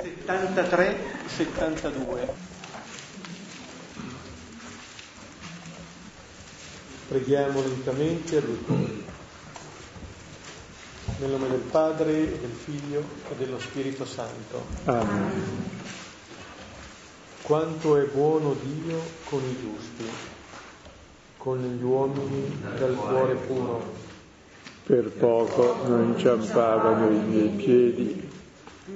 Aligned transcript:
73-72. 0.00 2.28
Preghiamo 7.08 7.60
lentamente 7.60 8.36
a 8.36 8.40
due 8.40 8.64
cori. 8.64 9.04
Nel 11.18 11.30
nome 11.30 11.48
del 11.48 11.60
Padre, 11.60 12.12
e 12.12 12.38
del 12.38 12.52
Figlio 12.52 13.02
e 13.30 13.34
dello 13.36 13.58
Spirito 13.58 14.06
Santo. 14.06 14.64
Amen. 14.84 15.68
Quanto 17.42 17.96
è 17.96 18.04
buono 18.04 18.54
Dio 18.62 19.00
con 19.24 19.42
i 19.42 19.56
giusti, 19.60 20.08
con 21.36 21.58
gli 21.58 21.82
uomini 21.82 22.62
dal 22.78 22.94
cuore 22.94 23.34
puro. 23.34 23.92
Per 24.84 25.10
poco 25.10 25.82
non 25.86 26.14
inciampavano 26.14 27.10
i 27.10 27.24
miei 27.24 27.48
piedi, 27.48 28.29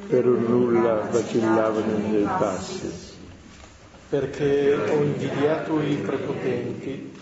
per 0.09 0.27
un 0.27 0.45
nulla 0.45 1.09
vacillavano 1.11 1.97
i 1.97 2.09
miei 2.09 2.29
passi. 2.39 3.12
Perché 4.09 4.75
ho 4.75 5.03
invidiato 5.03 5.80
i 5.80 5.97
prepotenti, 5.97 7.12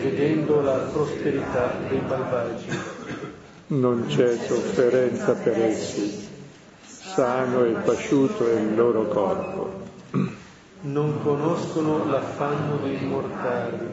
vedendo 0.00 0.60
la 0.60 0.76
prosperità 0.92 1.74
dei 1.88 2.00
malvagi. 2.00 2.68
Non 3.66 4.06
c'è 4.06 4.36
sofferenza 4.36 5.32
per 5.32 5.58
essi, 5.58 6.28
sano 6.86 7.64
e 7.64 7.72
pasciuto 7.72 8.48
è 8.48 8.60
il 8.60 8.74
loro 8.74 9.06
corpo. 9.08 9.80
Non 10.82 11.22
conoscono 11.22 12.04
l'affanno 12.06 12.76
dei 12.82 13.04
mortali 13.04 13.86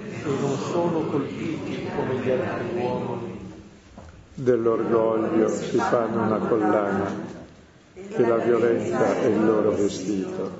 e 0.00 0.28
non 0.40 0.56
sono 0.58 1.00
colpiti 1.10 1.86
come 1.94 2.16
gli 2.16 2.30
altri 2.30 2.80
uomini. 2.80 3.35
Dell'orgoglio 4.38 5.48
si 5.48 5.78
fanno 5.78 6.24
una 6.24 6.36
collana, 6.36 7.10
che 7.94 8.26
la 8.26 8.36
violenza 8.36 9.22
è 9.22 9.28
il 9.28 9.42
loro 9.42 9.70
vestito. 9.70 10.50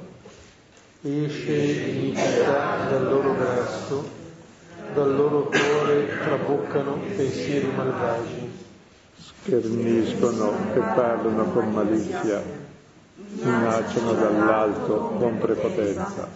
Esce 1.02 1.52
iniquità 1.52 2.88
dal 2.88 3.04
loro 3.04 3.34
grasso, 3.34 4.08
dal 4.94 5.14
loro 5.14 5.50
cuore 5.50 6.08
traboccano 6.08 7.00
pensieri 7.16 7.70
malvagi. 7.76 8.50
Scherniscono 9.20 10.54
e 10.72 10.78
parlano 10.78 11.44
con 11.52 11.70
malizia, 11.70 12.42
minacciano 13.14 14.12
dall'alto 14.14 15.16
con 15.18 15.36
prepotenza. 15.36 16.26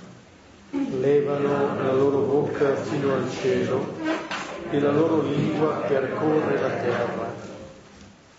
Levano 0.72 1.82
la 1.82 1.92
loro 1.94 2.18
bocca 2.18 2.74
fino 2.74 3.14
al 3.14 3.30
cielo 3.30 4.28
e 4.70 4.80
la 4.80 4.92
loro 4.92 5.22
lingua 5.22 5.84
percorre 5.86 6.60
la 6.60 6.68
terra. 6.68 7.34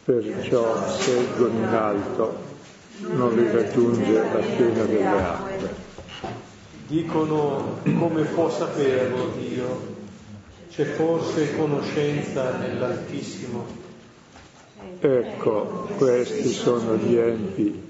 Perciò 0.03 0.89
seggono 0.89 1.59
in 1.59 1.73
alto, 1.73 2.37
non 2.99 3.35
li 3.35 3.51
raggiunge 3.51 4.13
la 4.13 4.39
piena 4.39 4.83
delle 4.83 5.05
acque. 5.05 5.69
Dicono 6.87 7.79
come 7.83 8.23
può 8.23 8.49
saperlo 8.49 9.33
Dio? 9.37 9.99
C'è 10.69 10.85
forse 10.85 11.55
conoscenza 11.57 12.57
nell'Altissimo? 12.57 13.65
Ecco, 14.99 15.89
questi 15.97 16.49
sono 16.49 16.95
gli 16.95 17.15
empi, 17.15 17.89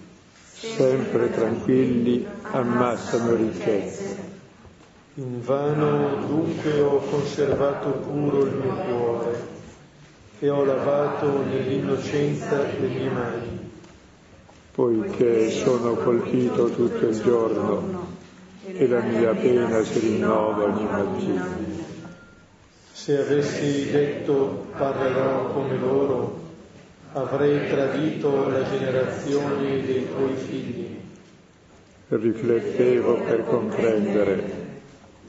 sempre 0.54 1.30
tranquilli, 1.32 2.26
ammassano 2.42 3.36
ricchezze. 3.36 4.41
In 5.16 5.42
vano 5.42 6.26
dunque 6.26 6.80
ho 6.80 7.00
conservato 7.00 7.90
puro 7.90 8.46
il 8.46 8.54
mio 8.54 8.74
cuore 8.74 9.48
e 10.40 10.50
ho 10.50 10.64
lavato 10.64 11.44
nell'innocenza 11.44 12.62
le 12.62 12.88
mie 12.88 13.10
mani. 13.10 13.72
Poiché 14.72 15.50
sono 15.50 15.96
colpito 15.96 16.70
tutto 16.70 17.08
il 17.08 17.22
giorno 17.22 18.08
e 18.66 18.88
la 18.88 19.02
mia 19.02 19.34
pena 19.34 19.84
si 19.84 20.00
rinnova 20.00 20.64
ogni 20.64 20.86
mattina. 20.86 21.58
Se 22.94 23.20
avessi 23.20 23.92
detto 23.92 24.68
parlerò 24.78 25.52
come 25.52 25.78
loro, 25.78 26.40
avrei 27.12 27.68
tradito 27.68 28.48
la 28.48 28.64
generazione 28.64 29.82
dei 29.82 30.08
tuoi 30.08 30.36
figli. 30.36 31.00
Riflettevo 32.08 33.16
per 33.16 33.44
comprendere, 33.44 34.61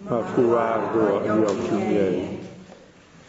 ma 0.03 0.23
fu 0.25 0.51
arduo 0.51 1.21
agli 1.21 1.29
occhi 1.29 1.75
miei. 1.75 2.39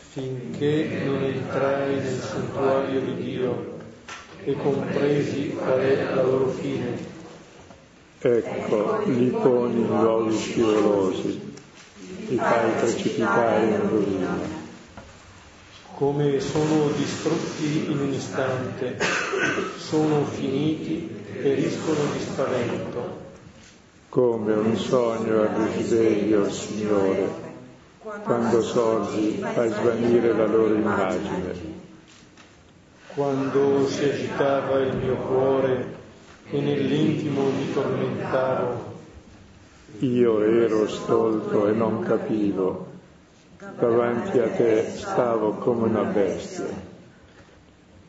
Finché 0.10 1.02
non 1.06 1.24
entrai 1.24 1.96
nel 1.96 2.20
santuario 2.20 3.00
di 3.02 3.16
Dio 3.16 3.78
e 4.44 4.56
compresi 4.56 5.56
qual 5.56 5.80
è 5.80 6.04
la 6.14 6.22
loro 6.22 6.50
fine. 6.50 7.12
Ecco, 8.20 9.02
li 9.06 9.28
poni 9.30 9.82
in 9.82 9.88
luoghi 9.88 10.38
scivolosi, 10.38 11.54
li 12.30 12.38
fai 12.38 12.72
precipitare 12.80 13.66
in 13.66 13.90
rovina. 13.90 14.62
Come 15.96 16.40
sono 16.40 16.90
distrutti 16.96 17.86
in 17.90 18.00
un 18.00 18.14
istante, 18.14 18.98
sono 19.78 20.26
finiti, 20.26 21.10
periscono 21.42 22.00
di 22.14 22.20
spavento. 22.20 22.93
Come 24.14 24.54
un 24.54 24.78
sogno 24.78 25.42
al 25.42 25.48
risveglio, 25.76 26.48
Signore, 26.48 27.28
quando 28.22 28.62
sorgi 28.62 29.40
fai 29.40 29.70
svanire 29.70 30.34
la 30.34 30.46
loro 30.46 30.76
immagine. 30.76 31.52
Quando 33.16 33.88
si 33.88 34.04
agitava 34.04 34.82
il 34.82 34.98
mio 34.98 35.16
cuore 35.16 35.96
e 36.48 36.62
nell'intimo 36.62 37.50
mi 37.50 37.74
tormentavo, 37.74 38.92
Io 40.02 40.44
ero 40.44 40.88
stolto 40.88 41.68
e 41.68 41.72
non 41.72 42.04
capivo, 42.04 42.86
davanti 43.80 44.38
a 44.38 44.50
te 44.52 44.92
stavo 44.94 45.54
come 45.54 45.88
una 45.88 46.04
bestia. 46.04 46.70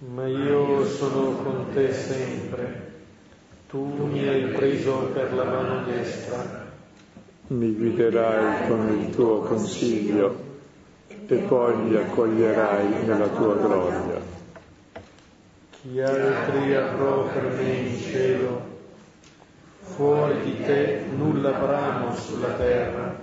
ma 0.01 0.27
io 0.27 0.85
sono 0.85 1.33
con 1.43 1.73
te 1.73 1.95
sempre. 1.95 2.84
Tu 3.75 4.07
mi 4.07 4.29
hai 4.29 4.43
preso 4.53 5.11
per 5.13 5.35
la 5.35 5.43
mano 5.43 5.83
destra. 5.83 6.65
Mi 7.49 7.73
guiderai 7.73 8.69
con 8.69 9.01
il 9.01 9.11
tuo 9.11 9.41
consiglio 9.41 10.33
e 11.27 11.35
poi 11.39 11.75
mi 11.79 11.97
accoglierai 11.97 13.05
nella 13.05 13.27
tua 13.27 13.57
gloria. 13.57 14.21
Chi 15.73 16.01
altri 16.01 16.73
avrò 16.77 17.25
per 17.25 17.51
me 17.51 17.73
in 17.73 17.99
cielo? 17.99 18.61
Fuori 19.81 20.41
di 20.45 20.63
te 20.63 21.07
nulla 21.17 21.51
bramo 21.51 22.15
sulla 22.15 22.53
terra. 22.55 23.19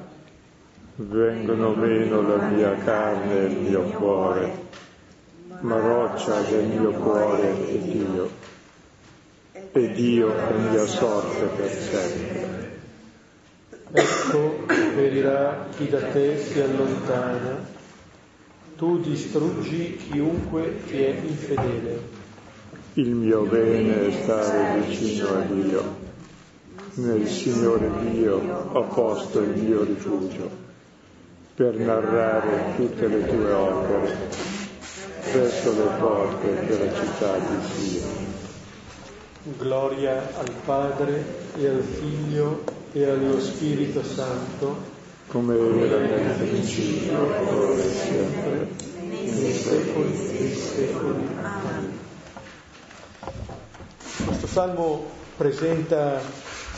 Vengono 0.96 1.76
meno 1.76 2.28
la 2.28 2.44
mia 2.50 2.76
carne 2.84 3.40
e 3.40 3.46
il 3.46 3.58
mio 3.58 3.84
cuore, 3.84 4.52
ma 5.62 5.80
roccia 5.80 6.42
del 6.42 6.66
mio 6.66 6.92
cuore 6.92 7.68
è 7.70 7.78
Dio, 7.78 8.30
e 9.74 9.92
Dio 9.94 10.36
è 10.36 10.54
mia 10.70 10.86
sorte 10.86 11.46
per 11.56 11.72
sempre. 11.72 12.80
Ecco, 13.94 14.66
perirà 14.68 15.68
chi 15.76 15.88
da 15.88 16.02
te 16.02 16.38
si 16.38 16.60
allontana. 16.60 17.80
Tu 18.76 19.00
distruggi 19.00 19.96
chiunque 19.96 20.82
ti 20.88 21.04
è 21.04 21.10
infedele. 21.24 22.00
Il 22.96 23.12
mio 23.12 23.44
bene 23.44 24.08
è 24.08 24.12
stare 24.24 24.82
vicino 24.82 25.28
a 25.30 25.42
Dio. 25.42 26.00
Nel 26.96 27.28
Signore 27.28 27.90
Dio 28.12 28.68
ho 28.72 28.84
posto 28.84 29.40
il 29.40 29.62
mio 29.62 29.84
rifugio 29.84 30.50
per 31.56 31.76
narrare 31.76 32.74
tutte 32.76 33.08
le 33.08 33.26
tue 33.26 33.52
opere 33.52 34.18
presso 35.32 35.72
le 35.72 35.90
porte 36.00 36.66
della 36.66 36.94
città 36.94 37.38
di 37.38 37.56
Dio. 37.78 38.21
Gloria 39.44 40.38
al 40.38 40.52
Padre 40.66 41.26
e 41.58 41.68
al 41.68 41.82
Figlio 41.82 42.64
e 42.92 43.10
allo 43.10 43.42
Spirito 43.42 44.04
Santo, 44.04 44.78
come 45.26 45.56
era 45.56 45.98
nel 45.98 46.48
principio, 46.48 47.18
ora 47.20 47.40
e 47.76 47.92
sempre, 47.92 48.70
nei 49.00 49.54
secoli 49.54 50.12
dei 50.12 50.54
secoli. 50.54 51.28
Questo 54.26 54.46
salmo 54.46 55.10
presenta 55.36 56.22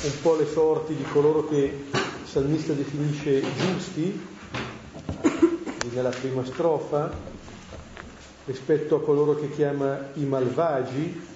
un 0.04 0.22
po' 0.22 0.36
le 0.36 0.48
sorti 0.48 0.96
di 0.96 1.04
coloro 1.12 1.46
che 1.50 1.58
il 1.58 2.28
salmista 2.30 2.72
definisce 2.72 3.44
giusti, 3.58 4.26
nella 5.92 6.12
prima 6.12 6.46
strofa, 6.46 7.12
rispetto 8.46 8.96
a 8.96 9.02
coloro 9.02 9.36
che 9.36 9.52
chiama 9.52 10.00
i 10.14 10.24
malvagi. 10.24 11.32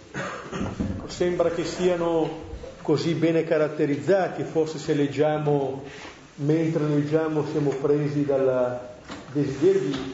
Sembra 1.07 1.49
che 1.49 1.63
siano 1.63 2.45
così 2.81 3.13
bene 3.13 3.43
caratterizzati, 3.43 4.43
forse 4.43 4.77
se 4.77 4.93
leggiamo, 4.93 5.83
mentre 6.35 6.87
leggiamo 6.87 7.45
siamo 7.51 7.71
presi 7.71 8.25
dal 8.25 8.79
desiderio 9.31 9.81
di 9.81 10.13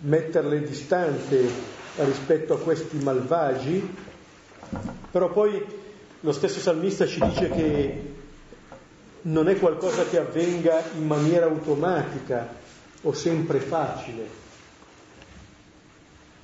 metterle 0.00 0.60
distante 0.60 1.48
rispetto 1.96 2.54
a 2.54 2.58
questi 2.58 2.98
malvagi, 2.98 3.94
però 5.10 5.30
poi 5.30 5.64
lo 6.20 6.32
stesso 6.32 6.60
salmista 6.60 7.06
ci 7.06 7.20
dice 7.20 7.50
che 7.50 8.14
non 9.22 9.48
è 9.48 9.58
qualcosa 9.58 10.04
che 10.04 10.18
avvenga 10.18 10.82
in 10.96 11.06
maniera 11.06 11.46
automatica 11.46 12.48
o 13.02 13.12
sempre 13.12 13.60
facile. 13.60 14.44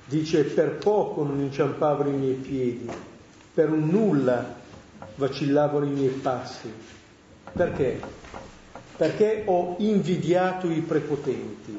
Dice 0.05 0.43
per 0.43 0.77
poco 0.77 1.23
non 1.23 1.39
inciampavano 1.39 2.09
i 2.09 2.17
miei 2.17 2.35
piedi, 2.35 2.89
per 3.53 3.69
un 3.69 3.87
nulla 3.87 4.55
vacillavano 5.15 5.85
i 5.85 5.89
miei 5.89 6.09
passi. 6.09 6.71
Perché? 7.51 7.99
Perché 8.97 9.43
ho 9.45 9.75
invidiato 9.79 10.69
i 10.69 10.79
prepotenti, 10.79 11.77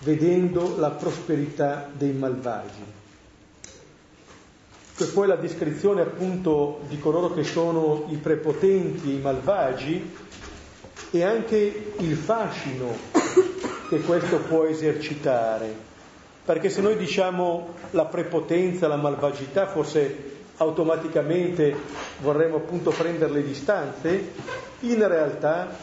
vedendo 0.00 0.76
la 0.78 0.90
prosperità 0.90 1.88
dei 1.92 2.12
malvagi. 2.12 2.92
E 4.96 5.04
poi 5.06 5.26
la 5.26 5.36
descrizione 5.36 6.02
appunto 6.02 6.80
di 6.88 6.98
coloro 6.98 7.32
che 7.32 7.42
sono 7.42 8.06
i 8.10 8.16
prepotenti, 8.16 9.14
i 9.14 9.20
malvagi, 9.20 10.12
e 11.10 11.22
anche 11.22 11.94
il 11.98 12.16
fascino 12.16 12.92
che 13.88 14.00
questo 14.00 14.38
può 14.38 14.64
esercitare. 14.64 15.92
Perché 16.44 16.68
se 16.68 16.80
noi 16.80 16.96
diciamo 16.96 17.74
la 17.92 18.04
prepotenza, 18.04 18.86
la 18.86 18.96
malvagità, 18.96 19.66
forse 19.66 20.33
automaticamente 20.58 21.74
vorremmo 22.20 22.56
appunto 22.56 22.90
prendere 22.90 23.32
le 23.32 23.44
distanze, 23.44 24.32
in 24.80 25.06
realtà, 25.06 25.74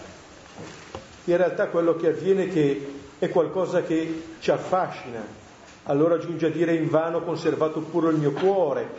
in 1.26 1.38
realtà 1.38 1.68
quello 1.68 1.96
che 1.96 2.08
avviene 2.08 2.46
è 2.46 2.50
che 2.50 2.94
è 3.20 3.30
qualcosa 3.30 3.84
che 3.84 4.24
ci 4.40 4.52
affascina, 4.52 5.24
allora 5.84 6.18
giunge 6.18 6.48
a 6.48 6.50
dire 6.50 6.74
in 6.74 6.90
vano 6.90 7.18
ho 7.18 7.24
conservato 7.24 7.82
pure 7.82 8.12
il 8.12 8.18
mio 8.18 8.32
cuore 8.32 8.90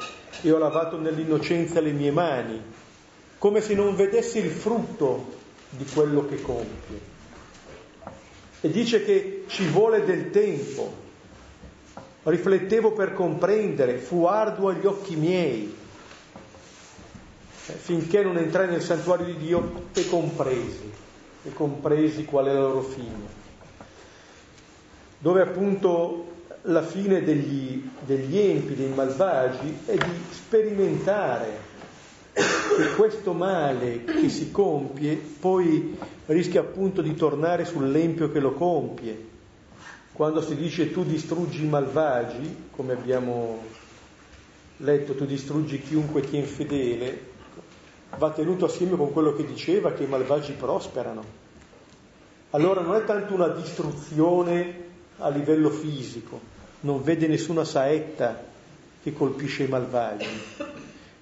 e 0.42 0.50
ho 0.50 0.58
lavato 0.58 0.98
nell'innocenza 0.98 1.80
le 1.80 1.92
mie 1.92 2.10
mani, 2.10 2.60
come 3.38 3.60
se 3.60 3.74
non 3.74 3.96
vedessi 3.96 4.38
il 4.38 4.50
frutto 4.50 5.40
di 5.70 5.84
quello 5.92 6.26
che 6.26 6.40
compie. 6.40 7.10
E 8.60 8.70
dice 8.70 9.04
che 9.04 9.44
ci 9.48 9.66
vuole 9.66 10.04
del 10.04 10.30
tempo. 10.30 11.01
Riflettevo 12.24 12.92
per 12.92 13.14
comprendere, 13.14 13.98
fu 13.98 14.24
arduo 14.24 14.68
agli 14.68 14.86
occhi 14.86 15.16
miei, 15.16 15.74
eh, 17.66 17.72
finché 17.72 18.22
non 18.22 18.36
entrai 18.36 18.68
nel 18.68 18.82
santuario 18.82 19.26
di 19.26 19.36
Dio 19.36 19.86
e 19.92 20.08
compresi, 20.08 20.92
e 21.42 21.52
compresi 21.52 22.24
qual 22.24 22.46
è 22.46 22.52
la 22.52 22.60
loro 22.60 22.82
fine. 22.82 23.40
Dove 25.18 25.40
appunto 25.40 26.30
la 26.62 26.82
fine 26.82 27.24
degli, 27.24 27.88
degli 28.00 28.38
empi, 28.38 28.76
dei 28.76 28.92
malvagi, 28.92 29.80
è 29.86 29.96
di 29.96 30.24
sperimentare 30.30 31.70
che 32.32 32.94
questo 32.96 33.32
male 33.32 34.04
che 34.04 34.28
si 34.28 34.50
compie 34.50 35.16
poi 35.16 35.98
rischia 36.26 36.60
appunto 36.60 37.02
di 37.02 37.14
tornare 37.14 37.64
sull'empio 37.64 38.30
che 38.30 38.40
lo 38.40 38.52
compie. 38.52 39.30
Quando 40.12 40.42
si 40.42 40.56
dice 40.56 40.92
tu 40.92 41.04
distruggi 41.04 41.64
i 41.64 41.68
malvagi, 41.68 42.68
come 42.70 42.92
abbiamo 42.92 43.62
letto, 44.78 45.14
tu 45.14 45.24
distruggi 45.24 45.80
chiunque 45.80 46.20
ti 46.20 46.36
è 46.36 46.40
infedele, 46.40 47.30
va 48.18 48.30
tenuto 48.30 48.66
assieme 48.66 48.96
con 48.96 49.10
quello 49.10 49.34
che 49.34 49.46
diceva 49.46 49.92
che 49.92 50.02
i 50.02 50.08
malvagi 50.08 50.52
prosperano. 50.52 51.24
Allora 52.50 52.82
non 52.82 52.94
è 52.94 53.04
tanto 53.06 53.32
una 53.32 53.48
distruzione 53.48 54.80
a 55.16 55.30
livello 55.30 55.70
fisico, 55.70 56.38
non 56.80 57.02
vede 57.02 57.26
nessuna 57.26 57.64
saetta 57.64 58.44
che 59.02 59.14
colpisce 59.14 59.62
i 59.62 59.68
malvagi, 59.68 60.28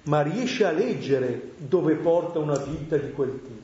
ma 0.03 0.21
riesce 0.21 0.65
a 0.65 0.71
leggere 0.71 1.53
dove 1.55 1.95
porta 1.95 2.39
una 2.39 2.57
vita 2.57 2.97
di 2.97 3.11
quel 3.11 3.39
tipo. 3.41 3.60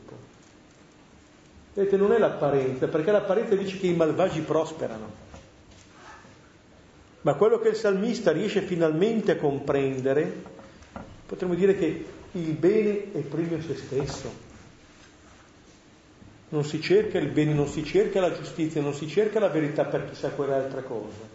Vedete, 1.78 1.96
non 1.96 2.12
è 2.12 2.18
l'apparenza, 2.18 2.88
perché 2.88 3.12
l'apparenza 3.12 3.54
dice 3.54 3.78
che 3.78 3.86
i 3.86 3.94
malvagi 3.94 4.42
prosperano. 4.42 5.12
Ma 7.22 7.36
quello 7.36 7.60
che 7.60 7.68
il 7.68 7.76
salmista 7.76 8.32
riesce 8.32 8.62
finalmente 8.62 9.34
a 9.34 9.38
comprendere, 9.38 10.42
potremmo 11.28 11.54
dire 11.54 11.78
che 11.78 12.06
il 12.32 12.52
bene 12.54 13.12
è 13.12 13.20
primo 13.20 13.62
se 13.62 13.76
stesso. 13.76 14.34
Non 16.50 16.66
si 16.66 16.82
cerca 16.82 17.20
il 17.20 17.28
bene, 17.28 17.54
non 17.54 17.68
si 17.68 17.84
cerca 17.84 18.22
la 18.22 18.36
giustizia, 18.36 18.82
non 18.82 18.96
si 18.96 19.08
cerca 19.08 19.40
la 19.40 19.50
verità 19.50 19.86
per 19.86 20.10
chissà 20.10 20.30
quale 20.30 20.56
altra 20.56 20.82
cosa, 20.82 21.28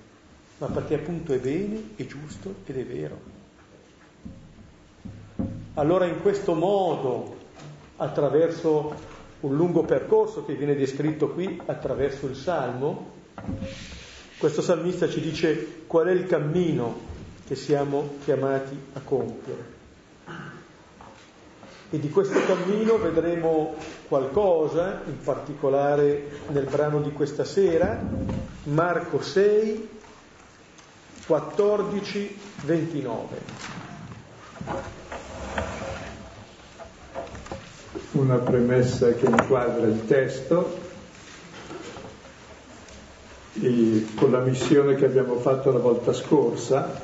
ma 0.58 0.66
perché 0.66 0.94
appunto 0.94 1.34
è 1.34 1.38
bene, 1.38 1.90
è 1.94 2.04
giusto 2.04 2.52
ed 2.66 2.78
è 2.78 2.84
vero. 2.84 3.20
Allora 5.74 6.06
in 6.06 6.20
questo 6.20 6.54
modo, 6.54 7.36
attraverso 7.98 9.11
un 9.42 9.56
lungo 9.56 9.82
percorso 9.82 10.44
che 10.44 10.54
viene 10.54 10.74
descritto 10.74 11.28
qui 11.30 11.60
attraverso 11.66 12.26
il 12.26 12.36
Salmo, 12.36 13.10
questo 14.38 14.62
salmista 14.62 15.08
ci 15.08 15.20
dice 15.20 15.84
qual 15.86 16.06
è 16.06 16.12
il 16.12 16.26
cammino 16.26 17.10
che 17.46 17.54
siamo 17.54 18.14
chiamati 18.24 18.76
a 18.94 19.00
compiere. 19.00 19.80
E 21.90 21.98
di 21.98 22.08
questo 22.08 22.40
cammino 22.46 22.96
vedremo 22.98 23.74
qualcosa, 24.08 25.02
in 25.06 25.20
particolare 25.22 26.40
nel 26.48 26.64
brano 26.64 27.00
di 27.00 27.12
questa 27.12 27.44
sera, 27.44 28.00
Marco 28.64 29.20
6, 29.20 29.88
14, 31.26 32.38
29. 32.64 33.36
Una 38.12 38.36
premessa 38.36 39.14
che 39.14 39.24
inquadra 39.24 39.86
il 39.86 40.04
testo 40.06 40.80
con 44.14 44.30
la 44.30 44.40
missione 44.40 44.96
che 44.96 45.06
abbiamo 45.06 45.36
fatto 45.36 45.70
la 45.72 45.78
volta 45.78 46.12
scorsa, 46.12 47.00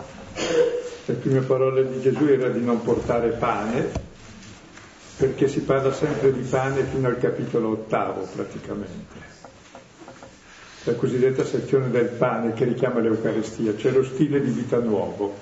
le 1.06 1.14
prime 1.14 1.40
parole 1.40 1.90
di 1.90 2.00
Gesù 2.00 2.26
era 2.26 2.48
di 2.48 2.62
non 2.62 2.82
portare 2.82 3.30
pane, 3.30 3.90
perché 5.16 5.48
si 5.48 5.60
parla 5.60 5.92
sempre 5.92 6.32
di 6.32 6.40
pane 6.40 6.84
fino 6.84 7.08
al 7.08 7.18
capitolo 7.18 7.70
ottavo 7.70 8.26
praticamente. 8.34 9.36
La 10.84 10.94
cosiddetta 10.94 11.44
sezione 11.44 11.90
del 11.90 12.08
pane 12.08 12.52
che 12.52 12.64
richiama 12.64 13.00
l'Eucaristia, 13.00 13.76
cioè 13.76 13.92
lo 13.92 14.04
stile 14.04 14.40
di 14.40 14.50
vita 14.50 14.78
nuovo. 14.78 15.34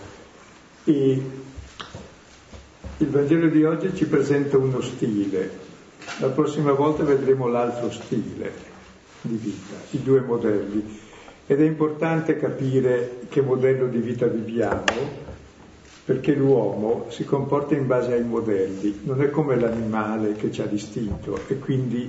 E 0.84 1.44
il 2.98 3.08
Vangelo 3.08 3.48
di 3.48 3.62
oggi 3.62 3.94
ci 3.94 4.06
presenta 4.06 4.56
uno 4.56 4.80
stile, 4.80 5.50
la 6.18 6.28
prossima 6.28 6.72
volta 6.72 7.04
vedremo 7.04 7.46
l'altro 7.46 7.90
stile 7.90 8.50
di 9.20 9.36
vita, 9.36 9.74
i 9.90 10.02
due 10.02 10.20
modelli. 10.20 11.04
Ed 11.46 11.60
è 11.60 11.64
importante 11.64 12.38
capire 12.38 13.20
che 13.28 13.42
modello 13.42 13.86
di 13.86 13.98
vita 13.98 14.26
viviamo 14.26 15.24
perché 16.04 16.34
l'uomo 16.34 17.06
si 17.10 17.24
comporta 17.24 17.74
in 17.74 17.86
base 17.86 18.14
ai 18.14 18.24
modelli, 18.24 19.00
non 19.04 19.20
è 19.20 19.28
come 19.28 19.58
l'animale 19.58 20.32
che 20.32 20.50
ha 20.62 20.64
l'istinto 20.64 21.40
e 21.48 21.58
quindi 21.58 22.08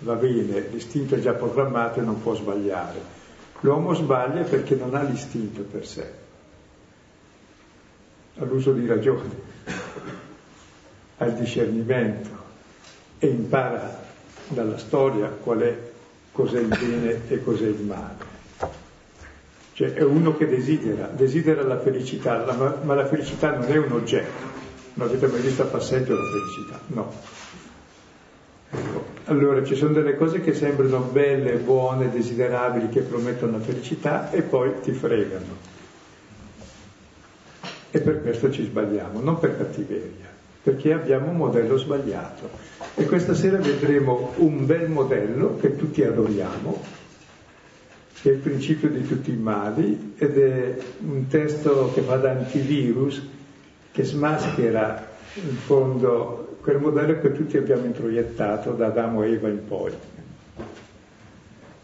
va 0.00 0.14
bene, 0.14 0.68
l'istinto 0.70 1.16
è 1.16 1.20
già 1.20 1.32
programmato 1.32 1.98
e 1.98 2.02
non 2.02 2.22
può 2.22 2.34
sbagliare. 2.34 3.16
L'uomo 3.60 3.94
sbaglia 3.94 4.42
perché 4.42 4.76
non 4.76 4.94
ha 4.94 5.02
l'istinto 5.02 5.62
per 5.62 5.86
sé, 5.86 6.12
ha 8.36 8.44
l'uso 8.44 8.72
di 8.72 8.86
ragione, 8.86 9.56
ha 11.18 11.24
il 11.24 11.32
discernimento 11.34 12.28
e 13.18 13.26
impara 13.26 14.06
dalla 14.48 14.78
storia 14.78 15.28
qual 15.28 15.58
è, 15.60 15.76
cos'è 16.32 16.60
il 16.60 16.68
bene 16.68 17.20
e 17.28 17.42
cos'è 17.42 17.66
il 17.66 17.82
male. 17.82 18.36
Cioè 19.72 19.92
è 19.92 20.02
uno 20.02 20.36
che 20.36 20.48
desidera, 20.48 21.06
desidera 21.06 21.62
la 21.62 21.78
felicità, 21.78 22.44
la, 22.44 22.78
ma 22.82 22.94
la 22.94 23.06
felicità 23.06 23.56
non 23.56 23.70
è 23.70 23.76
un 23.76 23.92
oggetto. 23.92 24.56
Non 24.94 25.08
avete 25.08 25.28
mai 25.28 25.40
visto 25.40 25.62
a 25.62 25.66
passeggio 25.66 26.14
la 26.14 26.24
felicità? 26.24 26.80
No. 26.88 27.12
Ecco. 28.70 29.04
Allora 29.26 29.62
ci 29.62 29.76
sono 29.76 29.92
delle 29.92 30.16
cose 30.16 30.40
che 30.40 30.52
sembrano 30.52 31.00
belle, 31.00 31.52
buone, 31.56 32.10
desiderabili, 32.10 32.88
che 32.88 33.02
promettono 33.02 33.58
la 33.58 33.62
felicità 33.62 34.30
e 34.30 34.42
poi 34.42 34.80
ti 34.82 34.92
fregano. 34.92 35.67
E 37.98 38.00
per 38.00 38.22
questo 38.22 38.52
ci 38.52 38.62
sbagliamo, 38.62 39.20
non 39.20 39.40
per 39.40 39.56
cattiveria, 39.56 40.26
perché 40.62 40.92
abbiamo 40.92 41.30
un 41.30 41.36
modello 41.36 41.76
sbagliato. 41.76 42.48
E 42.94 43.06
questa 43.06 43.34
sera 43.34 43.58
vedremo 43.58 44.34
un 44.36 44.66
bel 44.66 44.88
modello 44.88 45.56
che 45.60 45.74
tutti 45.74 46.04
adoriamo, 46.04 46.80
che 48.22 48.30
è 48.30 48.32
il 48.34 48.38
principio 48.38 48.88
di 48.88 49.04
tutti 49.04 49.32
i 49.32 49.36
mali 49.36 50.14
ed 50.16 50.38
è 50.38 50.76
un 51.00 51.26
testo 51.26 51.90
che 51.92 52.02
fa 52.02 52.18
da 52.18 52.30
antivirus 52.30 53.20
che 53.90 54.04
smaschera 54.04 55.08
in 55.34 55.56
fondo 55.56 56.58
quel 56.60 56.78
modello 56.78 57.18
che 57.18 57.32
tutti 57.32 57.56
abbiamo 57.56 57.84
introiettato 57.84 58.74
da 58.74 58.86
Adamo 58.86 59.24
e 59.24 59.32
Eva 59.32 59.48
in 59.48 59.66
poi. 59.66 59.92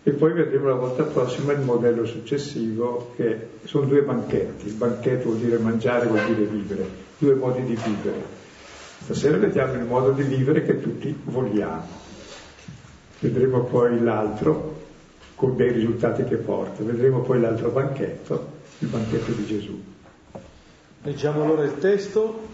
E 0.07 0.11
poi 0.11 0.35
vedremo 0.35 0.69
la 0.69 0.75
volta 0.75 1.03
prossima 1.05 1.53
il 1.53 1.61
modello 1.61 2.05
successivo, 2.05 3.13
che 3.17 3.49
sono 3.65 3.87
due 3.87 4.03
banchetti. 4.03 4.67
Il 4.67 4.75
banchetto 4.75 5.31
vuol 5.31 5.39
dire 5.39 5.57
mangiare, 5.57 6.07
vuol 6.07 6.27
dire 6.27 6.45
vivere, 6.45 6.87
due 7.17 7.33
modi 7.33 7.65
di 7.65 7.75
vivere. 7.75 8.23
Stasera 9.03 9.39
vediamo 9.39 9.73
il 9.73 9.85
modo 9.85 10.11
di 10.11 10.23
vivere 10.23 10.63
che 10.63 10.79
tutti 10.83 11.19
vogliamo. 11.25 11.89
Vedremo 13.19 13.65
poi 13.65 13.99
l'altro, 14.03 14.83
con 15.37 15.57
dei 15.57 15.73
risultati 15.73 16.25
che 16.25 16.37
porta. 16.37 16.83
Vedremo 16.83 17.21
poi 17.21 17.41
l'altro 17.41 17.71
banchetto, 17.71 18.49
il 18.81 18.89
banchetto 18.89 19.33
di 19.33 19.47
Gesù. 19.47 19.83
Leggiamo 21.03 21.45
allora 21.45 21.65
il 21.65 21.79
testo, 21.79 22.49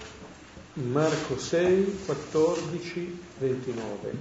Marco 0.75 1.37
6, 1.37 2.03
14, 2.07 3.21
29. 3.39 4.13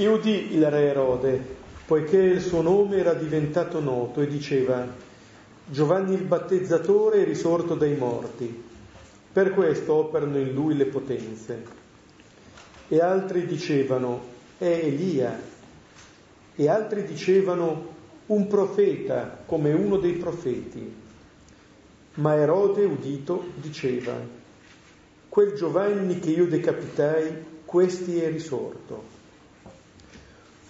E 0.00 0.08
udì 0.08 0.54
il 0.54 0.70
re 0.70 0.86
Erode, 0.86 1.38
poiché 1.84 2.16
il 2.16 2.40
suo 2.40 2.62
nome 2.62 2.96
era 2.96 3.12
diventato 3.12 3.80
noto, 3.80 4.22
e 4.22 4.26
diceva, 4.28 4.86
Giovanni 5.66 6.14
il 6.14 6.22
battezzatore 6.22 7.20
è 7.20 7.24
risorto 7.26 7.74
dai 7.74 7.94
morti, 7.96 8.64
per 9.30 9.52
questo 9.52 9.92
operano 9.92 10.38
in 10.38 10.54
lui 10.54 10.74
le 10.74 10.86
potenze. 10.86 11.64
E 12.88 12.98
altri 12.98 13.44
dicevano, 13.44 14.22
è 14.56 14.64
Elia, 14.64 15.38
e 16.56 16.68
altri 16.70 17.04
dicevano, 17.04 17.88
un 18.28 18.46
profeta 18.46 19.42
come 19.44 19.74
uno 19.74 19.98
dei 19.98 20.14
profeti. 20.14 20.94
Ma 22.14 22.36
Erode, 22.36 22.86
udito, 22.86 23.48
diceva, 23.56 24.14
quel 25.28 25.52
Giovanni 25.52 26.18
che 26.20 26.30
io 26.30 26.46
decapitai, 26.46 27.44
questi 27.66 28.18
è 28.18 28.30
risorto. 28.30 29.09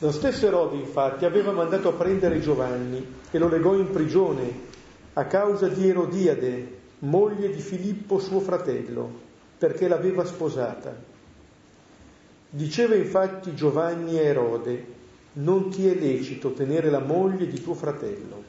Lo 0.02 0.12
stesso 0.12 0.46
Erode, 0.46 0.76
infatti, 0.76 1.26
aveva 1.26 1.52
mandato 1.52 1.90
a 1.90 1.92
prendere 1.92 2.40
Giovanni 2.40 3.06
e 3.30 3.38
lo 3.38 3.48
legò 3.48 3.74
in 3.74 3.90
prigione 3.90 4.68
a 5.12 5.26
causa 5.26 5.68
di 5.68 5.86
Erodiade, 5.86 6.78
moglie 7.00 7.50
di 7.50 7.60
Filippo 7.60 8.18
suo 8.18 8.40
fratello, 8.40 9.10
perché 9.58 9.88
l'aveva 9.88 10.24
sposata. 10.24 10.96
Diceva 12.48 12.94
infatti 12.94 13.54
Giovanni 13.54 14.16
a 14.16 14.22
Erode, 14.22 14.86
non 15.34 15.68
ti 15.68 15.86
è 15.86 15.94
lecito 15.94 16.54
tenere 16.54 16.88
la 16.88 17.00
moglie 17.00 17.46
di 17.46 17.60
tuo 17.60 17.74
fratello. 17.74 18.42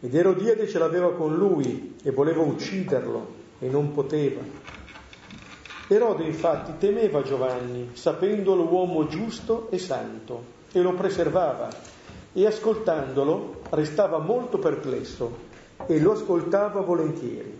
Ed 0.00 0.14
Erodiade 0.14 0.68
ce 0.68 0.78
l'aveva 0.78 1.14
con 1.14 1.34
lui 1.34 1.94
e 2.02 2.10
voleva 2.10 2.42
ucciderlo 2.42 3.34
e 3.60 3.68
non 3.70 3.92
poteva. 3.92 4.42
Erode 5.88 6.24
infatti 6.24 6.72
temeva 6.78 7.22
Giovanni, 7.22 7.90
sapendolo 7.92 8.64
uomo 8.64 9.06
giusto 9.06 9.68
e 9.70 9.78
santo, 9.78 10.54
e 10.72 10.80
lo 10.80 10.94
preservava, 10.94 11.68
e 12.32 12.44
ascoltandolo 12.44 13.62
restava 13.70 14.18
molto 14.18 14.58
perplesso 14.58 15.44
e 15.86 16.00
lo 16.00 16.12
ascoltava 16.12 16.80
volentieri. 16.80 17.56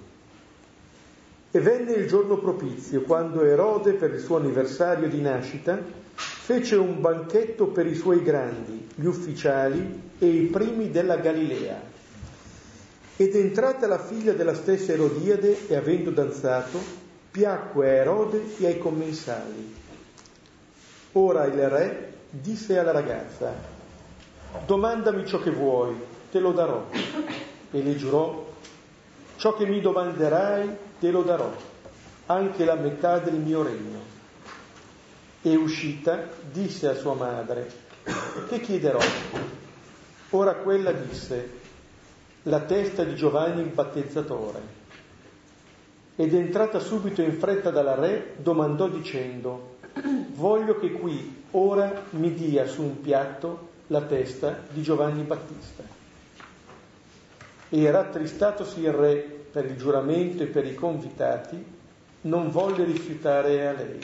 E 1.50 1.60
venne 1.60 1.92
il 1.92 2.08
giorno 2.08 2.38
propizio, 2.38 3.02
quando 3.02 3.44
Erode, 3.44 3.92
per 3.92 4.12
il 4.12 4.20
suo 4.20 4.38
anniversario 4.38 5.08
di 5.08 5.20
nascita, 5.20 5.78
fece 6.14 6.76
un 6.76 7.00
banchetto 7.00 7.66
per 7.66 7.86
i 7.86 7.94
suoi 7.94 8.22
grandi, 8.22 8.88
gli 8.94 9.06
ufficiali 9.06 10.02
e 10.18 10.26
i 10.26 10.42
primi 10.46 10.90
della 10.90 11.16
Galilea 11.16 11.94
ed 13.18 13.34
entrata 13.34 13.86
la 13.86 13.98
figlia 13.98 14.34
della 14.34 14.54
stessa 14.54 14.92
Erodiade 14.92 15.68
e 15.68 15.74
avendo 15.74 16.10
danzato, 16.10 17.04
piacque 17.36 17.90
a 17.90 17.92
Erode 17.92 18.56
e 18.56 18.64
ai 18.64 18.78
commensali. 18.78 19.74
Ora 21.12 21.44
il 21.44 21.68
re 21.68 22.14
disse 22.30 22.78
alla 22.78 22.92
ragazza, 22.92 23.52
domandami 24.64 25.26
ciò 25.26 25.38
che 25.40 25.50
vuoi, 25.50 25.94
te 26.30 26.38
lo 26.38 26.52
darò. 26.52 26.86
E 27.70 27.82
le 27.82 27.94
giurò, 27.96 28.48
ciò 29.36 29.54
che 29.54 29.66
mi 29.66 29.82
domanderai, 29.82 30.76
te 30.98 31.10
lo 31.10 31.24
darò, 31.24 31.52
anche 32.24 32.64
la 32.64 32.74
metà 32.74 33.18
del 33.18 33.34
mio 33.34 33.62
regno. 33.62 34.00
E 35.42 35.56
uscita, 35.56 36.30
disse 36.50 36.88
a 36.88 36.94
sua 36.94 37.12
madre, 37.12 37.70
che 38.48 38.60
chiederò? 38.60 39.00
Ora 40.30 40.54
quella 40.54 40.92
disse, 40.92 41.50
la 42.44 42.60
testa 42.60 43.04
di 43.04 43.14
Giovanni 43.14 43.60
il 43.60 43.68
battezzatore. 43.68 44.85
Ed 46.18 46.32
entrata 46.32 46.78
subito 46.78 47.20
in 47.20 47.34
fretta 47.34 47.68
dalla 47.70 47.94
re, 47.94 48.36
domandò 48.38 48.88
dicendo, 48.88 49.76
voglio 50.32 50.78
che 50.78 50.92
qui 50.92 51.44
ora 51.50 52.04
mi 52.10 52.32
dia 52.32 52.66
su 52.66 52.82
un 52.82 53.02
piatto 53.02 53.68
la 53.88 54.00
testa 54.00 54.60
di 54.70 54.80
Giovanni 54.80 55.24
Battista. 55.24 55.82
E 57.68 57.90
rattristatosi 57.90 58.80
il 58.80 58.92
re 58.92 59.16
per 59.16 59.66
il 59.66 59.76
giuramento 59.76 60.42
e 60.42 60.46
per 60.46 60.64
i 60.64 60.74
convitati, 60.74 61.62
non 62.22 62.50
volle 62.50 62.84
rifiutare 62.84 63.66
a 63.66 63.72
lei. 63.72 64.00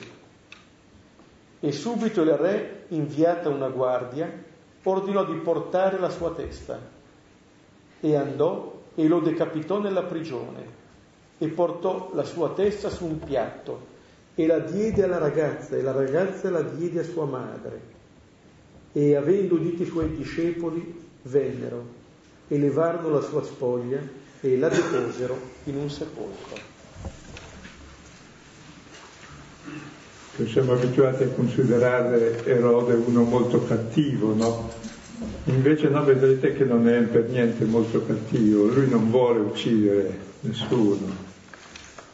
E 1.61 1.73
subito 1.73 2.21
il 2.21 2.37
re, 2.37 2.85
inviata 2.89 3.49
una 3.49 3.69
guardia, 3.69 4.31
ordinò 4.83 5.25
di 5.25 5.37
portare 5.37 5.99
la 5.99 6.11
sua 6.11 6.33
testa 6.33 6.79
e 8.01 8.17
andò 8.17 8.81
e 8.95 9.07
lo 9.07 9.21
decapitò 9.21 9.79
nella 9.79 10.03
prigione 10.03 10.81
e 11.43 11.49
portò 11.49 12.13
la 12.15 12.23
sua 12.23 12.51
testa 12.51 12.89
su 12.89 13.05
un 13.05 13.19
piatto 13.19 13.91
e 14.37 14.47
la 14.47 14.61
diede 14.61 15.03
alla 15.03 15.19
ragazza 15.19 15.77
e 15.77 15.83
la 15.83 15.91
ragazza 15.91 16.49
la 16.51 16.63
diede 16.63 17.01
a 17.01 17.03
sua 17.03 17.25
madre. 17.25 17.81
E 18.93 19.17
avendo 19.17 19.57
udito 19.57 19.83
i 19.83 19.87
suoi 19.87 20.15
discepoli, 20.15 21.01
vennero 21.23 21.85
e 22.47 22.59
levarono 22.59 23.09
la 23.09 23.23
sua 23.23 23.43
spoglia 23.43 23.99
e 24.41 24.57
la 24.57 24.69
deposero 24.69 25.37
in 25.65 25.79
un 25.79 25.91
sepolcro. 25.91 26.71
Siamo 30.47 30.75
abituati 30.75 31.25
a 31.25 31.29
considerare 31.31 32.45
Erode 32.45 32.95
uno 32.95 33.25
molto 33.25 33.65
cattivo, 33.65 34.33
no? 34.33 34.71
Invece 35.47 35.89
no, 35.89 36.05
vedrete 36.05 36.53
che 36.55 36.65
non 36.65 36.87
è 36.89 37.01
per 37.03 37.29
niente 37.29 37.65
molto 37.65 38.07
cattivo, 38.07 38.67
lui 38.67 38.89
non 38.89 39.11
vuole 39.11 39.41
uccidere 39.41 40.31
nessuno, 40.43 41.22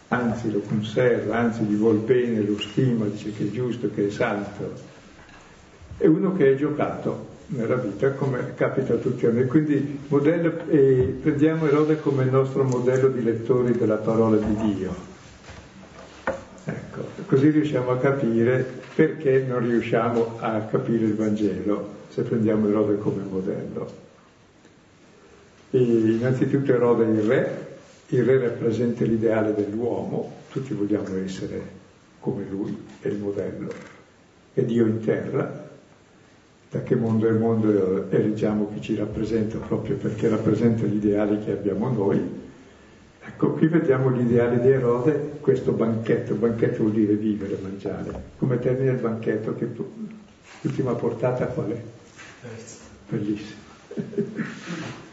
anzi 0.09 0.51
lo 0.51 0.61
conserva, 0.61 1.37
anzi 1.37 1.63
gli 1.65 1.77
vuol 1.77 1.99
bene, 1.99 2.41
lo 2.43 2.59
stima, 2.59 3.07
dice 3.07 3.33
che 3.33 3.45
è 3.45 3.51
giusto, 3.51 3.91
che 3.95 4.07
è 4.07 4.11
santo. 4.11 4.73
È 5.97 6.07
uno 6.07 6.35
che 6.37 6.53
è 6.53 6.57
giocato 6.57 7.37
nella 7.49 7.77
vita 7.77 8.13
come 8.13 8.55
capita 8.55 8.95
a 8.95 8.97
tutti 8.97 9.27
noi. 9.27 9.47
Quindi 9.47 10.01
modello, 10.09 10.53
eh, 10.69 11.19
prendiamo 11.21 11.67
Erode 11.67 12.01
come 12.01 12.25
il 12.25 12.31
nostro 12.31 12.65
modello 12.65 13.09
di 13.09 13.23
lettori 13.23 13.73
della 13.73 13.97
parola 13.97 14.37
di 14.37 14.75
Dio. 14.75 14.95
Ecco, 16.65 17.05
così 17.27 17.51
riusciamo 17.51 17.91
a 17.91 17.97
capire 17.97 18.67
perché 18.95 19.45
non 19.49 19.61
riusciamo 19.61 20.37
a 20.41 20.61
capire 20.63 21.07
il 21.07 21.15
Vangelo 21.15 21.97
se 22.09 22.23
prendiamo 22.23 22.69
Erode 22.69 22.99
come 22.99 23.23
modello. 23.23 24.07
E 25.71 25.79
innanzitutto 25.79 26.73
Erode 26.73 27.05
è 27.05 27.09
il 27.09 27.23
re, 27.23 27.68
il 28.11 28.25
re 28.25 28.39
rappresenta 28.39 29.05
l'ideale 29.05 29.55
dell'uomo, 29.55 30.37
tutti 30.51 30.73
vogliamo 30.73 31.17
essere 31.17 31.77
come 32.21 32.45
lui, 32.49 32.77
è 33.01 33.09
il 33.09 33.19
modello, 33.19 33.71
è 34.55 34.63
Dio 34.63 34.87
in 34.87 35.01
terra, 35.01 35.67
da 36.71 36.83
che 36.83 36.95
mondo 36.95 37.29
è 37.29 37.33
mondo 37.33 38.11
eleggiamo 38.11 38.71
chi 38.73 38.81
ci 38.81 38.95
rappresenta 38.95 39.59
proprio 39.59 39.97
perché 39.97 40.29
rappresenta 40.29 40.85
gli 40.85 40.97
ideali 40.97 41.43
che 41.43 41.53
abbiamo 41.53 41.91
noi. 41.91 42.47
Ecco, 43.25 43.53
qui 43.53 43.69
vediamo 43.69 44.09
l'ideale 44.09 44.61
di 44.61 44.69
Erode, 44.69 45.39
questo 45.41 45.73
banchetto, 45.73 46.35
banchetto 46.35 46.79
vuol 46.83 46.93
dire 46.93 47.15
vivere, 47.15 47.59
mangiare, 47.61 48.23
come 48.39 48.59
termine 48.59 48.93
il 48.93 48.99
banchetto 48.99 49.55
che 49.55 49.75
tu, 49.75 49.87
l'ultima 50.63 50.95
portata 50.95 51.47
qual 51.47 51.71
è? 51.71 51.83
Bellissimo. 53.09 53.67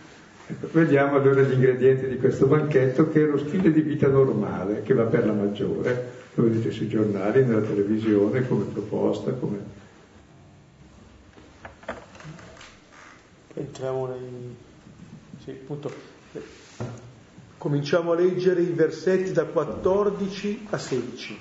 vediamo 0.47 1.17
allora 1.17 1.41
gli 1.41 1.53
ingredienti 1.53 2.07
di 2.07 2.17
questo 2.17 2.45
banchetto 2.45 3.09
che 3.09 3.23
è 3.23 3.25
lo 3.25 3.37
stile 3.37 3.71
di 3.71 3.81
vita 3.81 4.07
normale 4.07 4.83
che 4.83 4.93
va 4.93 5.03
per 5.03 5.25
la 5.25 5.33
maggiore, 5.33 6.11
lo 6.35 6.43
vedete 6.43 6.71
sui 6.71 6.87
giornali, 6.87 7.43
nella 7.43 7.61
televisione, 7.61 8.47
come 8.47 8.65
proposta, 8.65 9.31
come... 9.31 9.83
Entriamo 13.53 14.07
nei... 14.07 14.55
Sì, 15.43 15.51
appunto. 15.51 15.91
Cominciamo 17.57 18.11
a 18.11 18.15
leggere 18.15 18.61
i 18.61 18.71
versetti 18.71 19.31
da 19.31 19.45
14 19.45 20.67
a 20.69 20.77
16. 20.77 21.37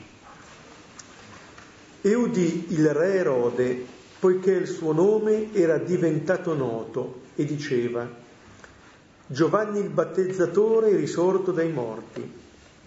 E 2.01 2.15
udì 2.15 2.67
il 2.69 2.89
re 2.91 3.15
Erode 3.15 3.85
poiché 4.19 4.53
il 4.53 4.67
suo 4.67 4.93
nome 4.93 5.53
era 5.53 5.77
diventato 5.77 6.55
noto 6.55 7.23
e 7.35 7.45
diceva 7.45 8.23
Giovanni 9.27 9.81
il 9.81 9.89
battezzatore 9.89 10.95
risorto 10.97 11.51
dai 11.51 11.73
morti, 11.73 12.31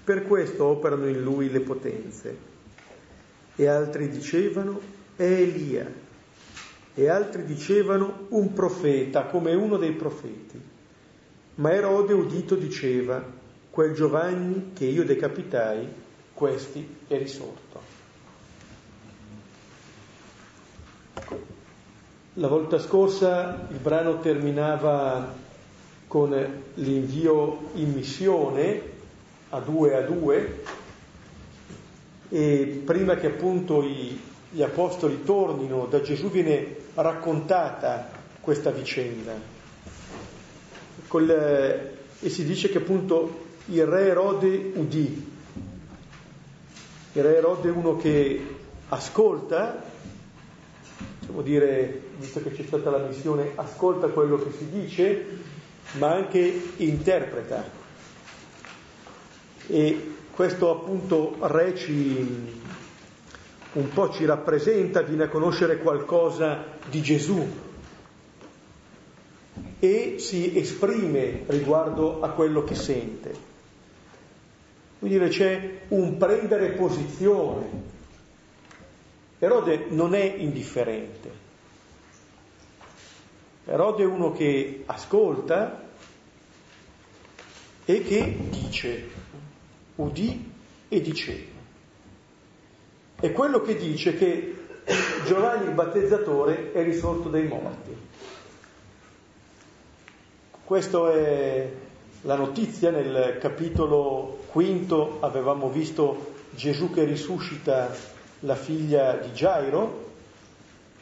per 0.03 0.25
questo 0.27 0.65
operano 0.65 1.07
in 1.07 1.21
lui 1.21 1.49
le 1.49 1.61
potenze. 1.61 2.37
E 3.55 3.67
altri 3.67 4.09
dicevano 4.09 4.79
è 5.15 5.23
Elia, 5.23 5.91
e 6.93 7.09
altri 7.09 7.43
dicevano 7.43 8.27
un 8.29 8.53
profeta 8.53 9.25
come 9.25 9.55
uno 9.55 9.77
dei 9.77 9.93
profeti. 9.93 10.61
Ma 11.55 11.71
Erode 11.71 12.13
udito 12.13 12.55
diceva, 12.55 13.23
quel 13.71 13.93
Giovanni 13.93 14.73
che 14.73 14.85
io 14.85 15.03
decapitai, 15.03 15.87
questi 16.33 16.97
è 17.07 17.17
risorto. 17.17 17.81
La 22.33 22.47
volta 22.47 22.77
scorsa 22.77 23.67
il 23.71 23.77
brano 23.77 24.19
terminava 24.19 25.45
con 26.07 26.61
l'invio 26.75 27.69
in 27.75 27.93
missione 27.93 28.81
a 29.49 29.59
due 29.59 29.95
a 29.95 30.01
due 30.01 30.63
e 32.29 32.81
prima 32.85 33.15
che 33.15 33.27
appunto 33.27 33.81
i, 33.83 34.19
gli 34.49 34.61
apostoli 34.61 35.23
tornino 35.23 35.85
da 35.85 36.01
Gesù 36.01 36.29
viene 36.29 36.75
raccontata 36.93 38.09
questa 38.41 38.71
vicenda. 38.71 39.33
Col, 41.07 41.29
e 41.29 42.29
si 42.29 42.43
dice 42.43 42.69
che 42.69 42.79
appunto 42.79 43.45
il 43.65 43.85
re 43.85 44.07
Erode 44.07 44.71
udì. 44.75 45.35
Il 47.13 47.23
re 47.23 47.37
Erode 47.37 47.69
è 47.69 47.71
uno 47.71 47.95
che 47.97 48.55
ascolta, 48.89 49.83
possiamo 51.19 51.41
dire, 51.41 52.01
visto 52.17 52.41
che 52.41 52.51
c'è 52.51 52.63
stata 52.63 52.89
la 52.89 53.05
missione, 53.05 53.51
ascolta 53.55 54.07
quello 54.07 54.37
che 54.37 54.51
si 54.57 54.69
dice, 54.69 55.25
ma 55.93 56.13
anche 56.13 56.71
interpreta. 56.77 57.63
E 59.67 60.11
questo 60.31 60.69
appunto 60.71 61.37
re 61.41 61.75
ci, 61.75 62.61
un 63.73 63.89
po' 63.89 64.11
ci 64.11 64.25
rappresenta, 64.25 65.01
viene 65.01 65.23
a 65.23 65.29
conoscere 65.29 65.77
qualcosa 65.77 66.63
di 66.89 67.01
Gesù 67.01 67.65
e 69.79 70.15
si 70.19 70.57
esprime 70.57 71.43
riguardo 71.47 72.21
a 72.21 72.29
quello 72.29 72.63
che 72.63 72.75
sente. 72.75 73.55
Quindi 74.99 75.27
c'è 75.29 75.79
un 75.89 76.17
prendere 76.17 76.69
posizione. 76.69 77.95
Erode 79.39 79.85
non 79.89 80.15
è 80.15 80.35
indifferente. 80.37 81.45
Erode 83.69 84.03
è 84.03 84.05
uno 84.05 84.31
che 84.31 84.83
ascolta 84.85 85.83
e 87.83 88.01
che 88.01 88.37
dice, 88.49 89.09
udì 89.95 90.51
e 90.87 91.01
diceva. 91.01 91.55
È 93.19 93.31
quello 93.33 93.61
che 93.61 93.75
dice 93.75 94.15
che 94.15 94.55
Giovanni 95.25 95.65
il 95.65 95.73
battezzatore 95.73 96.71
è 96.71 96.81
risorto 96.81 97.27
dai 97.27 97.45
morti. 97.45 97.93
Questa 100.63 101.11
è 101.11 101.71
la 102.21 102.35
notizia 102.35 102.89
nel 102.89 103.37
capitolo 103.41 104.45
quinto, 104.49 105.17
avevamo 105.19 105.69
visto 105.69 106.35
Gesù 106.51 106.89
che 106.89 107.03
risuscita 107.03 107.93
la 108.41 108.55
figlia 108.55 109.17
di 109.17 109.31
Gairo, 109.33 110.11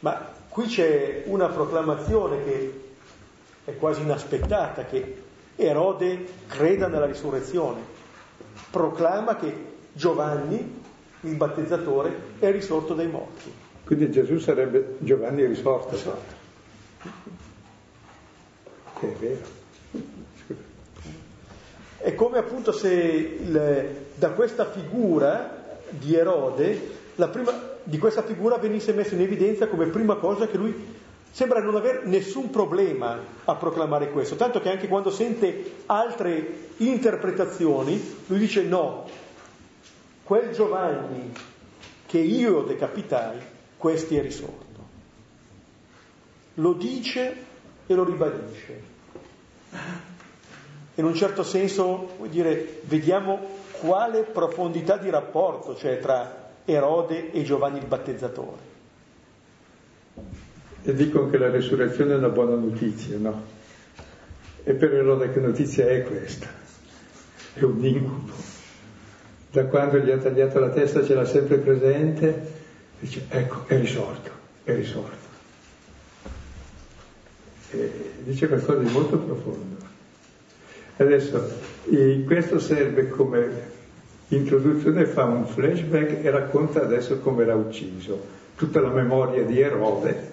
ma 0.00 0.34
qui 0.56 0.68
c'è 0.68 1.24
una 1.26 1.48
proclamazione 1.48 2.42
che 2.42 2.80
è 3.66 3.76
quasi 3.76 4.00
inaspettata, 4.00 4.86
che 4.86 5.22
Erode 5.54 6.26
creda 6.46 6.86
nella 6.88 7.04
risurrezione, 7.04 7.82
proclama 8.70 9.36
che 9.36 9.54
Giovanni 9.92 10.80
il 11.20 11.34
battezzatore 11.34 12.38
è 12.38 12.50
risorto 12.50 12.94
dai 12.94 13.06
morti. 13.06 13.52
Quindi 13.84 14.10
Gesù 14.10 14.38
sarebbe 14.38 14.96
Giovanni 15.00 15.44
risorto. 15.44 15.94
Esatto. 15.94 16.34
È 19.00 19.12
vero. 19.18 19.44
È 21.98 22.14
come 22.14 22.38
appunto 22.38 22.72
se 22.72 22.90
il, 22.94 23.96
da 24.14 24.30
questa 24.30 24.64
figura 24.64 25.80
di 25.90 26.14
Erode, 26.14 26.80
prima, 27.30 27.74
di 27.86 27.98
questa 27.98 28.22
figura 28.22 28.58
venisse 28.58 28.92
messa 28.92 29.14
in 29.14 29.20
evidenza 29.20 29.68
come 29.68 29.86
prima 29.86 30.16
cosa 30.16 30.48
che 30.48 30.56
lui 30.56 30.74
sembra 31.30 31.60
non 31.60 31.76
avere 31.76 32.00
nessun 32.04 32.50
problema 32.50 33.16
a 33.44 33.54
proclamare 33.54 34.10
questo, 34.10 34.34
tanto 34.34 34.60
che 34.60 34.70
anche 34.70 34.88
quando 34.88 35.10
sente 35.10 35.82
altre 35.86 36.70
interpretazioni, 36.78 38.16
lui 38.26 38.38
dice 38.38 38.62
no, 38.62 39.08
quel 40.24 40.50
Giovanni 40.50 41.32
che 42.06 42.18
io 42.18 42.62
decapitai, 42.62 43.38
questi 43.76 44.16
è 44.16 44.22
risorto. 44.22 44.64
Lo 46.54 46.72
dice 46.72 47.36
e 47.86 47.94
lo 47.94 48.02
ribadisce. 48.02 48.82
In 50.96 51.04
un 51.04 51.14
certo 51.14 51.44
senso, 51.44 52.14
vuol 52.16 52.30
dire, 52.30 52.80
vediamo 52.84 53.38
quale 53.80 54.22
profondità 54.22 54.96
di 54.96 55.08
rapporto 55.10 55.74
c'è 55.74 56.00
tra 56.00 56.35
Erode 56.66 57.32
e 57.32 57.42
Giovanni 57.42 57.78
il 57.78 57.86
battezzatore. 57.86 58.74
E 60.82 60.94
dicono 60.94 61.30
che 61.30 61.38
la 61.38 61.48
resurrezione 61.48 62.12
è 62.12 62.16
una 62.16 62.28
buona 62.28 62.54
notizia, 62.54 63.16
no? 63.18 63.42
E 64.62 64.74
per 64.74 64.92
Erode 64.92 65.32
che 65.32 65.40
notizia 65.40 65.88
è 65.88 66.02
questa? 66.02 66.48
È 67.54 67.62
un 67.62 67.84
incubo 67.84 68.54
da 69.56 69.64
quando 69.64 69.96
gli 69.96 70.10
ha 70.10 70.18
tagliato 70.18 70.58
la 70.58 70.68
testa 70.68 71.02
ce 71.02 71.14
l'ha 71.14 71.24
sempre 71.24 71.56
presente, 71.56 72.52
dice 73.00 73.24
ecco, 73.30 73.62
è 73.66 73.78
risorto, 73.78 74.30
è 74.64 74.74
risorto. 74.74 75.24
E 77.70 78.12
dice 78.22 78.48
qualcosa 78.48 78.78
di 78.80 78.90
molto 78.90 79.16
profondo. 79.16 79.76
Adesso, 80.98 81.58
questo 82.26 82.58
serve 82.58 83.08
come 83.08 83.74
introduzione, 84.28 85.06
fa 85.06 85.24
un 85.24 85.46
flashback 85.46 86.24
e 86.24 86.30
racconta 86.30 86.82
adesso 86.82 87.18
come 87.18 87.42
era 87.42 87.54
ucciso. 87.54 88.34
Tutta 88.56 88.80
la 88.80 88.90
memoria 88.90 89.44
di 89.44 89.60
Erode, 89.60 90.32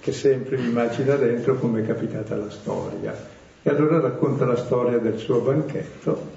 che 0.00 0.12
sempre 0.12 0.56
immagina 0.56 1.16
dentro 1.16 1.56
come 1.56 1.82
è 1.82 1.86
capitata 1.86 2.36
la 2.36 2.50
storia. 2.50 3.14
E 3.62 3.70
allora 3.70 4.00
racconta 4.00 4.44
la 4.44 4.56
storia 4.56 4.98
del 4.98 5.18
suo 5.18 5.40
banchetto 5.40 6.36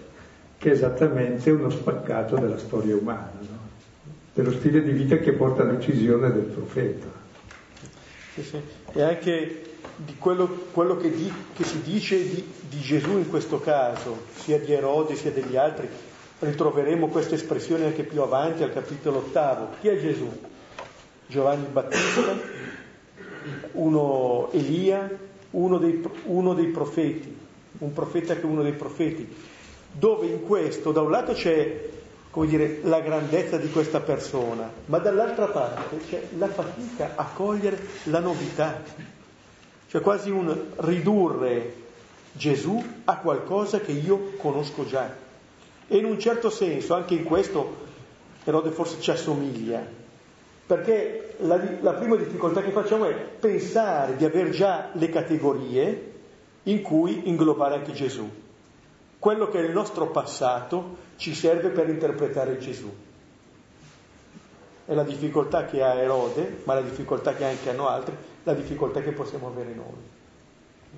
che 0.62 0.70
è 0.70 0.74
esattamente 0.74 1.50
uno 1.50 1.72
spaccato 1.72 2.36
della 2.36 2.60
storia 2.60 2.96
umana, 2.96 3.32
no? 3.40 3.58
dello 4.32 4.52
stile 4.52 4.84
di 4.84 4.92
vita 4.92 5.18
che 5.18 5.32
porta 5.32 5.64
all'uccisione 5.64 6.32
del 6.32 6.44
profeta. 6.44 7.08
Sì, 8.36 8.44
sì. 8.44 8.62
E 8.94 9.02
anche 9.02 9.62
di 9.96 10.16
quello, 10.20 10.66
quello 10.72 10.98
che, 10.98 11.10
di, 11.10 11.34
che, 11.56 11.64
si 11.64 11.82
dice 11.82 12.30
di, 12.30 12.48
di, 12.70 12.80
Gesù 12.80 13.18
in 13.18 13.28
questo 13.28 13.60
caso, 13.60 14.26
sia 14.36 14.60
di 14.60 14.72
Erode 14.72 15.16
sia 15.16 15.32
degli 15.32 15.56
altri, 15.56 15.90
ritroveremo 16.42 17.08
questa 17.08 17.36
espressione 17.36 17.86
anche 17.86 18.04
più 18.04 18.22
avanti 18.22 18.64
al 18.64 18.74
capitolo 18.74 19.20
ottavo. 19.20 19.70
Chi 19.80 19.88
è 19.88 20.00
Gesù? 20.00 20.30
Giovanni 21.28 21.66
Battista, 21.72 22.38
uno 23.74 24.50
Elia, 24.52 25.10
uno 25.52 25.78
dei, 25.78 26.04
uno 26.26 26.54
dei 26.54 26.68
profeti, 26.68 27.38
un 27.80 27.94
profeta 27.94 28.36
che 28.36 28.42
è 28.42 28.46
uno 28.46 28.64
dei 28.64 28.74
profeti 28.74 29.28
dove 29.94 30.28
in 30.28 30.46
questo 30.46 30.92
da 30.92 31.02
un 31.02 31.12
lato 31.12 31.34
c'è 31.34 31.90
come 32.32 32.48
dire, 32.48 32.80
la 32.84 33.02
grandezza 33.02 33.58
di 33.58 33.70
questa 33.70 34.00
persona, 34.00 34.72
ma 34.86 35.00
dall'altra 35.00 35.48
parte 35.48 35.98
c'è 36.08 36.28
la 36.38 36.48
fatica 36.48 37.12
a 37.16 37.26
cogliere 37.26 37.78
la 38.04 38.20
novità, 38.20 38.82
cioè 39.90 40.02
quasi 40.02 40.30
un 40.30 40.58
ridurre 40.78 41.76
Gesù 42.32 42.82
a 43.04 43.18
qualcosa 43.18 43.82
che 43.82 43.92
io 43.92 44.32
conosco 44.38 44.86
già. 44.86 45.30
E 45.92 45.98
in 45.98 46.06
un 46.06 46.18
certo 46.18 46.50
senso, 46.50 46.94
anche 46.94 47.16
in 47.16 47.26
questo, 47.26 47.90
Erode 48.46 48.70
forse 48.72 49.02
ci 49.02 49.12
assomiglia, 49.12 49.86
perché 50.66 51.36
la, 51.40 51.60
la 51.82 51.94
prima 51.94 52.16
difficoltà 52.16 52.62
che 52.62 52.72
facciamo 52.72 53.06
è 53.06 53.14
pensare 53.14 54.16
di 54.16 54.24
aver 54.24 54.50
già 54.52 54.90
le 54.94 55.10
categorie 55.10 56.12
in 56.64 56.82
cui 56.82 57.28
inglobare 57.28 57.76
anche 57.76 57.92
Gesù 57.92 58.30
quello 59.22 59.50
che 59.50 59.60
è 59.60 59.64
il 59.64 59.72
nostro 59.72 60.08
passato 60.08 60.98
ci 61.18 61.36
serve 61.36 61.70
per 61.70 61.88
interpretare 61.88 62.58
Gesù. 62.58 62.92
È 64.84 64.96
la 64.96 65.04
difficoltà 65.04 65.66
che 65.66 65.84
ha 65.84 65.94
Erode, 65.94 66.62
ma 66.64 66.74
la 66.74 66.82
difficoltà 66.82 67.36
che 67.36 67.46
anche 67.46 67.70
hanno 67.70 67.88
altri, 67.88 68.16
la 68.42 68.56
difficoltà 68.56 69.00
che 69.02 69.12
possiamo 69.12 69.46
avere 69.46 69.76
noi. 69.76 69.94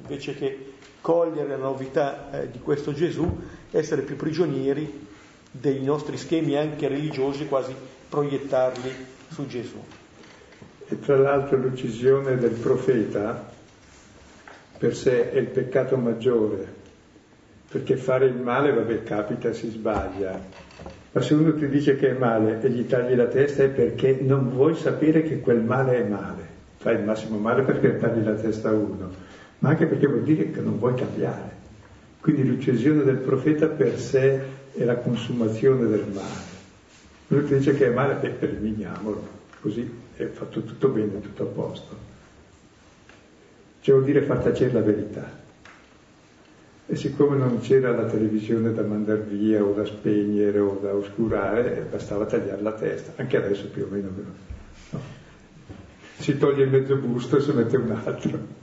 Invece 0.04 0.36
che 0.36 0.73
cogliere 1.04 1.50
la 1.50 1.58
novità 1.58 2.30
eh, 2.32 2.50
di 2.50 2.60
questo 2.60 2.94
Gesù, 2.94 3.42
essere 3.72 4.04
più 4.04 4.16
prigionieri 4.16 5.06
dei 5.52 5.84
nostri 5.84 6.16
schemi 6.16 6.56
anche 6.56 6.88
religiosi, 6.88 7.46
quasi 7.46 7.76
proiettarli 8.08 8.90
su 9.28 9.46
Gesù. 9.46 9.84
E 10.88 11.00
tra 11.02 11.18
l'altro 11.18 11.58
l'uccisione 11.58 12.38
del 12.38 12.54
profeta 12.54 13.52
per 14.78 14.96
sé 14.96 15.32
è 15.32 15.40
il 15.40 15.48
peccato 15.48 15.98
maggiore, 15.98 16.66
perché 17.70 17.98
fare 17.98 18.28
il 18.28 18.36
male, 18.36 18.72
vabbè, 18.72 19.04
capita, 19.04 19.52
si 19.52 19.70
sbaglia. 19.70 20.40
Ma 21.12 21.22
se 21.22 21.34
uno 21.34 21.54
ti 21.54 21.68
dice 21.68 21.98
che 21.98 22.12
è 22.12 22.18
male 22.18 22.62
e 22.62 22.70
gli 22.70 22.88
tagli 22.88 23.14
la 23.14 23.28
testa 23.28 23.64
è 23.64 23.68
perché 23.68 24.20
non 24.22 24.50
vuoi 24.50 24.76
sapere 24.76 25.24
che 25.24 25.42
quel 25.42 25.60
male 25.62 25.98
è 25.98 26.08
male. 26.08 26.52
fai 26.78 26.96
il 26.96 27.04
massimo 27.04 27.38
male 27.38 27.64
perché 27.64 27.98
tagli 27.98 28.24
la 28.24 28.36
testa 28.36 28.70
a 28.70 28.74
uno, 28.74 29.12
ma 29.64 29.70
anche 29.70 29.86
perché 29.86 30.08
vuol 30.08 30.24
dire 30.24 30.52
che 30.52 30.60
non 30.60 30.78
vuoi 30.78 30.94
cambiare. 30.94 31.62
Quindi 32.20 32.46
l'uccisione 32.46 33.04
del 33.04 33.16
profeta 33.16 33.68
per 33.68 33.98
sé 33.98 34.42
è 34.74 34.84
la 34.84 34.98
consumazione 34.98 35.88
del 35.88 36.06
male. 36.14 36.52
Lui 37.28 37.46
dice 37.46 37.74
che 37.74 37.88
è 37.88 37.94
male, 37.94 38.20
e 38.22 38.46
eliminiamolo, 38.46 39.26
così 39.62 39.90
è 40.18 40.26
fatto 40.26 40.64
tutto 40.64 40.90
bene, 40.90 41.22
tutto 41.22 41.44
a 41.44 41.46
posto. 41.46 41.96
Cioè 43.80 43.96
vuol 43.96 44.06
dire 44.06 44.24
far 44.24 44.40
tacere 44.40 44.74
la 44.74 44.82
verità. 44.82 45.42
E 46.86 46.96
siccome 46.98 47.38
non 47.38 47.62
c'era 47.62 47.96
la 47.96 48.06
televisione 48.06 48.74
da 48.74 48.84
mandare 48.84 49.22
via 49.22 49.64
o 49.64 49.72
da 49.72 49.86
spegnere 49.86 50.60
o 50.60 50.78
da 50.82 50.94
oscurare, 50.94 51.88
bastava 51.90 52.26
tagliare 52.26 52.62
la 52.62 52.74
testa, 52.74 53.14
anche 53.16 53.38
adesso 53.38 53.70
più 53.70 53.84
o 53.84 53.88
meno. 53.90 54.10
No. 54.90 55.00
Si 56.18 56.38
toglie 56.38 56.66
il 56.66 56.70
mezzo 56.70 56.98
busto 56.98 57.38
e 57.38 57.42
si 57.42 57.52
mette 57.54 57.78
un 57.78 57.92
altro. 57.92 58.63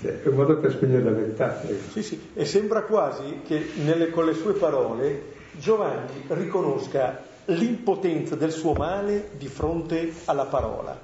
È 0.00 0.28
un 0.28 0.34
modo 0.34 0.58
per 0.58 0.72
spegnere 0.72 1.02
la 1.02 1.10
verità. 1.10 1.60
Sì, 1.90 2.02
sì, 2.02 2.30
e 2.34 2.44
sembra 2.44 2.82
quasi 2.82 3.40
che 3.44 3.72
nelle, 3.76 4.10
con 4.10 4.26
le 4.26 4.34
sue 4.34 4.52
parole 4.52 5.36
Giovanni 5.52 6.24
riconosca 6.28 7.20
l'impotenza 7.46 8.36
del 8.36 8.52
suo 8.52 8.74
male 8.74 9.30
di 9.32 9.48
fronte 9.48 10.12
alla 10.26 10.44
parola. 10.44 10.96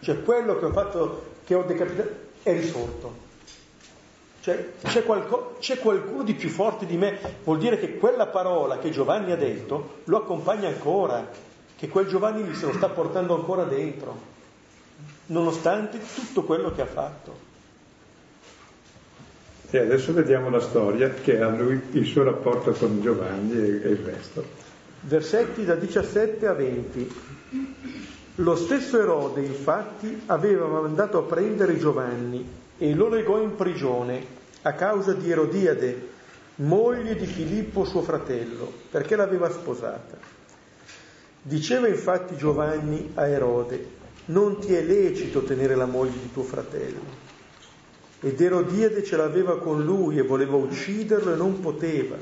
Cioè 0.00 0.22
quello 0.22 0.58
che 0.58 0.64
ho 0.64 0.72
fatto, 0.72 1.22
che 1.44 1.54
ho 1.54 1.62
decapitato, 1.64 2.08
è 2.42 2.52
risorto. 2.52 3.26
Cioè 4.40 4.72
c'è, 4.82 5.02
qualco, 5.02 5.56
c'è 5.58 5.78
qualcuno 5.78 6.22
di 6.22 6.34
più 6.34 6.48
forte 6.48 6.86
di 6.86 6.96
me, 6.96 7.18
vuol 7.44 7.58
dire 7.58 7.78
che 7.78 7.96
quella 7.96 8.28
parola 8.28 8.78
che 8.78 8.90
Giovanni 8.90 9.32
ha 9.32 9.36
detto 9.36 9.96
lo 10.04 10.18
accompagna 10.18 10.68
ancora, 10.68 11.28
che 11.76 11.88
quel 11.88 12.06
Giovanni 12.06 12.46
lì 12.46 12.54
se 12.54 12.66
lo 12.66 12.72
sta 12.72 12.88
portando 12.88 13.34
ancora 13.34 13.64
dentro, 13.64 14.16
nonostante 15.26 15.98
tutto 16.14 16.44
quello 16.44 16.72
che 16.72 16.80
ha 16.80 16.86
fatto. 16.86 17.47
E 19.70 19.78
adesso 19.78 20.14
vediamo 20.14 20.48
la 20.48 20.60
storia 20.60 21.10
che 21.10 21.40
ha 21.40 21.50
lui 21.50 21.78
il 21.92 22.06
suo 22.06 22.22
rapporto 22.22 22.72
con 22.72 23.02
Giovanni 23.02 23.52
e, 23.52 23.82
e 23.82 23.88
il 23.90 23.98
resto. 23.98 24.42
Versetti 25.00 25.64
da 25.66 25.74
17 25.74 26.46
a 26.46 26.54
20. 26.54 27.12
Lo 28.36 28.56
stesso 28.56 28.98
Erode, 28.98 29.42
infatti, 29.42 30.22
aveva 30.26 30.66
mandato 30.66 31.18
a 31.18 31.22
prendere 31.22 31.76
Giovanni 31.76 32.46
e 32.78 32.94
lo 32.94 33.08
legò 33.08 33.42
in 33.42 33.56
prigione 33.56 34.24
a 34.62 34.72
causa 34.72 35.12
di 35.12 35.30
Erodiade, 35.30 36.08
moglie 36.56 37.14
di 37.14 37.26
Filippo 37.26 37.84
suo 37.84 38.00
fratello, 38.00 38.72
perché 38.90 39.16
l'aveva 39.16 39.50
sposata. 39.50 40.16
Diceva 41.42 41.88
infatti 41.88 42.36
Giovanni 42.36 43.10
a 43.14 43.26
Erode, 43.26 43.86
non 44.26 44.58
ti 44.60 44.72
è 44.72 44.82
lecito 44.82 45.42
tenere 45.42 45.74
la 45.74 45.86
moglie 45.86 46.18
di 46.22 46.32
tuo 46.32 46.42
fratello. 46.42 47.27
Ed 48.20 48.40
Erodiade 48.40 49.04
ce 49.04 49.16
l'aveva 49.16 49.58
con 49.58 49.84
lui 49.84 50.18
e 50.18 50.22
voleva 50.22 50.56
ucciderlo 50.56 51.32
e 51.32 51.36
non 51.36 51.60
poteva. 51.60 52.16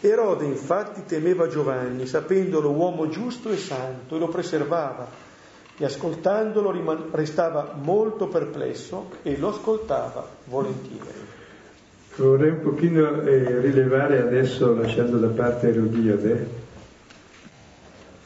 Erode 0.00 0.44
infatti 0.44 1.04
temeva 1.04 1.48
Giovanni, 1.48 2.06
sapendolo 2.06 2.70
uomo 2.70 3.08
giusto 3.08 3.50
e 3.50 3.56
santo, 3.56 4.14
e 4.14 4.18
lo 4.18 4.28
preservava 4.28 5.26
e 5.76 5.84
ascoltandolo 5.84 6.70
riman- 6.70 7.08
restava 7.12 7.74
molto 7.80 8.28
perplesso 8.28 9.10
e 9.22 9.36
lo 9.36 9.48
ascoltava 9.48 10.28
volentieri. 10.44 11.26
Vorrei 12.16 12.50
un 12.50 12.60
pochino 12.62 13.22
eh, 13.22 13.60
rilevare 13.60 14.20
adesso, 14.20 14.74
lasciando 14.74 15.18
da 15.18 15.28
parte 15.28 15.68
Erodiade, 15.68 16.48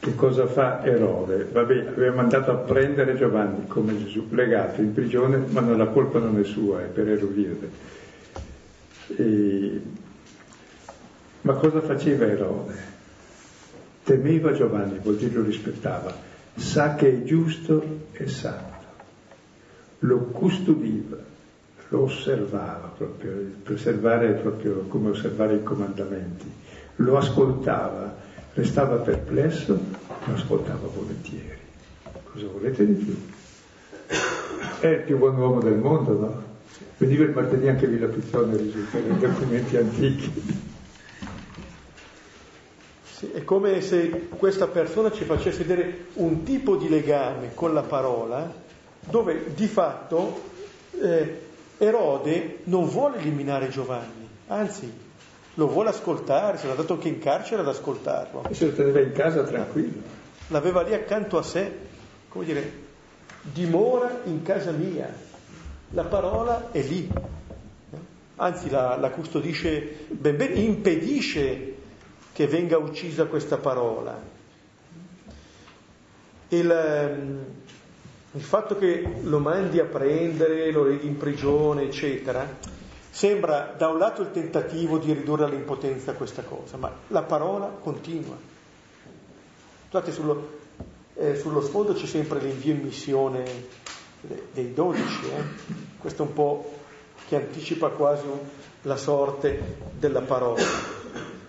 che 0.03 0.15
cosa 0.15 0.47
fa 0.47 0.83
Erode? 0.83 1.47
Vabbè, 1.49 1.87
aveva 1.95 2.15
mandato 2.15 2.51
a 2.51 2.55
prendere 2.55 3.15
Giovanni 3.15 3.67
come 3.67 3.97
Gesù, 3.97 4.27
legato 4.31 4.81
in 4.81 4.93
prigione, 4.93 5.37
ma 5.37 5.61
non, 5.61 5.77
la 5.77 5.87
colpa 5.87 6.19
non 6.19 6.37
è 6.39 6.43
sua, 6.43 6.81
è 6.81 6.87
per 6.87 7.07
Erodiade. 7.07 7.69
E... 9.15 9.81
Ma 11.41 11.53
cosa 11.53 11.79
faceva 11.81 12.25
Erode? 12.25 12.91
Temeva 14.03 14.51
Giovanni, 14.51 14.99
vuol 15.01 15.15
dire 15.15 15.35
lo 15.35 15.43
rispettava 15.43 16.31
sa 16.55 16.95
che 16.95 17.09
è 17.09 17.23
giusto 17.23 18.07
e 18.11 18.27
santo, 18.27 18.85
lo 19.99 20.19
custodiva, 20.25 21.17
lo 21.89 22.03
osservava 22.03 22.93
proprio, 22.95 23.31
preservare 23.63 24.33
proprio 24.33 24.85
come 24.87 25.09
osservare 25.09 25.55
i 25.55 25.63
comandamenti, 25.63 26.51
lo 26.97 27.17
ascoltava, 27.17 28.22
restava 28.53 28.97
perplesso, 28.97 29.79
lo 30.25 30.33
ascoltava 30.33 30.87
volentieri. 30.87 31.61
Cosa 32.31 32.47
volete 32.47 32.85
di 32.85 32.93
più? 32.93 33.15
È 34.79 34.87
il 34.87 35.01
più 35.01 35.17
buon 35.17 35.37
uomo 35.37 35.59
del 35.59 35.75
mondo, 35.75 36.19
no? 36.19 36.43
Veniva 36.97 37.23
il 37.23 37.31
martedì 37.31 37.67
anche 37.67 37.87
Villa 37.87 38.07
Pizzone, 38.07 38.57
risulta, 38.57 38.97
nei 38.99 39.17
documenti 39.17 39.77
antichi. 39.77 40.71
È 43.33 43.43
come 43.45 43.81
se 43.81 44.27
questa 44.29 44.67
persona 44.67 45.09
ci 45.11 45.23
facesse 45.23 45.63
vedere 45.63 46.07
un 46.15 46.43
tipo 46.43 46.75
di 46.75 46.89
legame 46.89 47.53
con 47.53 47.73
la 47.73 47.81
parola 47.81 48.53
dove 48.99 49.53
di 49.55 49.67
fatto 49.67 50.41
eh, 51.01 51.41
Erode 51.77 52.59
non 52.65 52.87
vuole 52.87 53.19
eliminare 53.19 53.69
Giovanni, 53.69 54.27
anzi 54.47 54.91
lo 55.55 55.67
vuole 55.67 55.89
ascoltare, 55.89 56.57
se 56.57 56.67
l'ha 56.67 56.73
dato 56.73 56.93
anche 56.93 57.09
in 57.09 57.19
carcere 57.19 57.61
ad 57.61 57.67
ascoltarlo. 57.67 58.45
E 58.49 58.53
se 58.53 58.65
lo 58.65 58.71
teneva 58.73 58.99
in 58.99 59.11
casa 59.11 59.43
tranquillo. 59.43 60.01
L'aveva 60.47 60.81
lì 60.81 60.93
accanto 60.93 61.37
a 61.37 61.43
sé, 61.43 61.71
come 62.27 62.45
dire, 62.45 62.81
dimora 63.41 64.21
in 64.25 64.41
casa 64.41 64.71
mia, 64.71 65.13
la 65.91 66.03
parola 66.03 66.71
è 66.71 66.81
lì, 66.81 67.09
anzi 68.35 68.69
la, 68.69 68.97
la 68.97 69.11
custodisce 69.11 70.05
ben 70.09 70.37
bene, 70.37 70.55
impedisce 70.55 71.75
che 72.33 72.47
venga 72.47 72.77
uccisa 72.77 73.25
questa 73.25 73.57
parola. 73.57 74.31
Il, 76.49 76.69
ehm, 76.69 77.45
il 78.31 78.41
fatto 78.41 78.77
che 78.77 79.07
lo 79.21 79.39
mandi 79.39 79.79
a 79.79 79.85
prendere, 79.85 80.71
lo 80.71 80.83
leghi 80.83 81.05
in 81.05 81.17
prigione, 81.17 81.83
eccetera, 81.83 82.47
sembra 83.13 83.75
da 83.77 83.89
un 83.89 83.99
lato 83.99 84.23
il 84.23 84.31
tentativo 84.31 84.97
di 84.97 85.13
ridurre 85.13 85.43
all'impotenza 85.45 86.13
questa 86.13 86.41
cosa, 86.41 86.77
ma 86.77 86.91
la 87.09 87.21
parola 87.21 87.67
continua. 87.67 88.35
Guardate, 89.91 90.11
sullo, 90.11 90.49
eh, 91.13 91.35
sullo 91.35 91.61
sfondo 91.61 91.93
c'è 91.93 92.07
sempre 92.07 92.39
l'invio 92.39 92.73
in 92.73 92.81
missione 92.81 93.43
dei 94.51 94.73
dodici, 94.73 95.25
eh? 95.27 95.43
questo 95.99 96.23
è 96.23 96.25
un 96.25 96.33
po' 96.33 96.73
che 97.27 97.35
anticipa 97.35 97.89
quasi 97.89 98.25
la 98.81 98.97
sorte 98.97 99.77
della 99.99 100.21
parola 100.21 100.63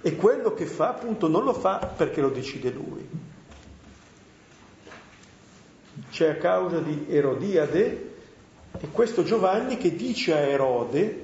e 0.02 0.16
quello 0.16 0.52
che 0.52 0.66
fa 0.66 0.90
appunto 0.90 1.28
non 1.28 1.44
lo 1.44 1.54
fa 1.54 1.78
perché 1.78 2.20
lo 2.20 2.28
decide 2.28 2.70
lui. 2.70 3.08
C'è 6.10 6.28
a 6.28 6.36
causa 6.36 6.78
di 6.80 7.06
Erodiade 7.08 8.12
e 8.78 8.88
questo 8.92 9.22
Giovanni 9.22 9.78
che 9.78 9.96
dice 9.96 10.34
a 10.34 10.40
Erode 10.40 11.23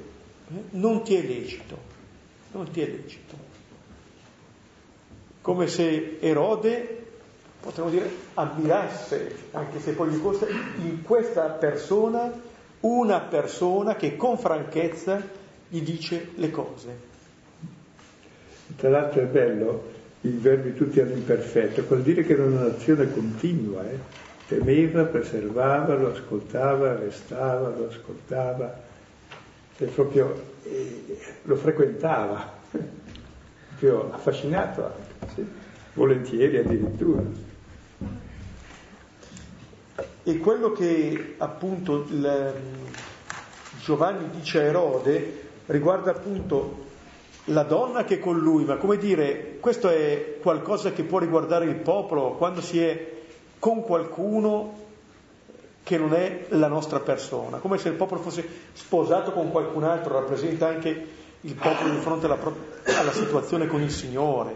non 0.71 1.03
ti 1.03 1.15
è 1.15 1.23
lecito, 1.23 1.79
non 2.53 2.71
ti 2.71 2.81
è 2.81 2.87
lecito. 2.87 3.49
Come 5.41 5.67
se 5.69 6.19
Erode, 6.21 7.07
potremmo 7.61 7.91
dire, 7.91 8.11
ammirasse, 8.35 9.35
anche 9.53 9.81
se 9.81 9.93
poi 9.93 10.11
gli 10.11 10.21
costa, 10.21 10.47
in 10.49 11.03
questa 11.03 11.45
persona 11.49 12.49
una 12.81 13.21
persona 13.21 13.95
che 13.95 14.17
con 14.17 14.39
franchezza 14.39 15.23
gli 15.69 15.81
dice 15.83 16.31
le 16.37 16.51
cose. 16.51 17.09
Tra 18.77 18.89
l'altro 18.89 19.23
è 19.23 19.27
bello, 19.27 19.85
i 20.23 20.31
verbi 20.31 20.75
tutti 20.75 21.01
all'imperfetto, 21.01 21.85
vuol 21.87 22.03
dire 22.03 22.25
che 22.25 22.33
era 22.33 22.45
un'azione 22.45 23.13
continua, 23.13 23.89
eh? 23.89 23.99
temeva, 24.47 25.05
preservava, 25.05 25.95
lo 25.95 26.13
ascoltava, 26.13 26.97
restava, 26.97 27.69
lo 27.69 27.89
ascoltava, 27.89 28.89
e 29.81 29.87
proprio 29.87 30.35
eh, 30.65 31.19
lo 31.45 31.57
frequentava, 31.57 32.53
proprio 33.79 34.13
affascinato 34.13 34.85
anche, 34.85 35.35
sì? 35.35 35.47
volentieri 35.95 36.59
addirittura. 36.59 37.23
E 40.23 40.39
quello 40.39 40.73
che 40.73 41.35
appunto 41.39 42.07
il, 42.11 42.55
Giovanni 43.83 44.29
dice 44.31 44.61
a 44.61 44.65
Erode 44.65 45.49
riguarda 45.67 46.11
appunto 46.11 46.89
la 47.45 47.63
donna 47.63 48.05
che 48.05 48.17
è 48.17 48.19
con 48.19 48.39
lui, 48.39 48.65
ma 48.65 48.77
come 48.77 48.99
dire, 48.99 49.57
questo 49.61 49.89
è 49.89 50.37
qualcosa 50.43 50.93
che 50.93 51.05
può 51.05 51.19
riguardare 51.19 51.65
il 51.65 51.77
popolo 51.77 52.33
quando 52.33 52.61
si 52.61 52.83
è 52.83 53.13
con 53.59 53.83
qualcuno 53.83 54.89
che 55.91 55.99
non 55.99 56.15
è 56.15 56.47
la 56.51 56.69
nostra 56.69 57.01
persona, 57.01 57.59
come 57.59 57.77
se 57.77 57.89
il 57.89 57.97
popolo 57.97 58.21
fosse 58.21 58.47
sposato 58.75 59.33
con 59.33 59.51
qualcun 59.51 59.83
altro, 59.83 60.21
rappresenta 60.21 60.69
anche 60.69 61.09
il 61.41 61.55
popolo 61.57 61.91
di 61.91 61.99
fronte 61.99 62.27
alla, 62.27 62.39
alla 62.97 63.11
situazione 63.11 63.67
con 63.67 63.83
il 63.83 63.91
Signore, 63.91 64.55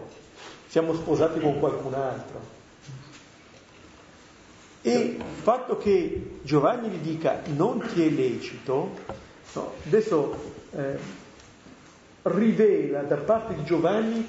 siamo 0.68 0.94
sposati 0.94 1.40
con 1.40 1.59
qualcun 1.59 1.94
altro. 1.94 2.40
E 4.83 4.92
il 4.92 5.25
fatto 5.42 5.77
che 5.77 6.38
Giovanni 6.42 6.88
gli 6.90 6.99
dica 6.99 7.40
non 7.47 7.81
ti 7.81 8.07
è 8.07 8.11
lecito, 8.11 8.92
no, 9.55 9.73
adesso 9.87 10.53
eh, 10.70 10.99
rivela 12.23 13.03
da 13.03 13.16
parte 13.16 13.55
di 13.57 13.64
Giovanni 13.64 14.25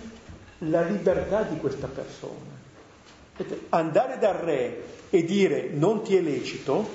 la 0.58 0.82
libertà 0.82 1.44
di 1.44 1.58
questa 1.58 1.86
persona. 1.86 2.54
Andare 3.70 4.18
dal 4.18 4.34
re 4.34 4.84
e 5.10 5.24
dire 5.24 5.70
non 5.72 6.04
ti 6.04 6.16
è 6.16 6.22
lecito, 6.22 6.88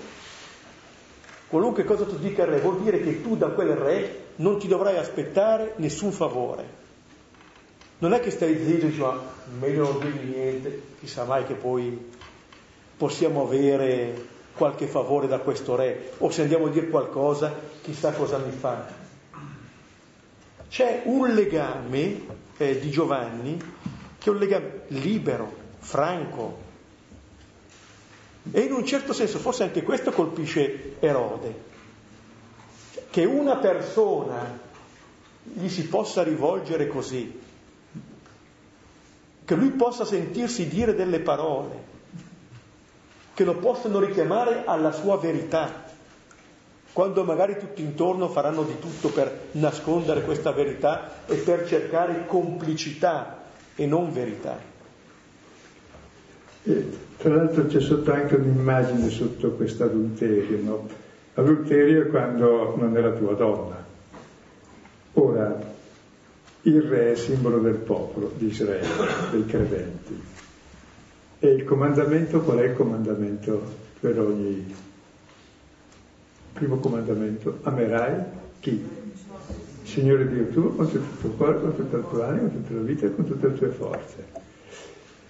qualunque 1.49 1.85
cosa 1.85 2.05
tu 2.05 2.19
dica 2.19 2.43
al 2.43 2.51
re, 2.51 2.61
vuol 2.61 2.81
dire 2.83 3.01
che 3.01 3.23
tu 3.23 3.37
da 3.37 3.49
quel 3.49 3.75
re 3.75 4.19
non 4.37 4.59
ti 4.59 4.69
dovrai 4.69 4.97
aspettare 4.97 5.75
nessun 5.77 6.13
favore. 6.13 6.79
Non 7.99 8.15
è 8.15 8.21
che 8.21 8.31
stai 8.31 8.57
zitto 8.65 9.05
ma 9.05 9.21
meglio 9.59 9.93
non 9.93 10.01
dirgli 10.01 10.35
niente, 10.35 10.83
chissà 11.01 11.25
mai 11.25 11.45
che 11.45 11.55
poi 11.55 12.11
possiamo 12.97 13.43
avere 13.43 14.29
qualche 14.55 14.87
favore 14.87 15.27
da 15.27 15.39
questo 15.39 15.77
re, 15.77 16.13
o 16.19 16.31
se 16.31 16.43
andiamo 16.43 16.67
a 16.67 16.71
dire 16.71 16.89
qualcosa, 16.89 17.55
chissà 17.83 18.13
cosa 18.13 18.39
mi 18.39 18.53
fa. 18.53 18.87
C'è 20.69 21.03
un 21.05 21.35
legame 21.35 22.21
eh, 22.57 22.79
di 22.79 22.91
Giovanni 22.91 23.59
che 24.19 24.29
è 24.29 24.33
un 24.33 24.39
legame 24.39 24.83
libero, 24.89 25.53
franco, 25.79 26.69
e 28.53 28.61
in 28.61 28.73
un 28.73 28.85
certo 28.85 29.13
senso 29.13 29.39
forse 29.39 29.63
anche 29.63 29.83
questo 29.83 30.11
colpisce 30.11 30.97
Erode, 31.01 31.69
che 33.11 33.25
una 33.25 33.57
persona 33.57 34.59
gli 35.43 35.69
si 35.69 35.87
possa 35.87 36.23
rivolgere 36.23 36.87
così, 36.87 37.41
che 39.45 39.55
lui 39.55 39.71
possa 39.71 40.05
sentirsi 40.05 40.69
dire 40.69 40.95
delle 40.95 41.21
parole, 41.21 41.89
che 43.35 43.45
lo 43.45 43.57
possano 43.57 44.01
richiamare 44.01 44.65
alla 44.65 44.93
sua 44.93 45.17
verità, 45.17 45.89
quando 46.93 47.25
magari 47.25 47.57
tutti 47.59 47.83
intorno 47.83 48.29
faranno 48.29 48.65
di 48.65 48.79
tutto 48.79 49.11
per 49.11 49.49
nascondere 49.53 50.23
questa 50.23 50.51
verità 50.53 51.25
e 51.27 51.37
per 51.37 51.67
cercare 51.67 52.27
complicità 52.27 53.45
e 53.77 53.87
non 53.87 54.13
verità. 54.13 54.59
E, 56.65 56.87
tra 57.17 57.35
l'altro 57.35 57.67
c'è 57.67 57.81
sotto 57.81 58.13
anche 58.13 58.37
un'immagine 58.37 59.09
sotto 59.09 59.53
questo 59.53 59.85
adulterio, 59.85 60.63
no? 60.63 60.89
Adulterio 61.35 62.03
è 62.03 62.07
quando 62.09 62.77
non 62.77 62.97
è 62.97 63.01
la 63.01 63.13
tua 63.13 63.35
donna. 63.35 63.85
Ora, 65.15 65.75
il 66.63 66.83
re 66.83 67.13
è 67.13 67.15
simbolo 67.17 67.59
del 67.59 67.77
popolo 67.77 68.33
di 68.37 68.47
Israele, 68.47 68.87
dei 69.31 69.47
credenti. 69.47 70.23
E 71.39 71.49
il 71.49 71.65
comandamento, 71.65 72.41
qual 72.41 72.59
è 72.59 72.65
il 72.65 72.77
comandamento 72.77 73.63
per 73.99 74.19
ogni 74.21 74.75
primo 76.53 76.77
comandamento? 76.77 77.61
Amerai 77.63 78.15
chi? 78.61 78.87
Signore 79.83 80.29
Dio 80.29 80.49
tuo 80.49 80.69
con 80.71 80.87
tutto 80.87 80.99
il 80.99 81.21
tuo 81.21 81.31
cuore, 81.31 81.61
con 81.61 81.77
tutta 81.77 81.97
la 81.97 82.03
tua 82.03 82.27
anima, 82.29 82.49
con 82.49 82.63
tutta 82.63 82.75
la 82.75 82.85
vita 82.85 83.07
e 83.07 83.15
con 83.15 83.27
tutte 83.27 83.49
le 83.49 83.55
tue 83.55 83.69
forze. 83.69 84.49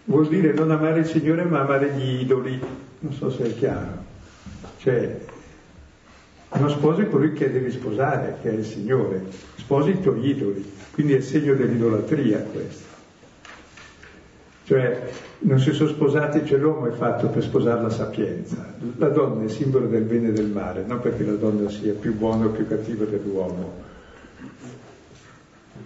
Vuol 0.05 0.29
dire 0.29 0.53
non 0.53 0.71
amare 0.71 1.01
il 1.01 1.07
Signore 1.07 1.45
ma 1.45 1.61
amare 1.61 1.93
gli 1.93 2.21
idoli. 2.23 2.61
Non 3.01 3.13
so 3.13 3.31
se 3.31 3.45
è 3.45 3.55
chiaro. 3.55 4.05
Cioè, 4.79 5.21
uno 6.51 6.69
sposo 6.69 7.01
è 7.03 7.09
colui 7.09 7.33
che 7.33 7.51
devi 7.51 7.71
sposare, 7.71 8.39
che 8.43 8.51
è 8.51 8.55
il 8.55 8.65
Signore. 8.65 9.23
Sposi 9.57 9.91
i 9.91 10.01
tuoi 10.01 10.29
idoli. 10.29 10.73
Quindi 10.91 11.13
è 11.13 11.17
il 11.17 11.23
segno 11.23 11.55
dell'idolatria 11.55 12.39
questo. 12.39 12.89
Cioè, 14.65 15.11
non 15.41 15.59
si 15.59 15.73
sono 15.73 15.89
sposati, 15.89 16.45
cioè 16.45 16.59
l'uomo 16.59 16.87
è 16.87 16.93
fatto 16.93 17.29
per 17.29 17.43
sposare 17.43 17.81
la 17.81 17.91
sapienza. 17.91 18.75
La 18.97 19.09
donna 19.09 19.45
è 19.45 19.49
simbolo 19.49 19.87
del 19.87 20.03
bene 20.03 20.29
e 20.29 20.33
del 20.33 20.49
male, 20.49 20.85
non 20.87 21.01
perché 21.01 21.25
la 21.25 21.33
donna 21.33 21.69
sia 21.69 21.93
più 21.95 22.15
buona 22.15 22.47
o 22.47 22.51
più 22.51 22.67
cattiva 22.69 23.05
dell'uomo, 23.05 23.73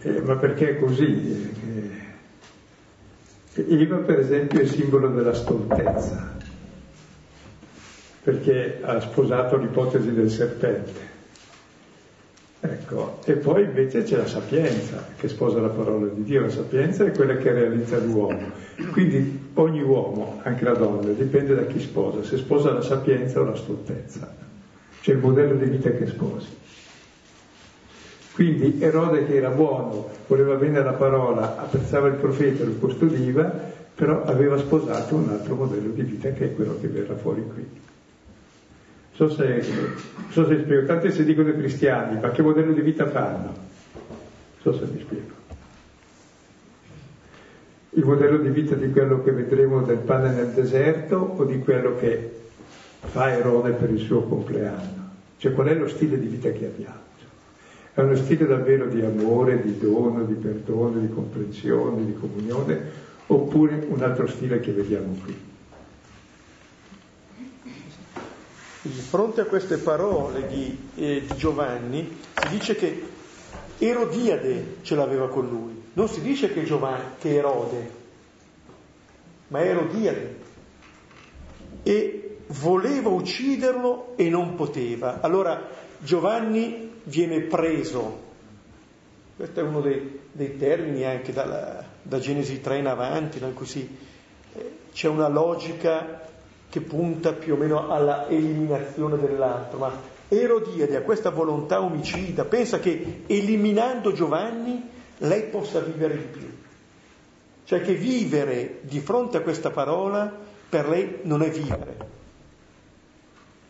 eh, 0.02 0.20
ma 0.20 0.36
perché 0.36 0.70
è 0.70 0.78
così. 0.78 1.52
Eh, 1.62 2.12
Eva, 3.56 3.98
per 3.98 4.18
esempio, 4.18 4.60
è 4.60 4.66
simbolo 4.66 5.08
della 5.08 5.32
stoltezza, 5.32 6.32
perché 8.22 8.80
ha 8.82 9.00
sposato 9.00 9.56
l'ipotesi 9.56 10.12
del 10.12 10.28
serpente. 10.28 11.12
Ecco, 12.58 13.20
e 13.24 13.34
poi 13.34 13.64
invece 13.64 14.02
c'è 14.02 14.16
la 14.16 14.26
sapienza 14.26 15.04
che 15.16 15.28
sposa 15.28 15.60
la 15.60 15.68
parola 15.68 16.06
di 16.06 16.24
Dio, 16.24 16.40
la 16.40 16.48
sapienza 16.48 17.04
è 17.04 17.12
quella 17.12 17.36
che 17.36 17.52
realizza 17.52 17.98
l'uomo. 17.98 18.50
Quindi 18.90 19.50
ogni 19.54 19.82
uomo, 19.82 20.40
anche 20.42 20.64
la 20.64 20.72
donna, 20.72 21.12
dipende 21.12 21.54
da 21.54 21.66
chi 21.66 21.78
sposa, 21.78 22.24
se 22.24 22.38
sposa 22.38 22.72
la 22.72 22.80
sapienza 22.80 23.40
o 23.40 23.44
la 23.44 23.54
stoltezza, 23.54 24.34
c'è 25.00 25.12
il 25.12 25.18
modello 25.18 25.56
di 25.56 25.66
vita 25.66 25.90
che 25.90 26.06
sposi. 26.06 26.48
Quindi 28.34 28.80
Erode 28.80 29.26
che 29.26 29.36
era 29.36 29.50
buono, 29.50 30.08
voleva 30.26 30.56
bene 30.56 30.82
la 30.82 30.94
parola, 30.94 31.56
apprezzava 31.56 32.08
il 32.08 32.14
profeta, 32.14 32.64
lo 32.64 32.72
custodiva, 32.72 33.44
però 33.94 34.24
aveva 34.24 34.58
sposato 34.58 35.14
un 35.14 35.28
altro 35.28 35.54
modello 35.54 35.90
di 35.90 36.02
vita 36.02 36.30
che 36.32 36.46
è 36.46 36.54
quello 36.54 36.76
che 36.80 36.88
verrà 36.88 37.14
fuori 37.14 37.44
qui. 37.54 37.64
So 39.12 39.28
se, 39.28 39.62
so 40.30 40.46
se 40.48 40.58
spiego, 40.62 40.84
tanti 40.84 41.12
si 41.12 41.24
dicono 41.24 41.50
i 41.50 41.56
cristiani, 41.56 42.18
ma 42.20 42.32
che 42.32 42.42
modello 42.42 42.72
di 42.72 42.80
vita 42.80 43.06
fanno? 43.06 43.54
So 44.62 44.72
se 44.72 44.84
mi 44.92 44.98
spiego. 44.98 45.32
Il 47.90 48.04
modello 48.04 48.38
di 48.38 48.48
vita 48.48 48.74
di 48.74 48.90
quello 48.90 49.22
che 49.22 49.30
vedremo 49.30 49.82
del 49.82 49.98
pane 49.98 50.32
nel 50.32 50.48
deserto 50.48 51.34
o 51.36 51.44
di 51.44 51.60
quello 51.60 51.94
che 51.94 52.32
fa 52.98 53.30
Erode 53.30 53.70
per 53.70 53.90
il 53.90 54.00
suo 54.00 54.22
compleanno? 54.22 55.10
Cioè 55.36 55.52
qual 55.52 55.68
è 55.68 55.74
lo 55.74 55.86
stile 55.86 56.18
di 56.18 56.26
vita 56.26 56.50
che 56.50 56.66
abbiamo? 56.66 57.13
È 57.94 58.00
uno 58.00 58.16
stile 58.16 58.44
davvero 58.46 58.86
di 58.86 59.02
amore, 59.02 59.62
di 59.62 59.78
dono, 59.78 60.24
di 60.24 60.34
perdono, 60.34 60.98
di 60.98 61.08
comprensione, 61.08 62.04
di 62.04 62.14
comunione, 62.14 62.90
oppure 63.28 63.86
un 63.88 64.02
altro 64.02 64.26
stile 64.26 64.58
che 64.58 64.72
vediamo 64.72 65.16
qui? 65.22 65.52
Di 68.82 68.90
fronte 68.90 69.42
a 69.42 69.44
queste 69.44 69.76
parole 69.76 70.48
di, 70.48 70.76
eh, 70.96 71.22
di 71.24 71.36
Giovanni 71.36 72.18
si 72.34 72.48
dice 72.48 72.74
che 72.74 73.02
Erodiade 73.78 74.78
ce 74.82 74.96
l'aveva 74.96 75.28
con 75.28 75.48
lui, 75.48 75.82
non 75.92 76.08
si 76.08 76.20
dice 76.20 76.52
che, 76.52 76.64
Giovanni, 76.64 77.04
che 77.20 77.32
Erode, 77.32 77.90
ma 79.48 79.62
Erodiade. 79.62 80.42
E 81.84 82.38
voleva 82.48 83.10
ucciderlo 83.10 84.14
e 84.16 84.28
non 84.28 84.56
poteva. 84.56 85.20
Allora 85.20 85.68
Giovanni 85.98 86.93
viene 87.04 87.40
preso, 87.42 88.22
questo 89.36 89.60
è 89.60 89.62
uno 89.62 89.80
dei, 89.80 90.20
dei 90.32 90.56
termini 90.56 91.04
anche 91.04 91.32
dalla, 91.32 91.84
da 92.02 92.18
Genesi 92.18 92.60
3 92.60 92.78
in 92.78 92.86
avanti, 92.86 93.38
in 93.38 93.54
cui 93.54 93.66
si, 93.66 93.96
eh, 94.54 94.72
c'è 94.92 95.08
una 95.08 95.28
logica 95.28 96.22
che 96.68 96.80
punta 96.80 97.32
più 97.32 97.54
o 97.54 97.56
meno 97.56 97.90
alla 97.90 98.28
eliminazione 98.28 99.18
dell'altro, 99.18 99.78
ma 99.78 100.12
Erodiade 100.28 100.96
ha 100.96 101.02
questa 101.02 101.30
volontà 101.30 101.80
omicida, 101.82 102.44
pensa 102.44 102.80
che 102.80 103.22
eliminando 103.26 104.12
Giovanni 104.12 104.88
lei 105.18 105.44
possa 105.44 105.80
vivere 105.80 106.16
di 106.16 106.24
più. 106.24 106.52
Cioè 107.64 107.80
che 107.80 107.94
vivere 107.94 108.80
di 108.82 109.00
fronte 109.00 109.36
a 109.36 109.40
questa 109.40 109.70
parola 109.70 110.32
per 110.68 110.88
lei 110.88 111.18
non 111.22 111.42
è 111.42 111.50
vivere. 111.50 112.12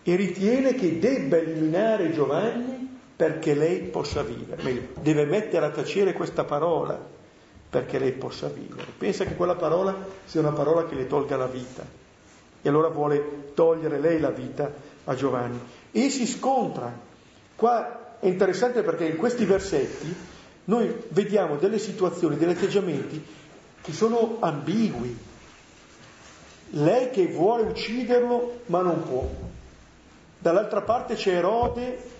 E 0.02 0.16
ritiene 0.16 0.74
che 0.74 0.98
debba 0.98 1.36
eliminare 1.36 2.12
Giovanni 2.12 2.83
perché 3.16 3.54
lei 3.54 3.82
possa 3.82 4.22
vivere. 4.22 4.62
Meglio, 4.62 4.88
deve 5.00 5.24
mettere 5.24 5.66
a 5.66 5.70
tacere 5.70 6.12
questa 6.12 6.44
parola 6.44 6.98
perché 7.70 7.98
lei 7.98 8.12
possa 8.12 8.48
vivere. 8.48 8.86
Pensa 8.96 9.24
che 9.24 9.34
quella 9.34 9.56
parola 9.56 9.96
sia 10.24 10.40
una 10.40 10.52
parola 10.52 10.86
che 10.86 10.94
le 10.94 11.06
tolga 11.06 11.36
la 11.36 11.46
vita 11.46 11.84
e 12.62 12.68
allora 12.68 12.88
vuole 12.88 13.52
togliere 13.54 14.00
lei 14.00 14.18
la 14.18 14.30
vita 14.30 14.72
a 15.04 15.14
Giovanni. 15.14 15.60
E 15.90 16.08
si 16.10 16.26
scontra. 16.26 16.92
Qua 17.54 18.18
è 18.20 18.26
interessante 18.26 18.82
perché 18.82 19.04
in 19.06 19.16
questi 19.16 19.44
versetti 19.44 20.14
noi 20.64 20.94
vediamo 21.08 21.56
delle 21.56 21.78
situazioni, 21.78 22.36
degli 22.36 22.50
atteggiamenti 22.50 23.22
che 23.82 23.92
sono 23.92 24.38
ambigui. 24.40 25.32
Lei 26.70 27.10
che 27.10 27.26
vuole 27.26 27.64
ucciderlo 27.64 28.60
ma 28.66 28.80
non 28.80 29.02
può. 29.02 29.28
Dall'altra 30.38 30.80
parte 30.80 31.14
c'è 31.14 31.34
Erode 31.34 32.12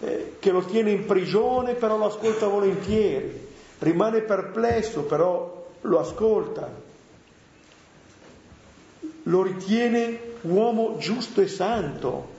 eh, 0.00 0.36
che 0.38 0.50
lo 0.50 0.64
tiene 0.64 0.90
in 0.90 1.06
prigione 1.06 1.74
però 1.74 1.96
lo 1.96 2.06
ascolta 2.06 2.46
volentieri. 2.46 3.44
Rimane 3.78 4.20
perplesso 4.20 5.02
però 5.02 5.66
lo 5.80 5.98
ascolta 5.98 6.84
lo 9.26 9.42
ritiene 9.42 10.18
uomo 10.42 10.96
giusto 10.98 11.40
e 11.40 11.48
santo. 11.48 12.34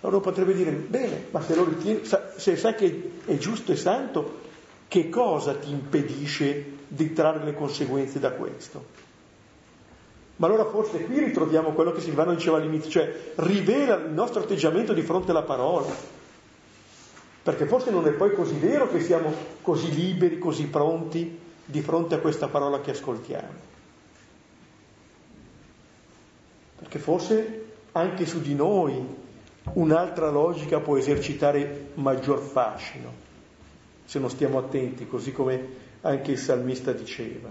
Allora 0.00 0.20
potrebbe 0.20 0.54
dire, 0.54 0.70
bene, 0.70 1.26
ma 1.30 1.40
se 1.40 1.54
lo 1.54 1.64
ritiene, 1.64 2.00
se 2.36 2.56
sai 2.56 2.74
che 2.74 3.12
è 3.24 3.36
giusto 3.38 3.72
e 3.72 3.76
santo, 3.76 4.42
che 4.88 5.08
cosa 5.08 5.54
ti 5.54 5.70
impedisce 5.70 6.72
di 6.86 7.12
trarre 7.12 7.44
le 7.44 7.54
conseguenze 7.54 8.18
da 8.18 8.32
questo? 8.32 9.02
Ma 10.36 10.46
allora 10.46 10.66
forse 10.66 10.98
qui 11.04 11.20
ritroviamo 11.20 11.72
quello 11.72 11.92
che 11.92 12.00
Silvano 12.00 12.34
diceva 12.34 12.58
all'inizio, 12.58 12.90
cioè 12.90 13.14
rivela 13.36 13.94
il 13.94 14.10
nostro 14.10 14.42
atteggiamento 14.42 14.92
di 14.92 15.02
fronte 15.02 15.30
alla 15.30 15.42
parola. 15.42 16.22
Perché 17.44 17.66
forse 17.66 17.90
non 17.90 18.06
è 18.06 18.12
poi 18.12 18.32
così 18.32 18.56
vero 18.56 18.88
che 18.88 19.00
siamo 19.00 19.30
così 19.60 19.92
liberi, 19.92 20.38
così 20.38 20.66
pronti 20.66 21.38
di 21.62 21.82
fronte 21.82 22.14
a 22.14 22.18
questa 22.18 22.48
parola 22.48 22.80
che 22.80 22.92
ascoltiamo. 22.92 23.72
Perché 26.78 26.98
forse 26.98 27.64
anche 27.92 28.24
su 28.24 28.40
di 28.40 28.54
noi 28.54 28.98
un'altra 29.74 30.30
logica 30.30 30.80
può 30.80 30.96
esercitare 30.96 31.88
maggior 31.94 32.40
fascino, 32.40 33.12
se 34.06 34.18
non 34.18 34.30
stiamo 34.30 34.56
attenti, 34.56 35.06
così 35.06 35.30
come 35.30 35.68
anche 36.00 36.30
il 36.30 36.38
salmista 36.38 36.92
diceva. 36.92 37.50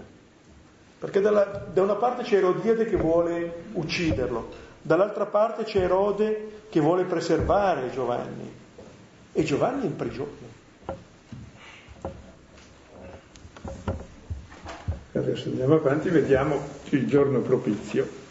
Perché 0.98 1.20
dalla, 1.20 1.44
da 1.44 1.82
una 1.82 1.94
parte 1.94 2.24
c'è 2.24 2.38
Erodiade 2.38 2.84
che 2.86 2.96
vuole 2.96 3.66
ucciderlo, 3.74 4.48
dall'altra 4.82 5.26
parte 5.26 5.62
c'è 5.62 5.82
Erode 5.82 6.62
che 6.68 6.80
vuole 6.80 7.04
preservare 7.04 7.92
Giovanni 7.92 8.62
e 9.34 9.42
Giovanni 9.42 9.82
è 9.82 9.86
in 9.86 9.96
prigione. 9.96 10.52
Adesso 15.12 15.48
andiamo 15.48 15.74
avanti, 15.74 16.08
vediamo 16.08 16.60
il 16.90 17.06
giorno 17.06 17.40
propizio. 17.40 18.22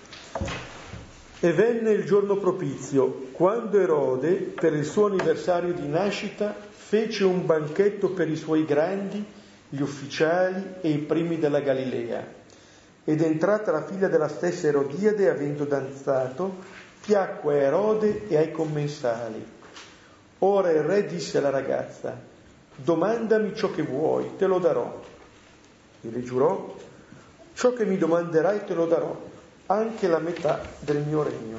E 1.39 1.51
venne 1.51 1.91
il 1.91 2.05
giorno 2.05 2.37
propizio, 2.37 3.27
quando 3.33 3.79
Erode, 3.79 4.31
per 4.31 4.73
il 4.73 4.85
suo 4.85 5.07
anniversario 5.07 5.73
di 5.73 5.87
nascita, 5.87 6.55
fece 6.69 7.25
un 7.25 7.45
banchetto 7.45 8.11
per 8.11 8.29
i 8.29 8.37
suoi 8.37 8.63
grandi, 8.63 9.23
gli 9.67 9.81
ufficiali 9.81 10.75
e 10.79 10.89
i 10.89 10.99
primi 10.99 11.37
della 11.37 11.59
Galilea. 11.59 12.25
Ed 13.03 13.21
entrata 13.21 13.71
la 13.71 13.83
figlia 13.83 14.07
della 14.07 14.29
stessa 14.29 14.67
Erodiade, 14.67 15.29
avendo 15.29 15.65
danzato, 15.65 16.59
piacque 17.05 17.59
a 17.59 17.63
Erode 17.63 18.27
e 18.29 18.37
ai 18.37 18.51
commensali. 18.51 19.61
Ora 20.45 20.71
il 20.71 20.81
re 20.81 21.05
disse 21.05 21.37
alla 21.37 21.49
ragazza, 21.49 22.19
domandami 22.75 23.55
ciò 23.55 23.71
che 23.71 23.81
vuoi, 23.81 24.31
te 24.37 24.45
lo 24.45 24.59
darò. 24.59 25.01
E 26.01 26.09
le 26.09 26.21
giurò, 26.21 26.75
ciò 27.53 27.71
che 27.71 27.85
mi 27.85 27.97
domanderai 27.97 28.65
te 28.65 28.73
lo 28.73 28.85
darò 28.85 29.31
anche 29.67 30.07
la 30.09 30.19
metà 30.19 30.61
del 30.79 30.97
mio 30.97 31.23
regno. 31.23 31.57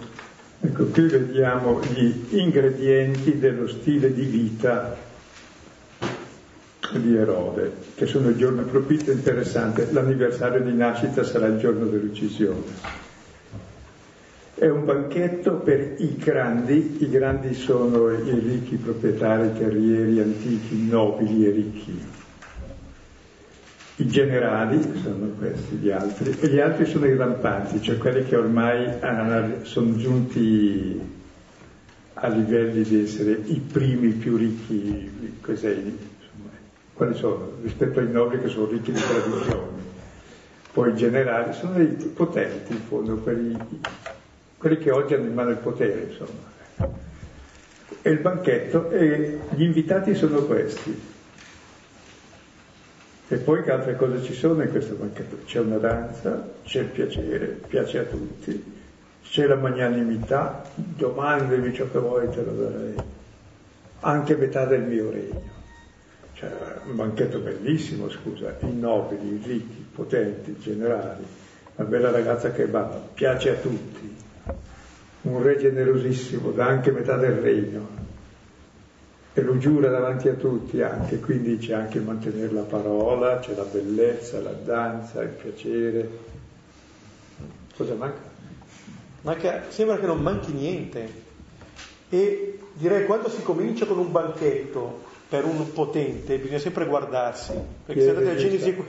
Ecco, 0.60 0.84
qui 0.84 1.08
vediamo 1.08 1.80
gli 1.80 2.36
ingredienti 2.36 3.38
dello 3.38 3.68
stile 3.68 4.12
di 4.12 4.24
vita 4.24 4.94
di 6.92 7.16
Erode, 7.16 7.72
che 7.94 8.04
sono 8.04 8.28
il 8.28 8.36
giorno 8.36 8.64
propizio 8.64 9.12
interessante, 9.12 9.90
l'anniversario 9.92 10.60
di 10.60 10.74
nascita 10.74 11.24
sarà 11.24 11.46
il 11.46 11.58
giorno 11.58 11.86
dell'uccisione. 11.86 13.03
È 14.54 14.68
un 14.68 14.84
banchetto 14.84 15.54
per 15.54 15.96
i 15.98 16.16
grandi, 16.16 16.98
i 17.00 17.08
grandi 17.08 17.54
sono 17.54 18.10
i 18.10 18.38
ricchi 18.38 18.76
proprietari 18.76 19.52
terrieri 19.58 20.20
antichi, 20.20 20.86
nobili 20.86 21.46
e 21.46 21.50
ricchi 21.50 22.22
i 23.96 24.08
generali, 24.08 24.80
sono 25.00 25.28
questi 25.38 25.76
gli 25.76 25.90
altri, 25.90 26.36
e 26.40 26.48
gli 26.48 26.58
altri 26.58 26.84
sono 26.84 27.06
i 27.06 27.16
rampanti, 27.16 27.80
cioè 27.80 27.96
quelli 27.96 28.24
che 28.24 28.34
ormai 28.34 28.90
sono 29.62 29.96
giunti 29.96 31.00
a 32.14 32.28
livelli 32.28 32.82
di 32.82 33.02
essere 33.02 33.32
i 33.44 33.60
primi 33.60 34.10
più 34.10 34.36
ricchi, 34.36 35.38
quali 36.92 37.14
sono? 37.14 37.52
Rispetto 37.62 38.00
ai 38.00 38.10
nobili 38.10 38.42
che 38.42 38.48
sono 38.48 38.66
ricchi 38.66 38.90
di 38.90 39.00
tradizioni. 39.00 39.82
Poi 40.72 40.90
i 40.90 40.96
generali 40.96 41.52
sono 41.52 41.80
i 41.80 41.86
potenti, 41.86 42.72
in 42.72 42.80
fondo, 42.88 43.16
quelli, 43.18 43.56
quelli 44.64 44.78
che 44.78 44.90
oggi 44.90 45.12
hanno 45.12 45.26
in 45.26 45.34
mano 45.34 45.50
il 45.50 45.58
potere, 45.58 46.06
insomma. 46.08 46.52
E 48.00 48.10
il 48.10 48.18
banchetto, 48.18 48.88
e 48.88 49.40
gli 49.50 49.62
invitati 49.62 50.14
sono 50.14 50.38
questi, 50.44 51.02
e 53.28 53.36
poi 53.36 53.62
che 53.62 53.70
altre 53.70 53.94
cose 53.96 54.22
ci 54.22 54.32
sono 54.32 54.62
in 54.62 54.70
questo 54.70 54.94
banchetto? 54.94 55.40
C'è 55.44 55.60
una 55.60 55.76
danza, 55.76 56.48
c'è 56.64 56.80
il 56.80 56.86
piacere, 56.86 57.60
piace 57.66 57.98
a 57.98 58.02
tutti, 58.04 58.72
c'è 59.22 59.46
la 59.46 59.56
magnanimità, 59.56 60.62
domandami 60.74 61.74
ciò 61.74 61.86
che 61.90 61.98
vuoi, 61.98 62.30
te 62.30 62.42
lo 62.42 62.52
darei. 62.52 62.94
Anche 64.00 64.34
metà 64.34 64.64
del 64.64 64.80
mio 64.80 65.10
regno. 65.10 65.42
Cioè, 66.32 66.50
un 66.86 66.96
banchetto 66.96 67.38
bellissimo, 67.38 68.08
scusa, 68.08 68.56
i 68.60 68.74
nobili, 68.74 69.34
i 69.34 69.40
ricchi, 69.44 69.80
i 69.80 69.86
potenti, 69.94 70.52
i 70.52 70.58
generali, 70.58 71.22
una 71.74 71.86
bella 71.86 72.10
ragazza 72.10 72.50
che 72.50 72.64
balla, 72.64 72.98
piace 73.12 73.50
a 73.50 73.54
tutti, 73.56 74.22
un 75.24 75.42
re 75.42 75.56
generosissimo, 75.56 76.50
dà 76.50 76.66
anche 76.66 76.90
metà 76.90 77.16
del 77.16 77.32
regno 77.32 78.02
e 79.32 79.42
lo 79.42 79.58
giura 79.58 79.88
davanti 79.90 80.28
a 80.28 80.34
tutti 80.34 80.80
anche, 80.80 81.18
quindi 81.18 81.58
c'è 81.58 81.74
anche 81.74 81.98
mantenere 81.98 82.52
la 82.52 82.62
parola, 82.62 83.40
c'è 83.40 83.54
la 83.54 83.64
bellezza, 83.64 84.40
la 84.40 84.52
danza, 84.52 85.22
il 85.22 85.30
piacere. 85.30 86.08
Cosa 87.76 87.94
manca? 87.94 88.20
manca 89.22 89.62
sembra 89.70 89.98
che 89.98 90.06
non 90.06 90.20
manchi 90.20 90.52
niente. 90.52 91.22
E 92.10 92.58
direi 92.74 93.06
quando 93.06 93.28
si 93.28 93.42
comincia 93.42 93.86
con 93.86 93.98
un 93.98 94.12
banchetto 94.12 95.02
per 95.34 95.46
un 95.46 95.72
potente 95.72 96.38
bisogna 96.38 96.60
sempre 96.60 96.86
guardarsi, 96.86 97.54
perché 97.84 98.02
se 98.02 98.10
andate 98.10 98.30
a 98.30 98.36
Genesi, 98.36 98.84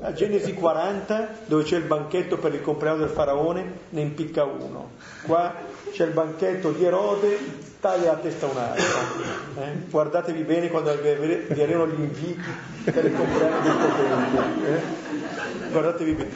a 0.00 0.12
Genesi 0.12 0.52
40 0.52 1.28
dove 1.44 1.62
c'è 1.62 1.76
il 1.76 1.84
banchetto 1.84 2.36
per 2.36 2.52
il 2.52 2.62
compleanno 2.62 2.98
del 2.98 3.10
faraone 3.10 3.64
ne 3.90 4.00
impicca 4.00 4.42
uno, 4.42 4.90
qua 5.24 5.54
c'è 5.92 6.04
il 6.04 6.10
banchetto 6.10 6.72
di 6.72 6.84
Erode, 6.84 7.38
taglia 7.78 8.10
la 8.10 8.18
testa 8.18 8.46
un 8.46 8.56
altro. 8.56 9.62
Eh? 9.62 9.72
Guardatevi 9.88 10.42
bene 10.42 10.68
quando 10.68 10.92
vi 11.00 11.62
arrivano 11.62 11.86
gli 11.86 12.00
inviti 12.00 12.50
per 12.90 13.04
il 13.04 13.14
compleanno 13.14 13.62
del 13.62 13.76
potente. 13.76 14.74
Eh? 14.74 15.70
Guardatevi 15.70 16.12
bene. 16.12 16.30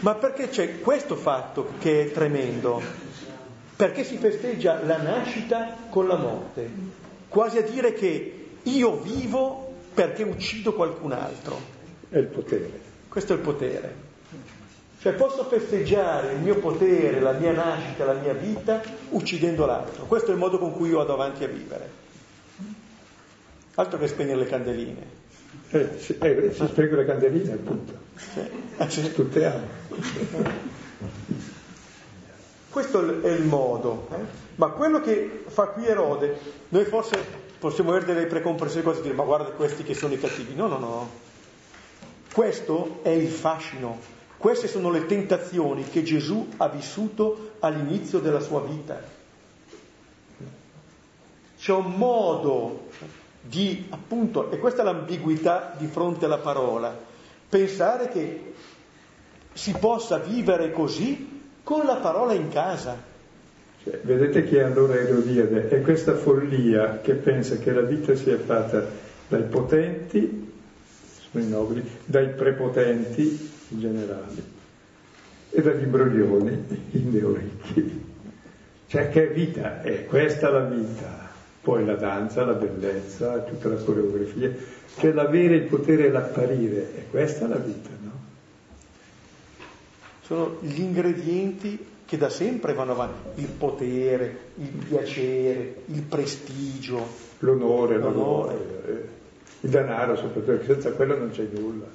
Ma 0.00 0.14
perché 0.14 0.48
c'è 0.48 0.80
questo 0.80 1.16
fatto 1.16 1.72
che 1.80 2.04
è 2.04 2.12
tremendo? 2.12 2.80
Perché 3.76 4.04
si 4.04 4.16
festeggia 4.16 4.80
la 4.82 4.96
nascita 4.96 5.76
con 5.90 6.06
la 6.06 6.16
morte, 6.16 6.70
quasi 7.28 7.58
a 7.58 7.62
dire 7.62 7.92
che 7.92 8.41
io 8.64 9.00
vivo 9.00 9.72
perché 9.94 10.22
uccido 10.22 10.74
qualcun 10.74 11.12
altro. 11.12 11.60
È 12.08 12.18
il 12.18 12.26
potere. 12.26 12.80
Questo 13.08 13.32
è 13.32 13.36
il 13.36 13.42
potere. 13.42 14.10
Cioè 15.00 15.14
posso 15.14 15.44
festeggiare 15.44 16.34
il 16.34 16.40
mio 16.40 16.56
potere, 16.58 17.18
la 17.20 17.32
mia 17.32 17.52
nascita, 17.52 18.04
la 18.04 18.12
mia 18.12 18.34
vita 18.34 18.80
uccidendo 19.10 19.66
l'altro. 19.66 20.04
Questo 20.04 20.30
è 20.30 20.32
il 20.32 20.38
modo 20.38 20.58
con 20.58 20.72
cui 20.72 20.90
io 20.90 20.98
vado 20.98 21.14
avanti 21.14 21.42
a 21.42 21.48
vivere. 21.48 21.90
Altro 23.74 23.98
che 23.98 24.06
spegnere 24.06 24.38
le 24.38 24.46
candeline. 24.46 25.06
Eh, 25.70 25.98
si, 25.98 26.16
eh, 26.18 26.52
si 26.54 26.66
spengono 26.66 27.00
le 27.00 27.06
candeline, 27.06 27.52
appunto. 27.52 27.92
Sì. 28.86 29.04
Stuttiamo. 29.08 29.66
Questo 32.70 33.22
è 33.22 33.30
il 33.30 33.42
modo. 33.42 34.08
Eh? 34.12 34.41
Ma 34.56 34.68
quello 34.68 35.00
che 35.00 35.44
fa 35.46 35.68
qui 35.68 35.86
Erode, 35.86 36.38
noi 36.68 36.84
forse 36.84 37.40
possiamo 37.58 37.90
avere 37.90 38.06
delle 38.06 38.26
precompressioni 38.26 38.84
cose 38.84 39.02
dire 39.02 39.14
ma 39.14 39.24
guarda 39.24 39.50
questi 39.50 39.82
che 39.82 39.94
sono 39.94 40.14
i 40.14 40.18
cattivi. 40.18 40.54
No, 40.54 40.66
no, 40.66 40.78
no. 40.78 41.10
Questo 42.32 43.00
è 43.02 43.10
il 43.10 43.28
fascino 43.28 44.20
queste 44.42 44.66
sono 44.66 44.90
le 44.90 45.06
tentazioni 45.06 45.84
che 45.88 46.02
Gesù 46.02 46.48
ha 46.56 46.66
vissuto 46.66 47.52
all'inizio 47.60 48.18
della 48.18 48.40
sua 48.40 48.60
vita. 48.62 49.00
C'è 51.56 51.72
un 51.72 51.92
modo 51.92 52.88
di, 53.40 53.86
appunto, 53.90 54.50
e 54.50 54.58
questa 54.58 54.82
è 54.82 54.84
l'ambiguità 54.84 55.76
di 55.78 55.86
fronte 55.86 56.24
alla 56.24 56.38
parola, 56.38 56.92
pensare 57.48 58.08
che 58.08 58.54
si 59.52 59.74
possa 59.74 60.18
vivere 60.18 60.72
così 60.72 61.50
con 61.62 61.86
la 61.86 61.98
parola 61.98 62.32
in 62.32 62.48
casa. 62.48 63.00
Cioè, 63.82 63.98
vedete 64.02 64.44
che 64.44 64.62
allora 64.62 64.94
Erodiade 64.94 65.68
è 65.68 65.80
questa 65.80 66.14
follia 66.14 67.00
che 67.00 67.14
pensa 67.14 67.58
che 67.58 67.72
la 67.72 67.80
vita 67.80 68.14
sia 68.14 68.38
fatta 68.38 68.86
dai 69.26 69.42
potenti, 69.42 70.52
sono 71.30 71.44
i 71.44 71.48
nobili, 71.48 71.82
dai 72.04 72.28
prepotenti, 72.28 73.50
generali 73.68 74.42
e 75.50 75.60
dagli 75.60 75.82
imbroglioni 75.82 76.64
i 76.92 77.00
neoricchi. 77.00 78.10
Cioè 78.86 79.08
che 79.08 79.28
vita 79.28 79.82
è? 79.82 80.06
Questa 80.06 80.48
la 80.50 80.60
vita. 80.60 81.30
Poi 81.60 81.84
la 81.84 81.94
danza, 81.94 82.44
la 82.44 82.54
bellezza, 82.54 83.38
tutta 83.38 83.68
la 83.68 83.76
coreografia, 83.76 84.52
cioè 84.98 85.12
l'avere 85.12 85.54
il 85.54 85.62
potere 85.62 86.06
e 86.06 86.10
l'apparire, 86.10 86.94
è 86.96 87.06
questa 87.08 87.46
la 87.46 87.56
vita, 87.56 87.88
no? 88.00 88.10
Sono 90.22 90.58
gli 90.60 90.80
ingredienti 90.80 91.90
che 92.12 92.18
da 92.18 92.28
sempre 92.28 92.74
vanno 92.74 92.92
avanti, 92.92 93.40
il 93.40 93.46
potere, 93.46 94.36
il 94.56 94.68
piacere, 94.86 95.76
il 95.86 96.02
prestigio, 96.02 97.06
l'onore, 97.38 97.96
l'onore. 97.96 98.54
l'onore. 98.54 99.08
il 99.60 99.70
denaro 99.70 100.16
soprattutto, 100.16 100.44
perché 100.44 100.66
senza 100.74 100.92
quello 100.92 101.16
non 101.16 101.30
c'è 101.30 101.48
nulla. 101.50 101.86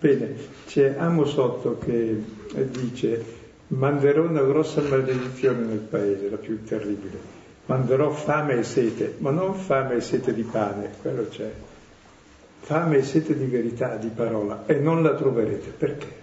Bene, 0.00 0.34
c'è 0.66 0.96
Amos 0.98 1.36
8 1.36 1.78
che 1.78 2.24
dice 2.70 3.24
manderò 3.68 4.24
una 4.24 4.42
grossa 4.42 4.80
maledizione 4.80 5.64
nel 5.64 5.78
paese, 5.78 6.28
la 6.28 6.38
più 6.38 6.64
terribile. 6.64 7.18
Manderò 7.66 8.10
fame 8.10 8.58
e 8.58 8.62
sete, 8.64 9.14
ma 9.18 9.30
non 9.30 9.54
fame 9.54 9.94
e 9.94 10.00
sete 10.00 10.34
di 10.34 10.42
pane, 10.42 10.90
quello 11.02 11.28
c'è. 11.28 11.52
Fame 12.62 12.96
e 12.96 13.02
sete 13.04 13.36
di 13.36 13.46
verità, 13.46 13.94
di 13.94 14.08
parola, 14.08 14.64
e 14.66 14.74
non 14.74 15.04
la 15.04 15.14
troverete. 15.14 15.70
Perché? 15.70 16.21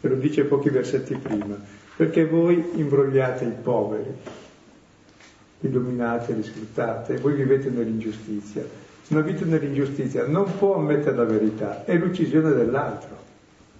Ve 0.00 0.08
lo 0.08 0.16
dice 0.16 0.44
pochi 0.44 0.70
versetti 0.70 1.14
prima. 1.16 1.56
Perché 1.96 2.26
voi 2.26 2.72
imbrogliate 2.74 3.44
i 3.44 3.54
poveri, 3.62 4.14
li 5.60 5.70
dominate, 5.70 6.32
li 6.32 6.42
sfruttate, 6.42 7.16
voi 7.18 7.34
vivete 7.34 7.70
nell'ingiustizia. 7.70 8.64
Una 9.08 9.20
vita 9.22 9.44
nell'ingiustizia 9.44 10.26
non 10.26 10.56
può 10.58 10.76
ammettere 10.76 11.16
la 11.16 11.24
verità, 11.24 11.84
è 11.84 11.96
l'uccisione 11.96 12.52
dell'altro, 12.52 13.16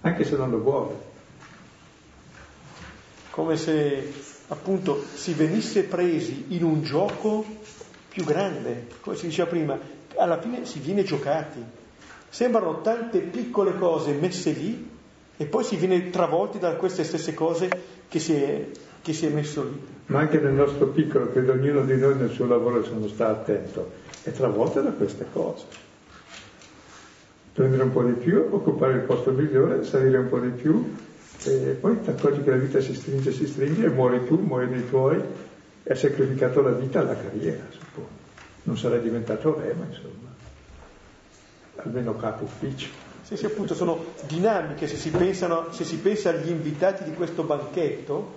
anche 0.01 0.25
se 0.25 0.35
non 0.35 0.49
lo 0.49 0.59
vuole 0.59 1.07
come 3.39 3.55
se 3.55 4.11
appunto 4.49 5.01
si 5.13 5.33
venisse 5.33 5.83
presi 5.83 6.47
in 6.49 6.65
un 6.65 6.83
gioco 6.83 7.45
più 8.09 8.25
grande, 8.25 8.87
come 8.99 9.15
si 9.15 9.27
diceva 9.27 9.49
prima, 9.49 9.79
alla 10.17 10.41
fine 10.41 10.65
si 10.65 10.79
viene 10.79 11.03
giocati. 11.03 11.63
Sembrano 12.27 12.81
tante 12.81 13.19
piccole 13.19 13.77
cose 13.77 14.11
messe 14.11 14.51
lì 14.51 14.89
e 15.41 15.45
poi 15.45 15.63
si 15.63 15.77
viene 15.77 16.09
travolti 16.09 16.59
da 16.59 16.75
queste 16.75 17.05
stesse 17.05 17.33
cose 17.33 17.69
che 18.09 18.19
si 18.19 18.33
è, 18.33 18.67
che 19.01 19.13
si 19.13 19.25
è 19.25 19.29
messo 19.29 19.63
lì. 19.63 19.81
Ma 20.07 20.19
anche 20.19 20.37
nel 20.37 20.51
nostro 20.51 20.87
piccolo, 20.87 21.31
credo 21.31 21.53
ognuno 21.53 21.85
di 21.85 21.95
noi 21.95 22.17
nel 22.17 22.29
suo 22.29 22.45
lavoro, 22.45 22.83
se 22.83 22.91
non 22.91 23.07
sta 23.07 23.29
attento, 23.29 23.89
è 24.23 24.31
travolto 24.33 24.81
da 24.81 24.91
queste 24.91 25.25
cose. 25.31 25.63
Prendere 27.53 27.83
un 27.83 27.91
po' 27.93 28.03
di 28.03 28.11
più, 28.11 28.49
occupare 28.51 28.95
il 28.95 29.03
posto 29.03 29.31
migliore, 29.31 29.85
salire 29.85 30.17
un 30.17 30.27
po' 30.27 30.39
di 30.39 30.49
più, 30.49 30.93
e 31.45 31.77
poi 31.79 32.01
ti 32.01 32.09
accorgi 32.09 32.43
che 32.43 32.49
la 32.49 32.57
vita 32.57 32.81
si 32.81 32.93
stringe, 32.93 33.31
si 33.31 33.47
stringe 33.47 33.85
e 33.85 33.89
muori 33.89 34.25
tu, 34.25 34.37
muoiono 34.37 34.75
i 34.75 34.89
tuoi 34.89 35.21
e 35.83 35.89
hai 35.89 35.97
sacrificato 35.97 36.61
la 36.61 36.71
vita 36.71 36.99
alla 36.99 37.15
carriera, 37.15 37.63
suppongo. 37.69 38.09
Non 38.63 38.77
sarai 38.77 38.99
diventato 38.99 39.57
re, 39.57 39.73
ma 39.73 39.85
insomma, 39.85 40.35
almeno 41.77 42.17
capo 42.17 42.43
ufficio. 42.43 43.07
Sì, 43.29 43.37
sì, 43.37 43.45
appunto, 43.45 43.75
sono 43.75 44.05
dinamiche, 44.25 44.87
se 44.87 44.95
si, 44.95 45.11
pensano, 45.11 45.71
se 45.71 45.83
si 45.83 45.97
pensa 45.97 46.29
agli 46.31 46.49
invitati 46.49 47.03
di 47.03 47.13
questo 47.13 47.43
banchetto, 47.43 48.33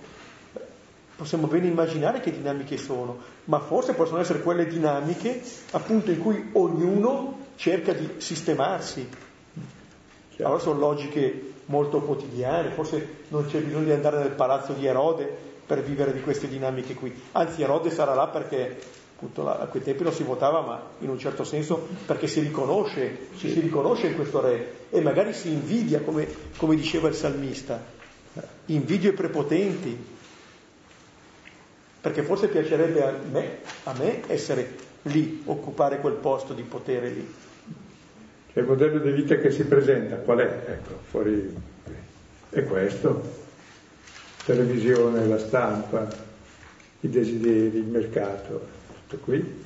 possiamo 1.15 1.47
bene 1.47 1.65
immaginare 1.65 2.19
che 2.19 2.31
dinamiche 2.31 2.77
sono, 2.77 3.17
ma 3.45 3.57
forse 3.57 3.95
possono 3.95 4.19
essere 4.19 4.43
quelle 4.43 4.67
dinamiche 4.67 5.41
appunto 5.71 6.11
in 6.11 6.19
cui 6.19 6.51
ognuno 6.53 7.39
cerca 7.55 7.91
di 7.91 8.07
sistemarsi. 8.17 9.09
Allora 10.37 10.59
sono 10.59 10.77
logiche 10.77 11.53
molto 11.65 11.99
quotidiane, 12.01 12.69
forse 12.69 13.23
non 13.29 13.47
c'è 13.47 13.61
bisogno 13.61 13.85
di 13.85 13.93
andare 13.93 14.19
nel 14.19 14.33
palazzo 14.33 14.73
di 14.73 14.85
Erode 14.85 15.27
per 15.65 15.81
vivere 15.81 16.13
di 16.13 16.21
queste 16.21 16.47
dinamiche 16.47 16.93
qui. 16.93 17.11
Anzi, 17.31 17.63
Erode 17.63 17.89
sarà 17.89 18.13
là 18.13 18.27
perché 18.27 18.77
appunto 19.23 19.47
a 19.47 19.65
quei 19.67 19.81
tempi 19.81 20.03
non 20.03 20.11
si 20.11 20.23
votava, 20.23 20.61
ma 20.61 20.81
in 20.99 21.09
un 21.09 21.17
certo 21.17 21.45
senso 21.45 21.87
perché 22.05 22.27
si 22.27 22.41
riconosce, 22.41 23.27
ci 23.37 23.49
si 23.49 23.61
riconosce 23.61 24.07
in 24.07 24.15
questo 24.15 24.41
re 24.41 24.87
e 24.89 24.99
magari 25.01 25.33
si 25.33 25.49
invidia, 25.49 26.01
come, 26.01 26.27
come 26.57 26.75
diceva 26.75 27.07
il 27.07 27.15
salmista, 27.15 27.81
invidio 28.65 29.11
i 29.11 29.13
prepotenti, 29.13 29.97
perché 32.01 32.23
forse 32.23 32.47
piacerebbe 32.49 33.03
a 33.03 33.15
me, 33.31 33.57
a 33.83 33.93
me 33.97 34.21
essere 34.27 34.75
lì, 35.03 35.41
occupare 35.45 35.99
quel 35.99 36.15
posto 36.15 36.53
di 36.53 36.63
potere 36.63 37.09
lì. 37.09 37.33
E 38.55 38.59
il 38.59 38.67
modello 38.67 38.99
di 38.99 39.11
vita 39.11 39.37
che 39.37 39.51
si 39.51 39.63
presenta, 39.63 40.17
qual 40.17 40.39
è? 40.39 40.65
Ecco, 40.67 40.99
fuori 41.09 41.55
è 42.49 42.63
questo. 42.65 43.41
Televisione, 44.45 45.25
la 45.25 45.39
stampa, 45.39 46.05
i 46.99 47.09
desideri, 47.09 47.77
il 47.77 47.85
mercato, 47.85 48.82
tutto 49.13 49.17
qui. 49.23 49.61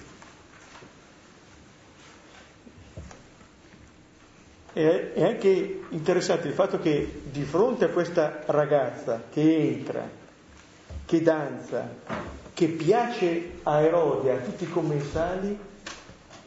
E 4.73 5.13
è 5.13 5.23
anche 5.23 5.81
interessante 5.89 6.47
il 6.47 6.53
fatto 6.53 6.79
che 6.79 7.21
di 7.31 7.43
fronte 7.43 7.85
a 7.85 7.89
questa 7.89 8.43
ragazza 8.45 9.23
che 9.31 9.57
entra, 9.57 10.07
che 11.05 11.21
danza, 11.21 11.95
che 12.53 12.67
piace 12.67 13.59
a 13.63 13.81
Erode, 13.81 14.31
a 14.31 14.37
tutti 14.37 14.65
i 14.65 14.69
commensali, 14.69 15.57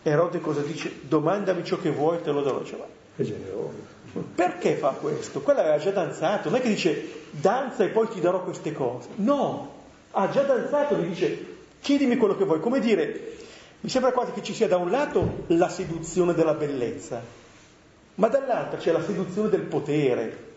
Erode 0.02 0.40
cosa 0.40 0.60
dice? 0.60 0.92
Domandami 1.02 1.64
ciò 1.64 1.78
che 1.78 1.90
vuoi, 1.90 2.22
te 2.22 2.30
lo 2.30 2.42
darò. 2.42 2.62
Cioè, 2.62 2.78
generoso. 3.16 3.98
Perché 4.34 4.74
fa 4.74 4.90
questo? 4.90 5.40
Quella 5.40 5.60
aveva 5.60 5.78
già 5.78 5.90
danzato, 5.90 6.48
non 6.48 6.58
è 6.58 6.62
che 6.62 6.68
dice 6.68 7.22
danza 7.30 7.84
e 7.84 7.88
poi 7.88 8.08
ti 8.08 8.20
darò 8.20 8.42
queste 8.42 8.72
cose. 8.72 9.08
No, 9.16 9.72
ha 10.12 10.28
già 10.30 10.42
danzato, 10.42 10.96
gli 10.96 11.08
dice 11.08 11.49
chiedimi 11.80 12.16
quello 12.16 12.36
che 12.36 12.44
vuoi. 12.44 12.60
Come 12.60 12.80
dire, 12.80 13.36
mi 13.80 13.88
sembra 13.88 14.12
quasi 14.12 14.32
che 14.32 14.42
ci 14.42 14.54
sia 14.54 14.68
da 14.68 14.76
un 14.76 14.90
lato 14.90 15.44
la 15.48 15.68
seduzione 15.68 16.34
della 16.34 16.54
bellezza, 16.54 17.22
ma 18.16 18.28
dall'altro 18.28 18.78
c'è 18.78 18.92
la 18.92 19.02
seduzione 19.02 19.48
del 19.48 19.62
potere. 19.62 20.48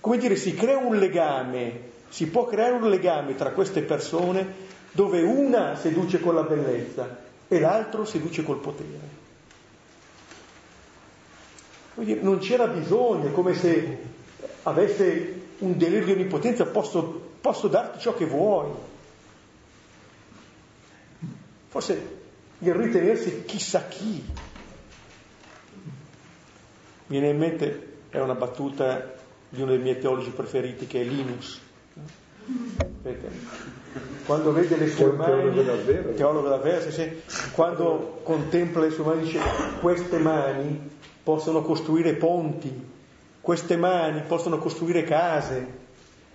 Come 0.00 0.18
dire, 0.18 0.36
si 0.36 0.54
crea 0.54 0.78
un 0.78 0.96
legame, 0.96 1.80
si 2.08 2.28
può 2.28 2.46
creare 2.46 2.74
un 2.74 2.88
legame 2.88 3.34
tra 3.34 3.50
queste 3.50 3.82
persone 3.82 4.66
dove 4.92 5.22
una 5.22 5.74
seduce 5.76 6.20
con 6.20 6.34
la 6.34 6.42
bellezza 6.42 7.18
e 7.48 7.60
l'altro 7.60 8.04
seduce 8.04 8.42
col 8.44 8.60
potere. 8.60 9.26
Dire, 11.94 12.20
non 12.20 12.38
c'era 12.38 12.68
bisogno, 12.68 13.32
come 13.32 13.54
se 13.54 13.98
avesse 14.62 15.40
un 15.58 15.76
delirio 15.76 16.04
di 16.04 16.12
onnipotenza, 16.12 16.64
posso, 16.66 17.02
posso 17.40 17.66
darti 17.66 17.98
ciò 17.98 18.14
che 18.14 18.26
vuoi. 18.26 18.68
Forse 21.78 22.16
il 22.58 22.74
ritenersi 22.74 23.44
chissà 23.44 23.86
chi. 23.86 24.24
Mi 27.06 27.20
viene 27.20 27.28
in 27.28 27.38
mente, 27.38 27.98
è 28.08 28.18
una 28.18 28.34
battuta 28.34 29.14
di 29.48 29.62
uno 29.62 29.70
dei 29.70 29.78
miei 29.78 29.96
teologi 30.00 30.30
preferiti 30.30 30.88
che 30.88 31.02
è 31.02 31.04
Linus. 31.04 31.60
Quando 34.26 34.50
vede 34.50 34.76
le 34.76 34.88
sue 34.88 35.12
mani, 35.12 35.64
teologo 36.16 36.48
davvero, 36.48 36.80
sì, 36.80 36.90
sì, 36.90 37.22
quando 37.52 38.22
contempla 38.24 38.80
le 38.80 38.90
sue 38.90 39.04
mani 39.04 39.22
dice 39.22 39.38
queste 39.80 40.18
mani 40.18 40.90
possono 41.22 41.62
costruire 41.62 42.14
ponti, 42.14 42.86
queste 43.40 43.76
mani 43.76 44.22
possono 44.22 44.58
costruire 44.58 45.04
case, 45.04 45.64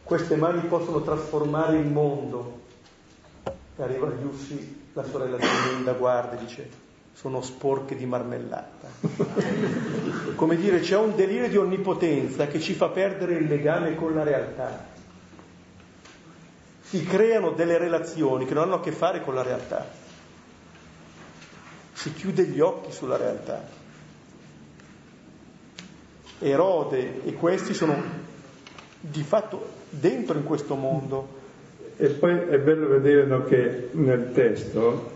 queste 0.03 0.37
mani 0.37 0.61
possono 0.69 1.01
trasformare 1.01 1.79
il 1.79 1.87
mondo. 1.87 2.61
E 3.75 3.83
arriva 3.83 4.07
a 4.07 4.19
Giussi, 4.19 4.89
la 4.93 5.03
sorella 5.03 5.37
di 5.37 5.45
Melinda, 5.45 5.93
guarda 5.93 6.37
e 6.37 6.45
dice 6.45 6.69
sono 7.13 7.41
sporche 7.41 7.95
di 7.95 8.05
marmellata. 8.05 8.87
Come 10.35 10.55
dire, 10.55 10.79
c'è 10.79 10.97
un 10.97 11.15
delirio 11.15 11.47
di 11.47 11.57
onnipotenza 11.57 12.47
che 12.47 12.59
ci 12.59 12.73
fa 12.73 12.89
perdere 12.89 13.35
il 13.35 13.47
legame 13.47 13.95
con 13.95 14.15
la 14.15 14.23
realtà 14.23 14.91
si 16.93 17.03
creano 17.05 17.49
delle 17.49 17.79
relazioni 17.79 18.45
che 18.45 18.53
non 18.53 18.65
hanno 18.65 18.75
a 18.75 18.79
che 18.79 18.91
fare 18.91 19.23
con 19.23 19.33
la 19.33 19.41
realtà. 19.41 19.83
Si 21.93 22.13
chiude 22.13 22.45
gli 22.45 22.59
occhi 22.59 22.91
sulla 22.91 23.17
realtà. 23.17 23.67
Erode 26.37 27.23
e 27.25 27.33
questi 27.33 27.73
sono 27.73 27.99
di 28.99 29.23
fatto 29.23 29.69
dentro 29.89 30.37
in 30.37 30.43
questo 30.43 30.75
mondo. 30.75 31.41
E 31.97 32.07
poi 32.07 32.31
è 32.49 32.57
bello 32.57 32.87
vedere 32.87 33.25
no, 33.25 33.43
che 33.43 33.89
nel 33.91 34.31
testo, 34.33 35.11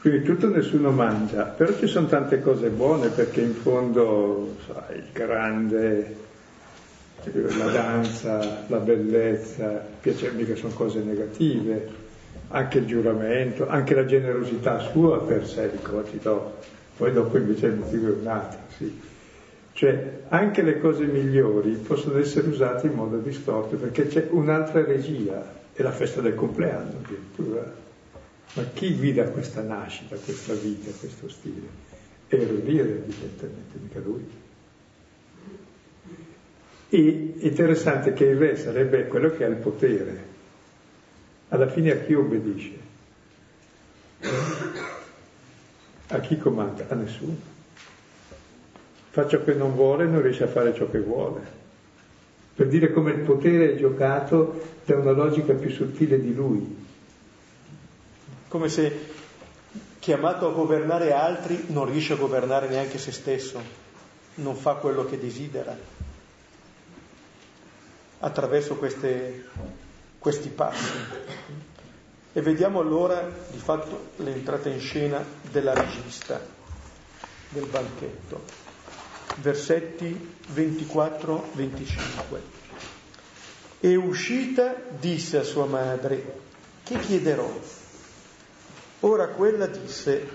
quindi 0.00 0.22
tutto 0.24 0.48
nessuno 0.48 0.90
mangia, 0.90 1.44
però 1.44 1.72
ci 1.78 1.86
sono 1.86 2.06
tante 2.06 2.42
cose 2.42 2.68
buone 2.70 3.08
perché 3.08 3.40
in 3.40 3.54
fondo 3.54 4.56
sai, 4.66 4.96
il 4.96 5.04
grande 5.12 6.16
la 7.30 7.66
danza, 7.66 8.64
la 8.66 8.78
bellezza, 8.78 9.86
piacere 10.00 10.32
mica 10.32 10.56
sono 10.56 10.72
cose 10.72 11.00
negative, 11.00 11.88
anche 12.48 12.78
il 12.78 12.86
giuramento, 12.86 13.68
anche 13.68 13.94
la 13.94 14.04
generosità 14.04 14.80
sua 14.80 15.20
per 15.20 15.46
sé, 15.46 15.70
dico 15.70 16.02
ti 16.02 16.18
poi 16.96 17.12
dopo 17.12 17.36
invece 17.36 17.66
il 17.66 17.74
motivo 17.76 18.08
è 18.08 18.16
un 18.20 18.26
altro, 18.26 18.58
sì. 18.76 19.11
Cioè 19.72 20.24
anche 20.28 20.62
le 20.62 20.78
cose 20.80 21.04
migliori 21.04 21.72
possono 21.72 22.18
essere 22.18 22.48
usate 22.48 22.86
in 22.86 22.94
modo 22.94 23.18
distorto 23.18 23.76
perché 23.76 24.06
c'è 24.06 24.28
un'altra 24.30 24.84
regia, 24.84 25.60
è 25.72 25.82
la 25.82 25.92
festa 25.92 26.20
del 26.20 26.34
compleanno 26.34 26.98
addirittura. 27.02 27.80
Ma 28.54 28.64
chi 28.74 28.94
guida 28.96 29.24
questa 29.30 29.62
nascita, 29.62 30.16
questa 30.16 30.52
vita, 30.52 30.90
questo 30.98 31.28
stile? 31.28 31.90
È 32.26 32.34
Erodiere 32.34 32.90
evidentemente, 32.90 33.78
mica 33.80 33.98
lui. 34.00 34.28
E 36.90 37.34
interessante 37.38 38.12
che 38.12 38.24
il 38.24 38.36
re 38.36 38.56
sarebbe 38.56 39.06
quello 39.06 39.30
che 39.30 39.44
ha 39.44 39.48
il 39.48 39.56
potere. 39.56 40.30
Alla 41.48 41.68
fine 41.68 41.92
a 41.92 41.96
chi 41.96 42.12
obbedisce? 42.12 42.80
A 46.08 46.20
chi 46.20 46.36
comanda? 46.36 46.84
A 46.88 46.94
nessuno. 46.94 47.51
Fa 49.12 49.28
ciò 49.28 49.44
che 49.44 49.52
non 49.52 49.74
vuole 49.74 50.04
e 50.04 50.06
non 50.06 50.22
riesce 50.22 50.44
a 50.44 50.48
fare 50.48 50.72
ciò 50.72 50.88
che 50.88 50.98
vuole. 50.98 51.40
Per 52.54 52.66
dire 52.66 52.92
come 52.92 53.10
il 53.10 53.20
potere 53.20 53.72
è 53.74 53.76
giocato 53.76 54.78
da 54.86 54.96
una 54.96 55.10
logica 55.10 55.52
più 55.52 55.70
sottile 55.70 56.18
di 56.18 56.34
lui. 56.34 56.86
Come 58.48 58.70
se 58.70 59.10
chiamato 59.98 60.48
a 60.48 60.52
governare 60.52 61.12
altri 61.12 61.66
non 61.68 61.84
riesce 61.84 62.14
a 62.14 62.16
governare 62.16 62.70
neanche 62.70 62.96
se 62.96 63.12
stesso, 63.12 63.60
non 64.36 64.56
fa 64.56 64.76
quello 64.76 65.04
che 65.04 65.18
desidera 65.18 65.76
attraverso 68.20 68.76
queste, 68.76 69.44
questi 70.18 70.48
passi. 70.48 70.90
E 72.32 72.40
vediamo 72.40 72.80
allora 72.80 73.28
di 73.50 73.58
fatto 73.58 74.12
l'entrata 74.16 74.70
in 74.70 74.80
scena 74.80 75.22
della 75.50 75.74
regista 75.74 76.40
del 77.50 77.66
banchetto. 77.66 78.71
Versetti 79.36 80.34
24-25. 80.54 82.38
E 83.80 83.96
uscita 83.96 84.74
disse 84.98 85.38
a 85.38 85.42
sua 85.42 85.66
madre, 85.66 86.40
che 86.84 86.98
chiederò? 86.98 87.50
Ora 89.00 89.28
quella 89.28 89.66
disse, 89.66 90.28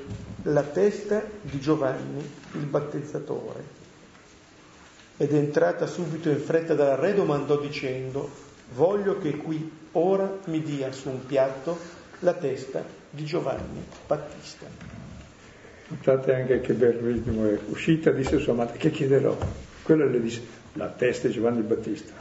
la 0.44 0.64
testa 0.64 1.24
di 1.42 1.60
Giovanni 1.60 2.30
il 2.54 2.66
battezzatore. 2.66 3.76
Ed 5.18 5.34
entrata 5.34 5.88
subito 5.88 6.30
in 6.30 6.40
fretta 6.40 6.74
dal 6.74 6.98
re 6.98 7.14
domandò 7.14 7.58
dicendo, 7.58 8.30
voglio 8.74 9.18
che 9.20 9.38
qui 9.38 9.72
ora 9.94 10.32
mi 10.46 10.62
dia 10.62 10.92
su 10.92 11.10
un 11.10 11.26
piatto 11.26 11.78
la 12.20 12.34
testa 12.34 12.84
di 13.10 13.26
Giovanni 13.26 13.86
Battista. 14.06 14.97
Notate 15.90 16.34
anche 16.34 16.60
che 16.60 16.74
bel 16.74 16.94
ritmo 16.94 17.48
è 17.48 17.58
uscita, 17.70 18.12
disse 18.12 18.40
sua 18.40 18.54
madre, 18.54 18.78
che 18.78 18.92
chiederò? 18.92 19.38
Quello 19.84 20.06
le 20.06 20.22
disse, 20.22 20.42
la 20.74 20.88
testa 20.88 21.28
di 21.28 21.34
Giovanni 21.34 21.62
Battista. 21.62 22.14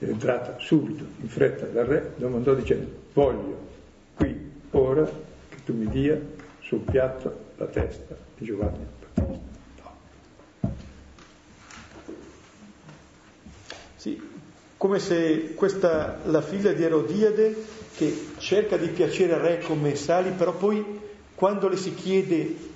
Ed 0.00 0.08
entrata 0.08 0.56
subito 0.58 1.04
in 1.20 1.28
fretta 1.28 1.66
dal 1.66 1.86
re 1.86 2.14
domandò 2.16 2.54
dicendo, 2.54 2.90
voglio 3.12 3.68
qui 4.16 4.50
ora 4.70 5.08
tu 5.64 5.72
mi 5.72 5.86
dia 5.86 6.20
sul 6.60 6.80
piatto 6.80 7.52
la 7.56 7.66
testa 7.66 8.16
di 8.36 8.44
Giovanni 8.44 8.78
Battista. 8.78 9.22
No. 9.22 9.42
Sì, 13.94 14.20
come 14.76 14.98
se 14.98 15.54
questa, 15.54 16.18
la 16.24 16.42
figlia 16.42 16.72
di 16.72 16.82
Erodiade 16.82 17.56
che 17.96 18.32
cerca 18.38 18.76
di 18.76 18.88
piacere 18.88 19.34
al 19.34 19.40
re 19.40 19.60
commensali, 19.60 20.30
però 20.30 20.52
poi 20.52 20.84
quando 21.34 21.68
le 21.68 21.76
si 21.76 21.94
chiede 21.94 22.72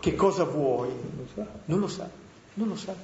che 0.00 0.14
cosa 0.14 0.44
vuoi, 0.44 0.88
non 0.88 1.16
lo 1.16 1.26
sa, 1.34 1.46
non 1.66 1.78
lo 1.78 1.88
sa. 1.88 2.10
Non 2.54 2.68
lo 2.68 2.76
sa. 2.76 2.94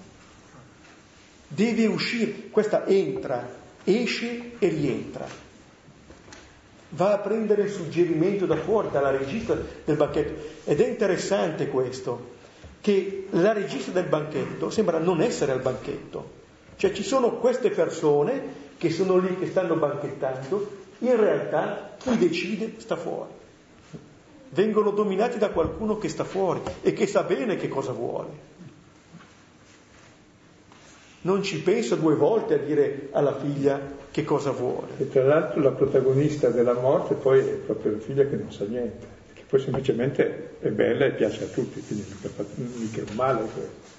Deve 1.49 1.87
uscire, 1.87 2.49
questa 2.51 2.85
entra, 2.87 3.49
esce 3.85 4.53
e 4.59 4.69
rientra 4.69 5.45
va 6.91 7.13
a 7.13 7.19
prendere 7.19 7.63
il 7.63 7.71
suggerimento 7.71 8.47
da 8.47 8.57
fuori, 8.57 8.89
dalla 8.91 9.11
regista 9.11 9.57
del 9.85 9.97
banchetto. 9.97 10.55
Ed 10.65 10.81
è 10.81 10.87
interessante 10.89 11.69
questo, 11.69 12.35
che 12.81 13.27
la 13.31 13.53
regista 13.53 13.91
del 13.91 14.07
banchetto 14.07 14.71
sembra 14.71 14.99
non 14.99 15.21
essere 15.21 15.53
al 15.53 15.61
banchetto. 15.61 16.45
Cioè 16.77 16.93
ci 16.93 17.03
sono 17.03 17.33
queste 17.33 17.71
persone 17.71 18.65
che 18.79 18.91
sono 18.91 19.17
lì, 19.19 19.37
che 19.39 19.47
stanno 19.47 19.77
banchettando, 19.77 20.85
in 20.99 21.17
realtà 21.17 21.97
chi 21.99 22.17
decide 22.17 22.75
sta 22.79 22.97
fuori. 22.97 23.36
Vengono 24.51 24.91
dominati 24.91 25.39
da 25.39 25.51
qualcuno 25.51 25.99
che 25.99 26.09
sta 26.09 26.25
fuori 26.25 26.63
e 26.83 26.93
che 26.93 27.07
sa 27.07 27.23
bene 27.23 27.57
che 27.57 27.69
cosa 27.69 27.93
vuole 27.93 28.55
non 31.27 31.43
ci 31.43 31.61
pensa 31.61 31.97
due 31.97 32.15
volte 32.15 32.55
a 32.55 32.59
dire 32.59 33.09
alla 33.11 33.37
figlia 33.37 33.81
che 34.13 34.25
cosa 34.25 34.53
vuole. 34.53 34.93
E 34.99 35.11
tra 35.11 35.25
l'altro 35.25 35.61
la 35.61 35.73
protagonista 35.73 36.49
della 36.49 36.73
morte 36.73 37.15
poi 37.15 37.41
è 37.41 37.55
proprio 37.55 37.93
la 37.93 37.99
figlia 37.99 38.25
che 38.25 38.37
non 38.37 38.53
sa 38.53 38.65
niente, 38.65 39.07
che 39.35 39.43
poi 39.47 39.61
semplicemente 39.61 40.55
è 40.61 40.69
bella 40.69 41.05
e 41.05 41.11
piace 41.11 41.45
a 41.45 41.49
tutti, 41.49 41.83
quindi 41.83 42.07
non 42.09 42.47
mica 42.77 43.01
è 43.01 43.05
un 43.09 43.15
male 43.17 43.41
questo. 43.41 43.95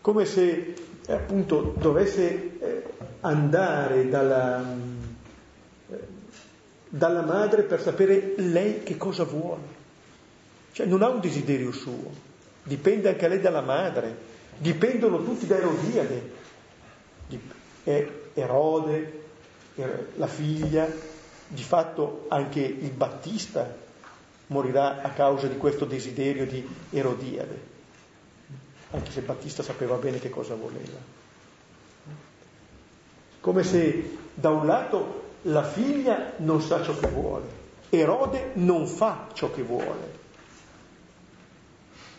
Come 0.00 0.24
se 0.24 0.74
appunto 1.08 1.74
dovesse 1.78 2.58
eh, 2.58 2.82
andare 3.20 4.08
dalla, 4.08 4.64
dalla 6.96 7.22
madre 7.22 7.62
per 7.62 7.80
sapere 7.80 8.34
lei 8.36 8.82
che 8.82 8.96
cosa 8.96 9.24
vuole. 9.24 9.84
Cioè 10.72 10.86
non 10.86 11.02
ha 11.02 11.08
un 11.08 11.20
desiderio 11.20 11.72
suo, 11.72 12.10
dipende 12.62 13.08
anche 13.10 13.28
lei 13.28 13.40
dalla 13.40 13.62
madre. 13.62 14.34
Dipendono 14.58 15.22
tutti 15.22 15.46
da 15.46 15.58
Erodiade, 15.58 16.30
Erode, 18.32 19.22
la 20.14 20.26
figlia, 20.26 20.88
di 21.48 21.62
fatto 21.62 22.24
anche 22.28 22.60
il 22.60 22.90
Battista 22.90 23.84
morirà 24.48 25.02
a 25.02 25.10
causa 25.10 25.46
di 25.46 25.58
questo 25.58 25.84
desiderio 25.84 26.46
di 26.46 26.66
Erodiade, 26.90 27.60
anche 28.92 29.10
se 29.10 29.20
Battista 29.20 29.62
sapeva 29.62 29.96
bene 29.96 30.18
che 30.18 30.30
cosa 30.30 30.54
voleva. 30.54 30.98
Come 33.40 33.62
se 33.62 34.16
da 34.32 34.50
un 34.50 34.66
lato 34.66 35.25
la 35.46 35.62
figlia 35.62 36.32
non 36.38 36.60
sa 36.60 36.82
ciò 36.82 36.96
che 36.98 37.08
vuole, 37.08 37.46
Erode 37.90 38.50
non 38.54 38.86
fa 38.86 39.28
ciò 39.32 39.52
che 39.52 39.62
vuole, 39.62 40.24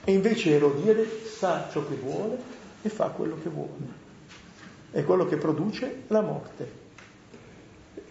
e 0.04 0.14
invece 0.14 0.52
Erodiade 0.56 1.26
sa 1.26 1.68
ciò 1.70 1.86
che 1.86 1.96
vuole 1.96 2.38
e 2.82 2.90
fa 2.90 3.08
quello 3.08 3.38
che 3.42 3.50
vuole. 3.50 4.06
È 4.92 5.04
quello 5.04 5.28
che 5.28 5.36
produce 5.36 6.04
la 6.08 6.22
morte. 6.22 6.86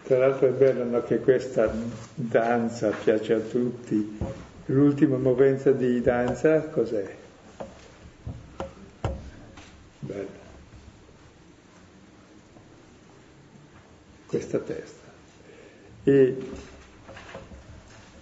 Tra 0.02 0.18
l'altro 0.18 0.46
è 0.46 0.50
bello 0.50 0.84
no, 0.84 1.02
che 1.02 1.20
questa 1.20 1.72
danza 2.14 2.90
piace 2.90 3.32
a 3.32 3.40
tutti. 3.40 4.18
L'ultima 4.66 5.16
movenza 5.16 5.72
di 5.72 6.00
danza 6.02 6.60
cos'è? 6.68 7.16
Bello. 10.00 10.44
Questa 14.26 14.58
testa. 14.58 15.05
E, 16.09 16.36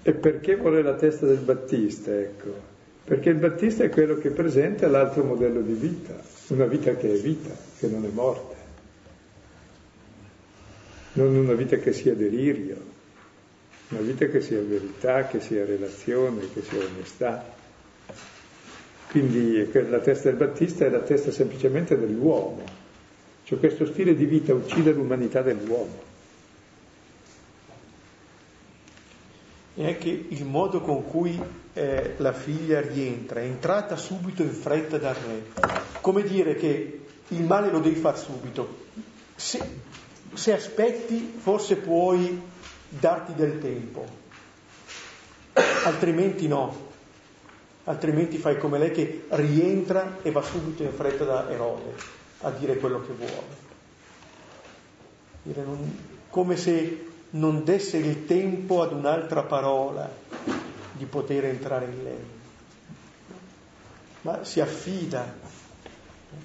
e 0.03 0.13
perché 0.13 0.57
vuole 0.57 0.81
la 0.83 0.95
testa 0.95 1.27
del 1.27 1.39
Battista? 1.39 2.19
Ecco 2.19 2.73
perché 3.05 3.29
il 3.29 3.37
Battista 3.37 3.85
è 3.85 3.91
quello 3.91 4.17
che 4.17 4.31
presenta 4.31 4.89
l'altro 4.89 5.25
modello 5.25 5.61
di 5.61 5.75
vita, 5.75 6.19
una 6.49 6.65
vita 6.65 6.95
che 6.97 7.13
è 7.13 7.17
vita, 7.19 7.55
che 7.79 7.87
non 7.87 8.03
è 8.07 8.09
morte, 8.09 8.55
non 11.13 11.37
una 11.37 11.53
vita 11.53 11.77
che 11.77 11.93
sia 11.93 12.15
delirio, 12.15 12.77
una 13.91 14.01
vita 14.01 14.25
che 14.25 14.41
sia 14.41 14.59
verità, 14.63 15.27
che 15.27 15.41
sia 15.41 15.67
relazione, 15.67 16.51
che 16.55 16.63
sia 16.63 16.79
onestà. 16.79 17.45
Quindi 19.11 19.71
la 19.71 20.01
testa 20.01 20.31
del 20.31 20.39
Battista 20.39 20.87
è 20.87 20.89
la 20.89 21.01
testa 21.01 21.31
semplicemente 21.31 21.99
dell'uomo, 21.99 22.65
cioè 23.45 23.59
questo 23.59 23.85
stile 23.85 24.15
di 24.15 24.25
vita 24.25 24.55
uccide 24.55 24.93
l'umanità 24.93 25.43
dell'uomo. 25.43 26.13
E 29.77 29.87
anche 29.87 30.09
il 30.09 30.45
modo 30.45 30.81
con 30.81 31.07
cui 31.09 31.41
eh, 31.73 32.15
la 32.19 32.33
figlia 32.33 32.81
rientra, 32.81 33.41
è 33.41 33.45
entrata 33.45 33.97
subito 33.97 34.43
in 34.43 34.53
fretta 34.53 34.99
dal 34.99 35.15
re. 35.15 35.43
Come 36.01 36.23
dire 36.23 36.55
che 36.55 37.01
il 37.29 37.43
male 37.43 37.71
lo 37.71 37.81
devi 37.81 37.99
fare 37.99 38.17
subito. 38.17 38.83
Se, 39.35 39.61
se 40.33 40.53
aspetti 40.53 41.35
forse 41.39 41.77
puoi 41.77 42.41
darti 42.89 43.35
del 43.35 43.59
tempo, 43.61 44.07
altrimenti 45.85 46.47
no. 46.47 46.93
Altrimenti 47.87 48.39
fai 48.39 48.57
come 48.57 48.79
lei 48.79 48.93
che 48.93 49.27
rientra 49.29 50.19
e 50.23 50.31
va 50.31 50.41
subito 50.41 50.83
in 50.83 50.93
fretta 50.93 51.25
da 51.25 51.51
Erode 51.51 51.95
a 52.41 52.51
dire 52.51 52.77
quello 52.79 53.03
che 53.03 53.13
vuole. 53.13 53.63
Dire 55.43 55.63
non, 55.63 55.99
come 56.31 56.57
se 56.57 57.13
non 57.35 57.65
desse 57.65 57.97
il 57.97 58.27
tempo 58.27 58.83
ad 58.83 58.93
un'altra 58.93 59.43
parola 59.43 60.11
di 60.93 61.05
poter 61.07 61.47
entrare 61.47 61.87
in 61.87 62.03
lei, 62.03 62.25
ma 64.23 64.45
si 64.45 64.61
affida 64.61 65.35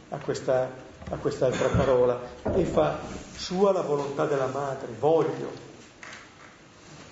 a, 0.10 0.18
questa, 0.18 0.70
a 1.10 1.16
quest'altra 1.18 1.68
parola 1.70 2.20
e 2.54 2.64
fa 2.66 3.00
sua 3.36 3.72
la 3.72 3.82
volontà 3.82 4.26
della 4.26 4.48
madre, 4.48 4.88
voglio, 4.98 5.52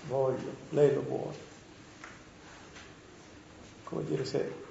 voglio, 0.07 0.55
lei 0.69 0.93
lo 0.93 1.01
vuole. 1.01 1.45
Come 3.84 4.03
dire, 4.05 4.25
se 4.25 4.65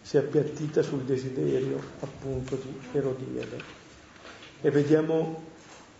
si 0.00 0.16
è 0.16 0.20
appiattita 0.20 0.82
sul 0.82 1.02
desiderio 1.02 1.80
appunto 2.00 2.56
di 2.56 2.80
Erodiade. 2.92 3.80
E 4.60 4.70
vediamo 4.70 5.50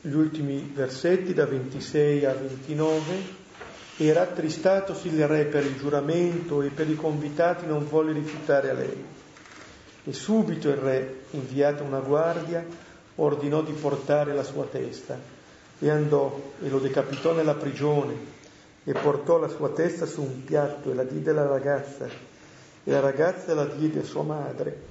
gli 0.05 0.15
ultimi 0.15 0.69
versetti 0.75 1.33
da 1.33 1.47
26 1.47 2.25
a 2.25 2.33
29 2.35 3.41
e 3.99 4.13
rattristatosi 4.13 5.07
il 5.07 5.29
re 5.29 5.45
per 5.45 5.65
il 5.65 5.77
giuramento 5.77 6.61
e 6.61 6.71
per 6.71 6.91
i 6.91 6.97
convitati 6.97 7.67
non 7.67 7.87
volle 7.89 8.13
rifiutare 8.13 8.71
a 8.71 8.73
lei. 8.73 9.05
E 10.05 10.13
subito 10.13 10.69
il 10.71 10.77
re, 10.77 11.21
inviata 11.31 11.85
una 11.85 12.01
guardia, 12.01 12.67
ordinò 13.15 13.63
di 13.63 13.71
portare 13.71 14.35
la 14.35 14.43
sua 14.43 14.65
testa 14.65 15.17
e 15.79 15.89
andò 15.89 16.53
e 16.61 16.69
lo 16.69 16.81
decapitò 16.81 17.33
nella 17.33 17.55
prigione 17.55 18.15
e 18.83 18.93
portò 18.95 19.39
la 19.39 19.49
sua 19.49 19.69
testa 19.69 20.05
su 20.05 20.21
un 20.21 20.43
piatto 20.43 20.91
e 20.91 20.95
la 20.95 21.05
diede 21.05 21.31
alla 21.31 21.47
ragazza 21.47 22.07
e 22.07 22.91
la 22.91 22.99
ragazza 22.99 23.55
la 23.55 23.67
diede 23.67 24.01
a 24.01 24.05
sua 24.05 24.25
madre. 24.25 24.91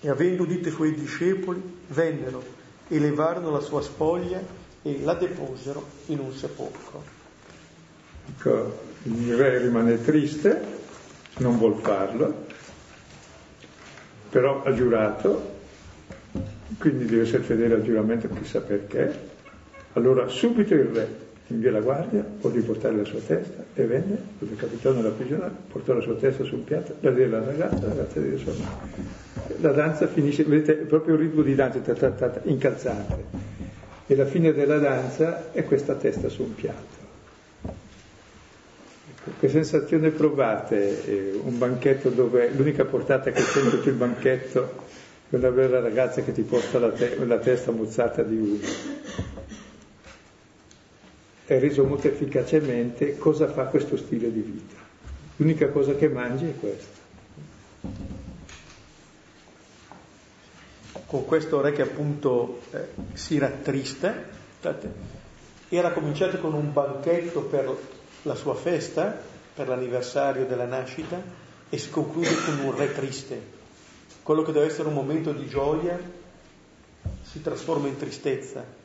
E 0.00 0.08
avendo 0.08 0.44
udito 0.44 0.68
i 0.68 0.72
suoi 0.72 0.94
discepoli, 0.94 1.60
vennero 1.88 2.58
e 2.90 2.98
levarono 2.98 3.50
la 3.50 3.60
sua 3.60 3.80
spoglia 3.80 4.42
e 4.82 5.00
la 5.02 5.14
deposero 5.14 5.86
in 6.06 6.18
un 6.18 6.32
sepolcro. 6.32 7.02
Ecco, 8.28 8.78
il 9.04 9.36
re 9.36 9.58
rimane 9.58 10.02
triste, 10.02 10.60
non 11.38 11.56
vuol 11.56 11.76
farlo, 11.76 12.46
però 14.28 14.62
ha 14.64 14.74
giurato, 14.74 15.58
quindi 16.78 17.06
deve 17.06 17.22
essere 17.22 17.44
fedele 17.44 17.74
al 17.74 17.82
giuramento, 17.82 18.28
chissà 18.28 18.60
perché. 18.60 19.28
Allora 19.94 20.28
subito 20.28 20.74
il 20.74 20.84
re 20.84 21.28
invia 21.48 21.72
la 21.72 21.80
guardia, 21.80 22.22
può 22.22 22.50
riportare 22.50 22.96
la 22.96 23.04
sua 23.04 23.20
testa 23.20 23.64
e 23.74 23.84
venne, 23.84 24.18
lo 24.38 24.46
decapitò 24.46 24.92
nella 24.92 25.10
prigione, 25.10 25.50
portò 25.70 25.94
la 25.94 26.00
sua 26.00 26.14
testa 26.14 26.44
sul 26.44 26.60
piatto, 26.60 26.94
la 27.00 27.10
diede 27.10 27.36
alla 27.36 27.44
ragazza, 27.44 27.86
la 27.86 27.88
ragazza 27.88 28.20
diede 28.20 28.38
sua 28.38 28.52
madre. 28.52 29.28
La 29.58 29.72
danza 29.72 30.06
finisce, 30.06 30.44
vedete, 30.44 30.82
è 30.82 30.84
proprio 30.84 31.14
un 31.14 31.20
ritmo 31.20 31.42
di 31.42 31.54
danza, 31.54 31.80
incalzante. 32.44 33.24
E 34.06 34.14
la 34.16 34.26
fine 34.26 34.52
della 34.52 34.78
danza 34.78 35.52
è 35.52 35.64
questa 35.64 35.94
testa 35.94 36.28
su 36.28 36.42
un 36.42 36.54
piatto. 36.54 36.98
Ecco, 39.06 39.30
che 39.38 39.48
sensazione 39.48 40.10
provate 40.10 41.04
eh, 41.06 41.40
un 41.42 41.58
banchetto 41.58 42.08
dove 42.08 42.50
l'unica 42.50 42.84
portata 42.84 43.30
che 43.30 43.42
c'è 43.42 43.60
tutto 43.60 43.88
il 43.88 43.94
banchetto 43.94 44.88
è 45.28 45.36
una 45.36 45.50
bella 45.50 45.80
ragazza 45.80 46.22
che 46.22 46.32
ti 46.32 46.42
porta 46.42 46.78
la, 46.78 46.90
te- 46.90 47.24
la 47.24 47.38
testa 47.38 47.70
mozzata 47.70 48.22
di 48.22 48.36
uno 48.36 48.58
è 51.54 51.58
reso 51.58 51.84
molto 51.84 52.06
efficacemente 52.06 53.18
cosa 53.18 53.48
fa 53.48 53.64
questo 53.64 53.96
stile 53.96 54.32
di 54.32 54.40
vita. 54.40 54.76
L'unica 55.36 55.66
cosa 55.70 55.96
che 55.96 56.08
mangi 56.08 56.44
è 56.44 56.54
questa. 56.54 56.98
Con 61.10 61.24
questo 61.24 61.60
re 61.60 61.72
che 61.72 61.82
appunto 61.82 62.60
eh, 62.70 62.86
si 63.14 63.36
rattrista, 63.38 64.14
era 65.68 65.90
cominciato 65.90 66.38
con 66.38 66.54
un 66.54 66.72
banchetto 66.72 67.42
per 67.42 67.76
la 68.22 68.36
sua 68.36 68.54
festa, 68.54 69.20
per 69.52 69.66
l'anniversario 69.66 70.46
della 70.46 70.66
nascita, 70.66 71.20
e 71.68 71.78
si 71.78 71.90
conclude 71.90 72.30
con 72.44 72.60
un 72.60 72.76
re 72.76 72.92
triste. 72.94 73.58
Quello 74.22 74.42
che 74.42 74.52
deve 74.52 74.66
essere 74.66 74.86
un 74.86 74.94
momento 74.94 75.32
di 75.32 75.48
gioia 75.48 75.98
si 77.22 77.42
trasforma 77.42 77.88
in 77.88 77.96
tristezza 77.96 78.78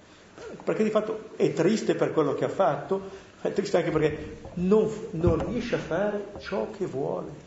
perché 0.64 0.84
di 0.84 0.90
fatto 0.90 1.30
è 1.36 1.54
triste 1.54 1.96
per 1.96 2.12
quello 2.12 2.34
che 2.34 2.46
ha 2.46 2.50
fatto, 2.50 3.24
è 3.42 3.52
triste 3.54 3.78
anche 3.78 3.92
perché 3.92 4.38
non, 4.56 4.92
non 5.12 5.50
riesce 5.50 5.76
a 5.76 5.80
fare 5.80 6.32
ciò 6.40 6.70
che 6.72 6.86
vuole. 6.86 7.45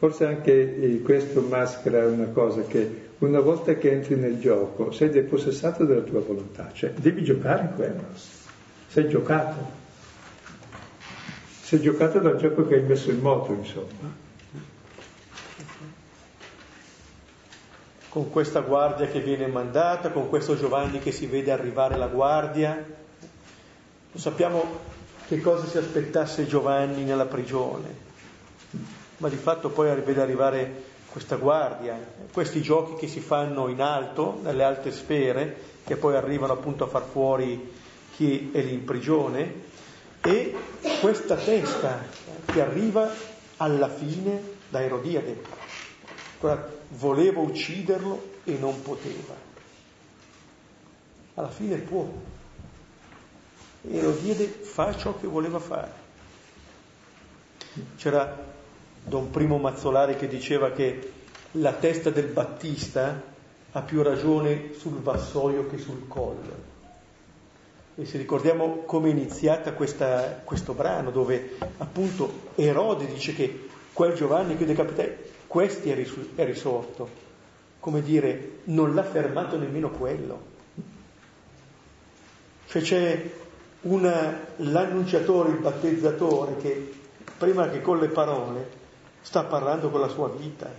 Forse 0.00 0.24
anche 0.24 0.80
eh, 0.80 1.02
questo 1.02 1.42
maschera 1.42 2.06
una 2.06 2.28
cosa 2.28 2.62
che 2.62 3.08
una 3.18 3.40
volta 3.40 3.74
che 3.74 3.92
entri 3.92 4.16
nel 4.16 4.40
gioco 4.40 4.92
sei 4.92 5.10
depossessato 5.10 5.84
della 5.84 6.00
tua 6.00 6.20
volontà, 6.20 6.70
cioè 6.72 6.88
devi 6.92 7.22
giocare 7.22 7.64
in 7.64 7.74
quello, 7.74 8.04
sei 8.86 9.10
giocato, 9.10 9.58
sei 11.60 11.82
giocato 11.82 12.18
dal 12.18 12.38
gioco 12.38 12.66
che 12.66 12.76
hai 12.76 12.82
messo 12.82 13.10
in 13.10 13.20
moto, 13.20 13.52
insomma. 13.52 14.28
con 18.08 18.30
questa 18.30 18.60
guardia 18.60 19.06
che 19.06 19.20
viene 19.20 19.48
mandata, 19.48 20.12
con 20.12 20.30
questo 20.30 20.56
Giovanni 20.56 20.98
che 20.98 21.12
si 21.12 21.26
vede 21.26 21.52
arrivare 21.52 21.98
la 21.98 22.08
guardia. 22.08 22.72
Non 22.74 24.22
sappiamo 24.22 24.64
che 25.28 25.42
cosa 25.42 25.66
si 25.66 25.76
aspettasse 25.76 26.46
Giovanni 26.46 27.04
nella 27.04 27.26
prigione, 27.26 28.08
ma 29.20 29.28
di 29.28 29.36
fatto 29.36 29.68
poi 29.68 29.94
vede 30.00 30.20
arrivare 30.20 30.82
questa 31.10 31.36
guardia, 31.36 31.98
questi 32.32 32.62
giochi 32.62 32.94
che 32.94 33.06
si 33.06 33.20
fanno 33.20 33.68
in 33.68 33.82
alto, 33.82 34.40
nelle 34.42 34.64
alte 34.64 34.92
sfere, 34.92 35.56
che 35.84 35.96
poi 35.96 36.16
arrivano 36.16 36.54
appunto 36.54 36.84
a 36.84 36.88
far 36.88 37.04
fuori 37.04 37.72
chi 38.16 38.50
è 38.52 38.62
lì 38.62 38.72
in 38.72 38.84
prigione, 38.84 39.68
e 40.22 40.54
questa 41.00 41.36
testa 41.36 41.98
che 42.46 42.60
arriva 42.60 43.10
alla 43.56 43.88
fine 43.88 44.58
da 44.68 44.82
Erodiade 44.82 45.42
voleva 46.88 47.40
ucciderlo 47.40 48.38
e 48.44 48.56
non 48.58 48.80
poteva. 48.82 49.34
Alla 51.34 51.50
fine 51.50 51.76
può. 51.76 52.08
E 53.82 54.02
lo 54.02 54.12
diede, 54.12 54.46
fa 54.46 54.96
ciò 54.96 55.18
che 55.18 55.26
voleva 55.26 55.58
fare. 55.58 55.92
C'era 57.96 58.58
Don 59.04 59.30
Primo 59.30 59.58
Mazzolari 59.58 60.16
che 60.16 60.28
diceva 60.28 60.70
che 60.70 61.12
la 61.52 61.72
testa 61.72 62.10
del 62.10 62.26
Battista 62.26 63.20
ha 63.72 63.80
più 63.82 64.02
ragione 64.02 64.72
sul 64.78 65.00
vassoio 65.00 65.68
che 65.68 65.78
sul 65.78 66.06
collo. 66.06 66.68
E 67.96 68.04
se 68.04 68.18
ricordiamo 68.18 68.82
come 68.86 69.08
è 69.08 69.12
iniziata 69.12 69.72
questa, 69.72 70.40
questo 70.44 70.72
brano, 70.72 71.10
dove 71.10 71.56
appunto 71.78 72.48
Erode 72.54 73.06
dice 73.06 73.34
che 73.34 73.68
quel 73.92 74.14
Giovanni 74.14 74.56
che 74.56 74.64
decapitai 74.64 75.12
questi 75.46 75.90
è 75.90 76.44
risorto, 76.44 77.08
come 77.80 78.02
dire, 78.02 78.58
non 78.64 78.94
l'ha 78.94 79.02
fermato 79.02 79.58
nemmeno 79.58 79.90
quello. 79.90 80.48
Cioè 82.66 82.82
c'è 82.82 83.30
una, 83.82 84.46
l'annunciatore, 84.56 85.50
il 85.50 85.58
battezzatore 85.58 86.56
che 86.58 86.92
prima 87.36 87.68
che 87.68 87.80
con 87.80 87.98
le 87.98 88.08
parole 88.08 88.78
sta 89.22 89.44
parlando 89.44 89.90
con 89.90 90.00
la 90.00 90.08
sua 90.08 90.28
vita, 90.28 90.70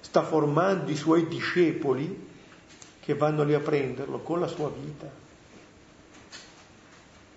sta 0.00 0.22
formando 0.22 0.90
i 0.90 0.96
suoi 0.96 1.26
discepoli 1.26 2.26
che 3.00 3.14
vanno 3.14 3.42
lì 3.42 3.54
a 3.54 3.60
prenderlo 3.60 4.18
con 4.18 4.40
la 4.40 4.46
sua 4.46 4.70
vita. 4.70 5.08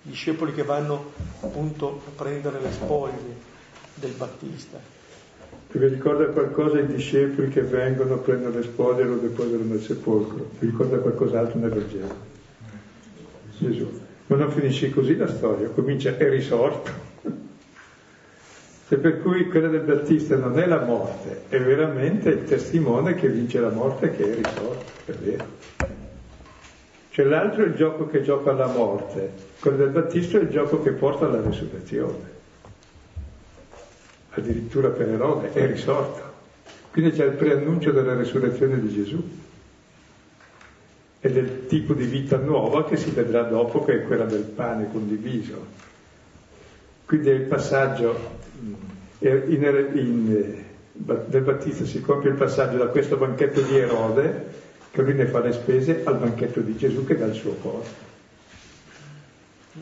Discepoli 0.04 0.54
che 0.54 0.64
vanno 0.64 1.12
appunto 1.42 2.02
a 2.08 2.12
prendere 2.16 2.60
le 2.60 2.72
spoglie 2.72 3.36
del 3.94 4.12
Battista. 4.12 4.80
Vi 5.72 5.88
ricorda 5.88 6.26
qualcosa 6.26 6.80
i 6.80 6.86
discepoli 6.86 7.50
che 7.50 7.62
vengono, 7.62 8.18
prendono 8.18 8.56
le 8.56 8.64
spoglie 8.64 9.04
e 9.04 9.06
lo 9.06 9.16
depositano 9.16 9.64
nel 9.64 9.82
sepolcro? 9.82 10.50
Vi 10.60 10.66
ricorda 10.66 10.98
qualcos'altro 10.98 11.60
nel 11.60 11.70
Vangelo? 11.70 12.16
Gesù. 13.58 14.00
Ma 14.28 14.36
non 14.36 14.52
finisce 14.52 14.90
così 14.90 15.16
la 15.16 15.28
storia, 15.28 15.70
comincia, 15.70 16.18
è 16.18 16.30
risorto. 16.30 16.92
E 18.92 18.98
per 18.98 19.22
cui 19.22 19.48
quella 19.48 19.70
del 19.70 19.84
Battista 19.84 20.36
non 20.36 20.60
è 20.60 20.66
la 20.66 20.84
morte, 20.84 21.44
è 21.48 21.62
veramente 21.62 22.28
il 22.28 22.44
testimone 22.44 23.16
che 23.16 23.30
vince 23.30 23.62
la 23.62 23.70
morte 23.70 24.12
che 24.12 24.24
è 24.24 24.36
risorto, 24.36 24.84
è 25.06 25.12
vero. 25.14 25.46
Cioè 27.12 27.26
l'altro 27.26 27.64
è 27.64 27.68
il 27.68 27.76
gioco 27.76 28.08
che 28.08 28.22
gioca 28.22 28.52
alla 28.52 28.68
morte, 28.68 29.32
quello 29.62 29.78
del 29.78 29.92
Battista 29.92 30.38
è 30.38 30.42
il 30.42 30.50
gioco 30.50 30.82
che 30.82 30.92
porta 30.92 31.26
alla 31.26 31.42
risurrezione 31.42 32.40
addirittura 34.32 34.90
per 34.90 35.10
Erode, 35.10 35.54
è 35.54 35.66
risorto. 35.66 36.30
Quindi 36.92 37.12
c'è 37.12 37.26
il 37.26 37.34
preannuncio 37.34 37.92
della 37.92 38.14
resurrezione 38.14 38.80
di 38.80 38.90
Gesù 38.90 39.30
e 41.20 41.32
del 41.32 41.68
tipo 41.68 41.94
di 41.94 42.06
vita 42.06 42.38
nuova 42.38 42.86
che 42.86 42.98
si 42.98 43.12
vedrà 43.12 43.44
dopo, 43.44 43.84
che 43.84 44.02
è 44.02 44.06
quella 44.06 44.26
del 44.26 44.44
pane 44.44 44.90
condiviso. 44.92 45.90
Quindi 47.06 47.30
è 47.30 47.34
il 47.34 47.44
passaggio, 47.44 48.40
in, 49.20 49.90
in, 49.94 50.64
del 50.94 51.42
Battista 51.42 51.86
si 51.86 52.02
compie 52.02 52.30
il 52.30 52.36
passaggio 52.36 52.78
da 52.78 52.88
questo 52.88 53.18
banchetto 53.18 53.62
di 53.62 53.78
Erode, 53.78 54.60
che 54.92 55.02
lui 55.02 55.14
ne 55.14 55.26
fa 55.26 55.40
le 55.40 55.52
spese, 55.52 56.02
al 56.04 56.18
banchetto 56.18 56.60
di 56.60 56.76
Gesù 56.76 57.06
che 57.06 57.18
dà 57.18 57.26
il 57.26 57.34
suo 57.34 57.54
corpo. 57.54 58.10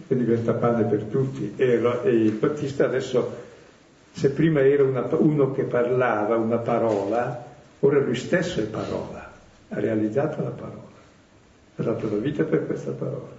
E 0.08 0.16
diventa 0.16 0.54
pane 0.54 0.84
per 0.84 1.04
tutti. 1.04 1.54
E, 1.56 1.82
e 2.04 2.10
il 2.10 2.32
Battista 2.34 2.86
adesso 2.86 3.48
se 4.12 4.30
prima 4.32 4.62
era 4.62 4.84
una, 4.84 5.08
uno 5.12 5.52
che 5.52 5.64
parlava 5.64 6.36
una 6.36 6.58
parola, 6.58 7.46
ora 7.80 8.00
lui 8.00 8.16
stesso 8.16 8.60
è 8.60 8.66
parola, 8.66 9.32
ha 9.70 9.80
realizzato 9.80 10.44
la 10.44 10.50
parola, 10.50 10.84
ha 11.76 11.84
dato 11.84 12.10
la 12.10 12.18
vita 12.18 12.44
per 12.44 12.66
questa 12.66 12.92
parola. 12.92 13.38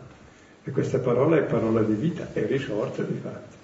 E 0.62 0.70
questa 0.72 0.98
parola 0.98 1.36
è 1.36 1.42
parola 1.42 1.82
di 1.82 1.94
vita, 1.94 2.28
è 2.32 2.46
risorta 2.46 3.02
di 3.02 3.18
fatti. 3.22 3.59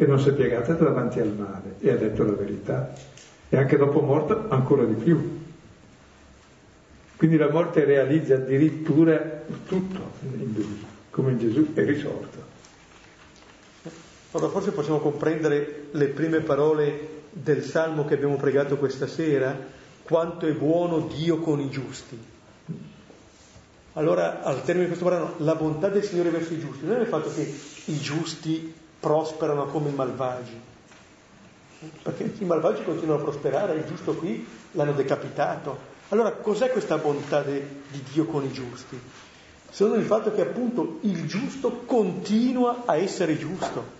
E 0.00 0.06
non 0.06 0.18
si 0.18 0.30
è 0.30 0.32
piegata 0.32 0.72
davanti 0.72 1.20
al 1.20 1.28
male 1.28 1.74
e 1.78 1.90
ha 1.90 1.96
detto 1.96 2.24
la 2.24 2.32
verità. 2.32 2.90
E 3.50 3.56
anche 3.58 3.76
dopo 3.76 4.00
morto 4.00 4.46
ancora 4.48 4.84
di 4.84 4.94
più. 4.94 5.40
Quindi 7.18 7.36
la 7.36 7.50
morte 7.50 7.84
realizza 7.84 8.36
addirittura 8.36 9.42
tutto 9.66 10.12
in 10.22 10.52
lui, 10.54 10.86
come 11.10 11.32
in 11.32 11.38
Gesù 11.38 11.74
è 11.74 11.84
risorto. 11.84 12.38
Allora 14.30 14.50
forse 14.50 14.70
possiamo 14.70 15.00
comprendere 15.00 15.88
le 15.90 16.06
prime 16.06 16.40
parole 16.40 17.24
del 17.30 17.62
salmo 17.62 18.06
che 18.06 18.14
abbiamo 18.14 18.36
pregato 18.36 18.78
questa 18.78 19.06
sera, 19.06 19.54
quanto 20.02 20.46
è 20.46 20.52
buono 20.52 21.10
Dio 21.14 21.40
con 21.40 21.60
i 21.60 21.68
giusti. 21.68 22.18
Allora, 23.92 24.42
al 24.44 24.64
termine 24.64 24.86
di 24.86 24.96
questo 24.96 25.04
brano, 25.04 25.34
la 25.40 25.56
bontà 25.56 25.88
del 25.88 26.04
Signore 26.04 26.30
verso 26.30 26.54
i 26.54 26.58
giusti 26.58 26.86
non 26.86 26.96
è 26.96 27.00
il 27.00 27.06
fatto 27.06 27.30
che 27.34 27.54
i 27.84 27.98
giusti 27.98 28.78
prosperano 29.00 29.66
come 29.66 29.88
i 29.88 29.94
malvagi, 29.94 30.60
perché 32.02 32.32
i 32.38 32.44
malvagi 32.44 32.84
continuano 32.84 33.20
a 33.20 33.24
prosperare, 33.24 33.74
il 33.74 33.86
giusto 33.86 34.14
qui 34.14 34.46
l'hanno 34.72 34.92
decapitato. 34.92 35.88
Allora, 36.10 36.32
cos'è 36.32 36.70
questa 36.70 36.98
bontà 36.98 37.40
de, 37.42 37.66
di 37.88 38.02
Dio 38.12 38.26
con 38.26 38.44
i 38.44 38.52
giusti? 38.52 39.00
Sono 39.70 39.94
il 39.94 40.04
fatto 40.04 40.32
che 40.32 40.42
appunto 40.42 40.98
il 41.02 41.26
giusto 41.26 41.82
continua 41.86 42.82
a 42.84 42.96
essere 42.96 43.38
giusto 43.38 43.98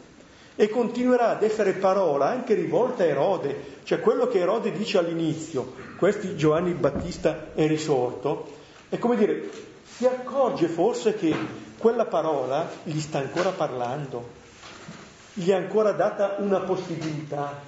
e 0.57 0.69
continuerà 0.69 1.31
ad 1.31 1.43
essere 1.43 1.73
parola 1.73 2.29
anche 2.29 2.55
rivolta 2.55 3.03
a 3.03 3.07
Erode, 3.07 3.79
cioè 3.85 4.01
quello 4.01 4.27
che 4.27 4.41
Erode 4.41 4.73
dice 4.73 4.99
all'inizio, 4.99 5.73
questi 5.97 6.37
Giovanni 6.37 6.73
Battista 6.73 7.55
è 7.55 7.67
risorto, 7.67 8.53
è 8.89 8.99
come 8.99 9.17
dire, 9.17 9.49
si 9.85 10.05
accorge 10.07 10.67
forse 10.67 11.15
che 11.15 11.35
quella 11.79 12.05
parola 12.05 12.69
gli 12.83 13.01
sta 13.01 13.19
ancora 13.19 13.51
parlando, 13.51 14.39
gli 15.35 15.49
è 15.49 15.55
ancora 15.55 15.93
data 15.93 16.37
una 16.39 16.61
possibilità. 16.61 17.63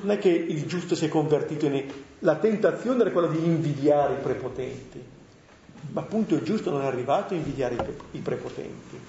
Non 0.00 0.12
è 0.12 0.18
che 0.18 0.28
il 0.28 0.66
giusto 0.66 0.94
si 0.94 1.06
è 1.06 1.08
convertito 1.08 1.66
in... 1.66 1.84
La 2.20 2.36
tentazione 2.36 3.00
era 3.00 3.10
quella 3.10 3.28
di 3.28 3.44
invidiare 3.44 4.14
i 4.14 4.22
prepotenti, 4.22 5.02
ma 5.92 6.00
appunto 6.00 6.34
il 6.34 6.42
giusto 6.42 6.70
non 6.70 6.82
è 6.82 6.86
arrivato 6.86 7.34
a 7.34 7.36
invidiare 7.36 7.76
i 8.12 8.18
prepotenti. 8.20 9.00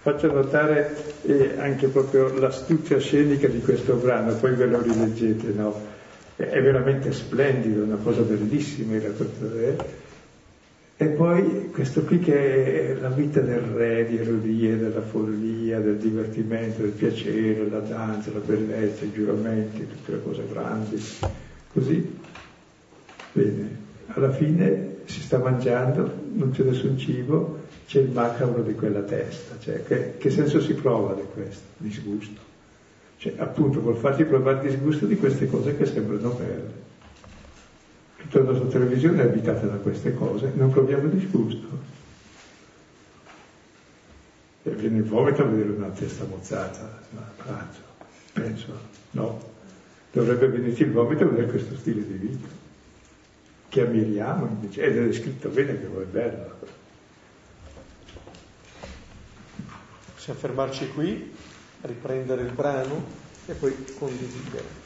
Faccio 0.00 0.30
notare 0.30 1.14
eh, 1.22 1.54
anche 1.58 1.88
proprio 1.88 2.28
l'astuzia 2.34 2.98
scenica 2.98 3.48
di 3.48 3.60
questo 3.60 3.94
brano, 3.94 4.34
poi 4.34 4.54
ve 4.54 4.66
lo 4.66 4.82
rileggete, 4.82 5.46
no? 5.52 5.80
È 6.36 6.60
veramente 6.60 7.10
splendido, 7.12 7.84
una 7.84 7.96
cosa 7.96 8.20
bellissima 8.20 8.96
il 8.96 9.00
racconto. 9.00 9.58
Eh? 9.58 9.76
E 10.96 11.06
poi 11.06 11.70
questo 11.72 12.04
qui 12.04 12.20
che 12.20 12.90
è 12.90 13.00
la 13.00 13.08
vita 13.08 13.40
del 13.40 13.58
re, 13.58 14.06
di 14.06 14.16
Erodie, 14.16 14.78
della 14.78 15.00
follia, 15.00 15.80
del 15.80 15.96
divertimento, 15.96 16.82
del 16.82 16.92
piacere, 16.92 17.68
la 17.68 17.80
danza, 17.80 18.30
la 18.32 18.38
bellezza, 18.38 19.04
i 19.04 19.12
giuramenti, 19.12 19.88
tutte 19.88 20.12
le 20.12 20.22
cose 20.22 20.44
grandi. 20.48 21.02
Così, 21.72 22.18
bene, 23.32 23.76
alla 24.06 24.30
fine 24.30 24.98
si 25.06 25.20
sta 25.20 25.38
mangiando, 25.38 26.12
non 26.32 26.52
c'è 26.52 26.62
nessun 26.62 26.96
cibo, 26.96 27.62
c'è 27.88 27.98
il 27.98 28.10
macabro 28.10 28.62
di 28.62 28.74
quella 28.74 29.02
testa. 29.02 29.56
Cioè, 29.58 29.82
che, 29.82 30.14
che 30.16 30.30
senso 30.30 30.60
si 30.60 30.74
prova 30.74 31.14
di 31.14 31.24
questo? 31.34 31.64
Disgusto. 31.76 32.40
Cioè, 33.16 33.34
appunto, 33.38 33.80
vuol 33.80 33.96
farti 33.96 34.22
provare 34.22 34.68
disgusto 34.68 35.06
di 35.06 35.16
queste 35.16 35.48
cose 35.48 35.76
che 35.76 35.86
sembrano 35.86 36.30
belle 36.30 36.83
tutta 38.24 38.38
la 38.38 38.50
nostra 38.50 38.68
televisione 38.68 39.22
è 39.22 39.26
abitata 39.26 39.66
da 39.66 39.76
queste 39.76 40.14
cose, 40.14 40.52
non 40.54 40.70
proviamo 40.70 41.08
disgusto. 41.08 41.92
E 44.62 44.70
viene 44.70 44.98
il 44.98 45.04
vomito 45.04 45.42
a 45.42 45.44
vedere 45.44 45.70
una 45.70 45.88
testa 45.88 46.24
mozzata, 46.24 47.02
un 47.10 47.22
braccio, 47.36 47.80
penso, 48.32 48.78
no. 49.12 49.52
Dovrebbe 50.10 50.48
venirci 50.48 50.82
il 50.82 50.92
vomito 50.92 51.24
a 51.24 51.26
vedere 51.26 51.48
questo 51.48 51.76
stile 51.76 52.06
di 52.06 52.14
vita, 52.14 52.48
che 53.68 53.80
ammiriamo 53.82 54.46
invece, 54.46 54.82
ed 54.82 54.96
è 54.96 55.04
descritto 55.04 55.48
bene 55.50 55.78
che 55.78 55.86
è 55.86 56.04
bello. 56.04 56.52
Possiamo 60.14 60.38
fermarci 60.38 60.88
qui, 60.92 61.34
riprendere 61.82 62.42
il 62.42 62.52
brano 62.52 63.04
e 63.46 63.52
poi 63.52 63.74
condividere. 63.98 64.82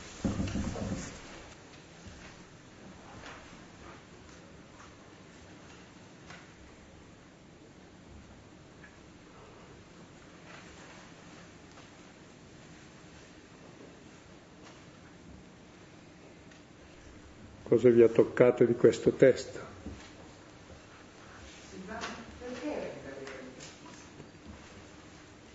Cosa 17.68 17.90
vi 17.90 18.00
ha 18.00 18.08
toccato 18.08 18.64
di 18.64 18.74
questo 18.74 19.10
testo? 19.10 19.60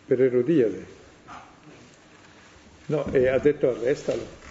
Per 0.06 0.22
Erodiade. 0.22 0.86
No, 2.86 3.12
e 3.12 3.28
ha 3.28 3.40
detto 3.40 3.72
arrestalo. 3.72 4.42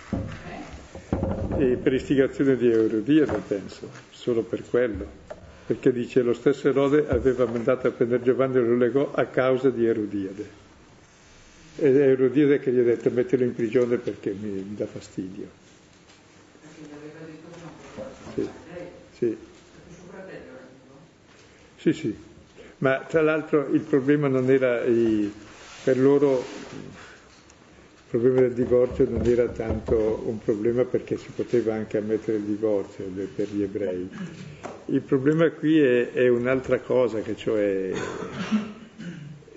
E 1.59 1.77
per 1.81 1.93
istigazione 1.93 2.57
di 2.57 2.69
Erodiade, 2.69 3.41
penso, 3.47 3.89
solo 4.11 4.43
per 4.43 4.65
quello. 4.69 5.07
Perché 5.65 5.93
dice 5.93 6.23
lo 6.23 6.35
stesso 6.35 6.69
Erode 6.69 7.07
aveva 7.09 7.47
mandato 7.47 7.87
a 7.87 7.91
prendere 7.93 8.25
Giovanni 8.25 8.57
e 8.57 8.61
lo 8.61 8.77
legò 8.77 9.13
a 9.15 9.27
causa 9.27 9.71
di 9.71 9.87
Erodiade. 9.87 10.61
Ed 11.77 11.97
è 11.97 12.09
Erodiade 12.09 12.59
che 12.59 12.73
gli 12.73 12.81
ha 12.81 12.83
detto 12.83 13.09
mettilo 13.11 13.45
in 13.45 13.55
prigione 13.55 13.99
perché 13.99 14.33
mi, 14.33 14.51
mi 14.51 14.75
dà 14.75 14.87
fastidio. 14.87 15.62
Sì. 19.23 19.37
Sì, 21.77 21.93
sì. 21.93 22.17
Ma 22.79 23.05
tra 23.09 23.23
l'altro 23.23 23.69
il 23.73 23.83
problema 23.83 24.27
non 24.27 24.51
era, 24.51 24.83
i, 24.83 25.33
per 25.85 25.97
loro 25.97 26.45
il 26.73 28.11
problema 28.11 28.41
del 28.41 28.53
divorzio 28.53 29.07
non 29.09 29.25
era 29.25 29.47
tanto 29.47 30.25
un 30.27 30.39
problema 30.39 30.85
perché 30.85 31.17
si 31.17 31.29
poteva 31.37 31.75
anche 31.75 31.99
ammettere 31.99 32.39
il 32.39 32.43
divorzio 32.43 33.05
per 33.37 33.47
gli 33.53 33.63
ebrei. 33.63 34.09
Il 34.87 35.03
problema 35.03 35.49
qui 35.51 35.79
è, 35.79 36.11
è 36.11 36.27
un'altra 36.27 36.81
cosa, 36.81 37.21
che 37.21 37.37
cioè 37.37 37.93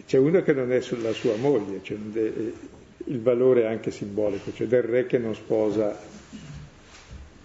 c'è 0.05 0.18
uno 0.20 0.43
che 0.43 0.53
non 0.53 0.72
è 0.72 0.80
sulla 0.82 1.13
sua 1.13 1.36
moglie, 1.38 1.80
cioè 1.82 1.97
il 3.07 3.20
valore 3.20 3.66
anche 3.66 3.89
simbolico, 3.89 4.53
cioè 4.53 4.68
del 4.68 4.84
re 4.84 5.07
che 5.07 5.18
non 5.18 5.34
sposa 5.34 6.13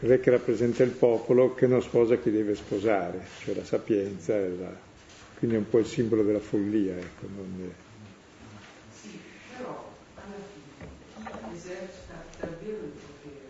re 0.00 0.18
che 0.20 0.30
rappresenta 0.30 0.82
il 0.82 0.90
popolo 0.90 1.54
che 1.54 1.66
non 1.66 1.82
sposa 1.82 2.16
chi 2.16 2.30
deve 2.30 2.54
sposare, 2.54 3.20
cioè 3.40 3.54
la 3.54 3.64
sapienza, 3.64 4.38
la... 4.38 4.74
quindi 5.38 5.56
è 5.56 5.58
un 5.58 5.68
po' 5.68 5.78
il 5.78 5.86
simbolo 5.86 6.22
della 6.22 6.40
follia. 6.40 6.96
Ecco, 6.96 7.26
non 7.34 7.68
è... 7.68 8.98
Sì, 8.98 9.20
però 9.56 9.92
alla 10.14 10.34
fine 11.42 11.54
esercita 11.54 12.24
davvero 12.38 12.78
il 12.78 12.92
potere. 12.92 13.48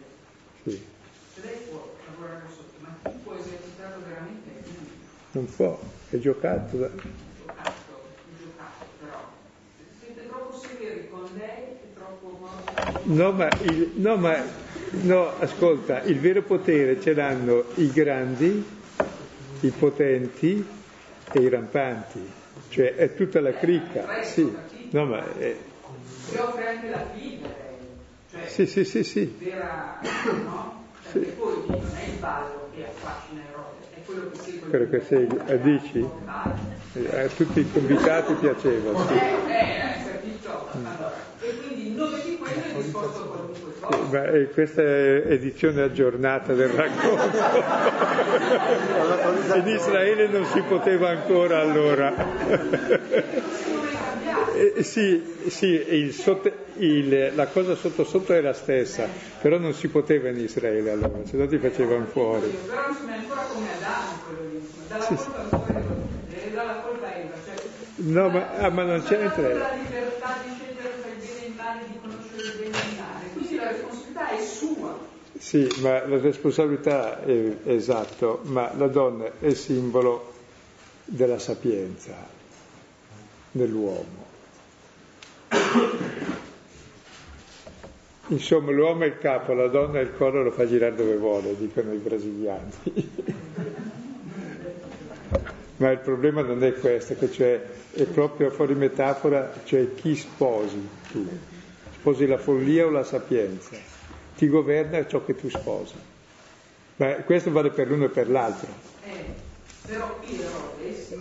Sì. 0.65 0.83
Lei 1.43 1.57
può 1.69 1.95
lavorare 2.07 2.47
sotto, 2.49 2.75
ma 2.81 3.11
chi 3.11 3.19
può 3.23 3.35
esercitarlo 3.35 4.05
veramente. 4.07 4.49
Non 5.33 5.55
può, 5.55 5.81
è 6.11 6.19
giocato. 6.19 6.77
Da... 6.77 6.89
Giocato, 6.89 7.73
giocato, 8.43 8.85
però. 8.99 9.31
Siete 10.01 10.27
troppo 10.27 10.59
severi 10.59 11.09
con 11.09 11.29
lei 11.37 11.63
e 11.63 11.95
troppo... 11.95 12.39
No, 13.05 13.31
ma, 13.31 13.49
il, 13.63 13.93
no, 13.95 14.17
ma 14.17 14.69
No, 14.93 15.33
ascolta, 15.39 16.03
il 16.03 16.19
vero 16.19 16.43
potere 16.43 17.01
ce 17.01 17.15
l'hanno 17.15 17.65
i 17.77 17.93
grandi, 17.93 18.67
i 19.61 19.69
potenti 19.71 20.67
e 21.33 21.41
i 21.41 21.49
rampanti, 21.49 22.21
cioè 22.71 22.97
è 22.97 23.15
tutta 23.15 23.41
la 23.41 23.53
cricca. 23.53 24.25
Sì, 24.25 24.53
no, 24.91 25.05
ma 25.05 25.25
è... 25.39 25.57
Si 26.27 26.37
offre 26.37 26.67
anche 26.67 26.89
la 26.89 27.05
figlia, 27.15 27.49
cioè 28.33 28.49
sì, 28.49 28.67
sì, 28.67 28.85
sì, 28.85 29.05
sì. 29.05 29.37
vera, 29.39 30.01
no? 30.45 30.83
Perché 31.13 31.31
sì. 31.31 31.37
poi 31.37 31.55
non 31.69 31.91
è 31.95 32.09
il 32.09 32.19
ballo 32.19 32.69
che 32.75 32.85
affascina 32.87 33.43
Erode, 33.49 33.87
è 33.95 34.05
quello 34.05 34.31
che 34.31 34.39
segue. 34.39 34.69
Quello 34.69 34.89
che 34.89 35.01
segue, 35.07 35.41
eh, 35.47 35.61
dici? 35.61 36.09
Eh, 36.95 37.21
a 37.21 37.29
tutti 37.29 37.61
i 37.61 37.71
convitati 37.71 38.35
piaceva, 38.35 39.07
sì. 39.07 39.13
Eh, 39.15 39.17
eh, 39.17 40.13
capito? 40.13 40.67
Allora, 40.73 41.13
e 41.41 41.57
quindi 41.59 41.87
in 41.87 41.95
nome 41.95 42.21
di 42.25 42.37
quello 42.37 42.61
è 42.61 42.83
disposto 42.83 43.51
ma 44.11 44.23
questa 44.53 44.83
è 44.83 45.23
edizione 45.27 45.83
aggiornata 45.83 46.53
del 46.55 46.69
racconto. 46.69 47.39
In 49.57 49.67
Israele 49.67 50.29
non 50.29 50.45
si 50.47 50.61
poteva 50.63 51.11
ancora 51.11 51.61
allora. 51.61 52.15
Eh, 54.61 54.83
sì, 54.83 55.23
sì 55.49 55.67
il 55.67 56.13
sotto, 56.13 56.53
il, 56.77 57.33
la 57.35 57.47
cosa 57.47 57.75
sotto 57.77 58.05
sotto 58.05 58.35
è 58.35 58.43
la 58.43 58.53
stessa, 58.53 59.09
però 59.41 59.57
non 59.57 59.73
si 59.73 59.89
poteva 59.89 60.29
in 60.29 60.39
Israele 60.39 60.91
allora, 60.91 61.25
se 61.25 61.39
no 61.39 61.47
ti 61.47 61.57
facevano 61.57 62.05
fuori. 62.05 62.55
Sì, 64.99 65.17
sì. 65.17 65.31
no, 67.97 68.29
ma, 68.29 68.49
ah, 68.59 68.69
ma 68.71 68.83
non 68.83 69.03
c'entra. 69.03 69.43
La 69.43 69.73
libertà 69.73 70.43
di 70.45 70.51
scegliere 70.57 71.01
tra 71.01 71.09
il 71.09 71.17
bene 71.21 71.43
e 71.43 71.47
il 71.47 71.55
male, 71.57 71.85
di 71.87 71.99
conoscere 72.03 72.43
il 72.43 72.53
bene 72.59 72.77
e 72.77 72.89
il 72.91 72.97
male 72.99 73.20
la 73.61 73.71
responsabilità 73.71 74.29
è 74.31 74.45
sua. 74.45 74.99
Sì, 75.39 75.69
ma 75.81 76.07
la 76.07 76.19
responsabilità 76.19 77.23
è 77.23 77.57
esatto, 77.65 78.41
ma 78.45 78.73
la 78.77 78.89
donna 78.89 79.31
è 79.39 79.55
simbolo 79.55 80.33
della 81.05 81.39
sapienza 81.39 82.15
dell'uomo. 83.51 84.29
Insomma, 88.29 88.71
l'uomo 88.71 89.05
è 89.05 89.07
il 89.07 89.19
capo, 89.19 89.55
la 89.55 89.67
donna 89.67 89.99
è 89.99 90.03
il 90.03 90.15
collo, 90.17 90.43
lo 90.43 90.53
fa 90.53 90.67
girare 90.67 90.95
dove 90.95 91.17
vuole, 91.17 91.57
dicono 91.57 91.93
i 91.93 91.97
brasiliani. 91.97 92.71
Ma 95.79 95.91
il 95.91 95.99
problema 95.99 96.43
non 96.43 96.63
è 96.63 96.75
questo, 96.75 97.17
cioè 97.31 97.61
è 97.93 98.05
proprio 98.05 98.51
fuori 98.51 98.75
metafora, 98.75 99.53
cioè 99.65 99.95
chi 99.95 100.15
sposi 100.15 100.89
tu? 101.11 101.27
Sposi 102.01 102.27
la 102.27 102.39
follia 102.39 102.87
o 102.87 102.91
la 102.91 103.05
sapienza? 103.05 103.77
Ti 104.37 104.49
governa 104.49 105.07
ciò 105.07 105.23
che 105.25 105.37
tu 105.37 105.51
sposi. 105.51 105.95
Ma 106.97 107.09
questo 107.27 107.51
vale 107.51 107.69
per 107.71 107.89
l'uno 107.89 108.07
e 108.07 108.09
per 108.09 108.31
l'altro. 108.31 108.69
Eh, 109.05 109.11
però 109.87 110.19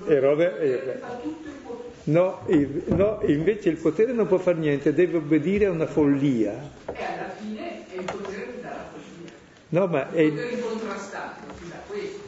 Erode, 0.06 0.14
Erode, 0.14 0.58
Erode. 0.60 0.98
fa 1.02 1.08
tutto 1.22 1.48
il 1.50 1.54
potere. 1.66 1.88
No, 2.04 2.40
il- 2.48 2.84
no, 2.88 3.20
invece 3.26 3.68
il 3.70 3.76
potere 3.76 4.14
non 4.14 4.28
può 4.28 4.38
fare 4.38 4.58
niente, 4.58 4.94
deve 4.94 5.18
obbedire 5.18 5.66
a 5.66 5.72
una 5.72 5.86
follia. 5.86 6.54
E 6.86 7.04
alla 7.04 7.30
fine 7.38 7.86
è 7.92 7.98
il 7.98 8.04
potere 8.06 8.46
che 8.46 8.62
dà 8.62 8.70
la 8.70 8.86
follia. 8.94 9.32
No, 9.70 9.86
ma 9.88 10.08
Il 10.14 10.16
è, 10.16 10.30
potere 10.30 10.50
incontrastato, 10.52 11.42
ti 11.62 11.70
dà 11.70 11.76
questo. 11.88 12.20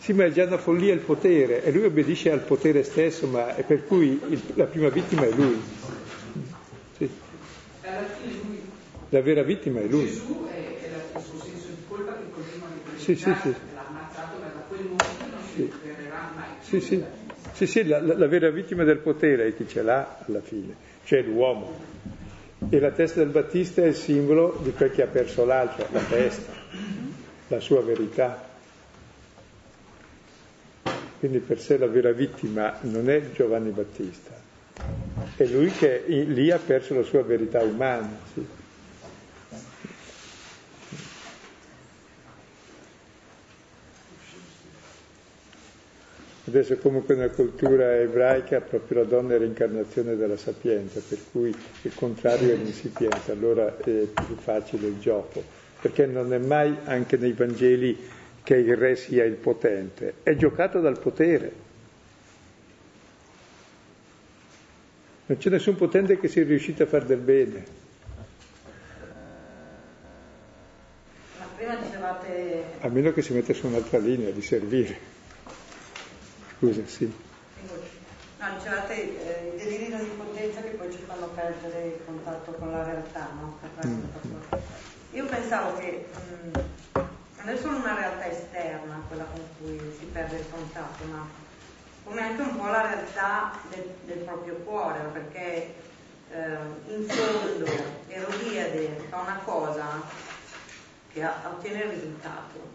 sì, 0.00 0.12
ma 0.12 0.24
è 0.26 0.30
già 0.30 0.44
una 0.44 0.58
follia 0.58 0.92
il 0.92 1.00
potere 1.00 1.64
e 1.64 1.70
lui 1.72 1.84
obbedisce 1.84 2.30
al 2.30 2.40
potere 2.40 2.82
stesso, 2.82 3.26
ma 3.26 3.56
è 3.56 3.62
per 3.62 3.86
cui 3.86 4.20
il- 4.28 4.42
la 4.56 4.64
prima 4.66 4.88
vittima 4.90 5.24
è 5.24 5.30
lui. 5.30 5.62
Sì, 7.94 8.00
alla 8.00 8.08
fine 8.14 8.32
lui, 8.42 8.62
la 9.10 9.20
vera 9.20 9.42
vittima 9.42 9.80
è 9.80 9.86
lui. 9.86 10.06
Gesù 10.08 10.44
è, 10.46 10.52
è 10.52 10.90
la- 10.90 11.18
il 11.20 11.24
suo 11.26 11.38
senso 11.40 11.68
di 11.68 11.82
colpa 11.88 12.12
che 12.16 12.24
continua 12.34 12.66
a 12.68 12.98
Sì, 12.98 13.14
sì, 13.14 13.30
ripresentare, 13.30 13.54
sì. 13.54 13.74
l'ha 13.74 13.86
ammazzato, 13.86 14.36
ma 14.38 14.46
da 14.46 14.60
quel 14.68 14.80
momento 14.80 15.26
non 15.30 15.40
si 15.54 15.60
recupererà 15.62 16.30
mai. 16.34 16.44
Sì, 16.62 16.80
sì, 16.80 17.04
sì, 17.52 17.66
sì, 17.66 17.84
la- 17.86 18.00
la 18.00 18.26
vera 18.26 18.50
vittima 18.50 18.84
del 18.84 18.98
potere 18.98 19.46
è 19.48 19.54
chi 19.56 19.68
ce 19.68 19.82
l'ha 19.82 20.18
alla 20.26 20.40
fine, 20.40 20.74
cioè 21.04 21.22
l'uomo. 21.22 21.92
E 22.70 22.78
la 22.80 22.90
testa 22.90 23.20
del 23.20 23.28
Battista 23.30 23.82
è 23.82 23.86
il 23.86 23.94
simbolo 23.94 24.58
di 24.62 24.72
quel 24.72 24.90
che 24.90 25.02
ha 25.02 25.06
perso 25.06 25.44
l'altro, 25.44 25.86
la 25.92 26.00
testa, 26.00 26.52
la 27.48 27.60
sua 27.60 27.82
verità. 27.82 28.42
Quindi 31.18 31.38
per 31.40 31.60
sé 31.60 31.76
la 31.78 31.86
vera 31.86 32.10
vittima 32.12 32.76
non 32.82 33.08
è 33.08 33.30
Giovanni 33.32 33.70
Battista, 33.70 34.32
è 35.36 35.44
lui 35.46 35.70
che 35.70 36.04
lì 36.06 36.50
ha 36.50 36.58
perso 36.58 36.94
la 36.94 37.02
sua 37.02 37.22
verità 37.22 37.60
umana. 37.60 38.18
sì. 38.32 38.46
Adesso 46.46 46.76
comunque 46.76 47.16
nella 47.16 47.30
cultura 47.32 47.96
ebraica 47.96 48.60
proprio 48.60 48.98
la 48.98 49.08
donna 49.08 49.34
è 49.34 49.38
l'incarnazione 49.38 50.14
della 50.14 50.36
sapienza, 50.36 51.00
per 51.08 51.18
cui 51.32 51.52
il 51.82 51.94
contrario 51.94 52.52
è 52.52 52.56
l'insipienza, 52.56 53.32
allora 53.32 53.76
è 53.78 53.82
più 53.82 54.36
facile 54.36 54.86
il 54.88 55.00
gioco, 55.00 55.42
perché 55.80 56.06
non 56.06 56.32
è 56.32 56.38
mai 56.38 56.76
anche 56.84 57.16
nei 57.16 57.32
Vangeli 57.32 57.98
che 58.44 58.56
il 58.56 58.76
re 58.76 58.94
sia 58.94 59.24
il 59.24 59.34
potente, 59.34 60.14
è 60.22 60.36
giocato 60.36 60.80
dal 60.80 60.98
potere. 60.98 61.63
Non 65.26 65.38
c'è 65.38 65.48
nessun 65.48 65.74
potente 65.76 66.20
che 66.20 66.28
sia 66.28 66.44
riuscito 66.44 66.82
a 66.82 66.86
fare 66.86 67.06
del 67.06 67.16
bene. 67.18 67.64
Ma 71.38 71.46
prima 71.56 71.74
dicevate, 71.76 72.64
a 72.80 72.88
meno 72.88 73.10
che 73.12 73.22
si 73.22 73.32
mette 73.32 73.54
su 73.54 73.66
un'altra 73.66 73.96
linea 73.98 74.30
di 74.30 74.42
servire. 74.42 74.98
Scusa, 76.58 76.82
sì. 76.86 77.10
no, 78.38 78.46
dicevate 78.58 78.92
eh, 78.94 79.54
i 79.54 79.58
deliri 79.58 79.86
di 79.86 80.10
potenza 80.14 80.60
che 80.60 80.68
poi 80.76 80.92
ci 80.92 80.98
fanno 81.06 81.28
perdere 81.28 81.86
il 81.86 82.04
contatto 82.04 82.52
con 82.52 82.70
la 82.70 82.84
realtà, 82.84 83.30
no? 83.40 83.58
Io 85.12 85.24
pensavo 85.24 85.78
che 85.78 86.04
mh, 86.12 86.58
non 87.38 87.48
è 87.48 87.56
solo 87.56 87.76
una 87.78 87.94
realtà 87.94 88.30
esterna 88.30 89.02
quella 89.08 89.24
con 89.24 89.40
cui 89.58 89.78
si 89.98 90.04
perde 90.04 90.36
il 90.36 90.44
contatto, 90.50 91.04
ma 91.04 91.26
come 92.04 92.20
anche 92.20 92.42
un 92.42 92.56
po' 92.56 92.66
la 92.66 92.82
realtà 92.82 93.52
del, 93.70 93.94
del 94.04 94.18
proprio 94.18 94.54
cuore, 94.56 95.00
perché 95.12 95.74
eh, 96.30 96.56
in 96.88 97.06
fondo 97.08 97.70
Erodiade 98.08 99.06
fa 99.08 99.20
una 99.20 99.40
cosa 99.44 100.02
che 101.12 101.24
ottiene 101.24 101.84
il 101.84 101.90
risultato, 101.90 102.72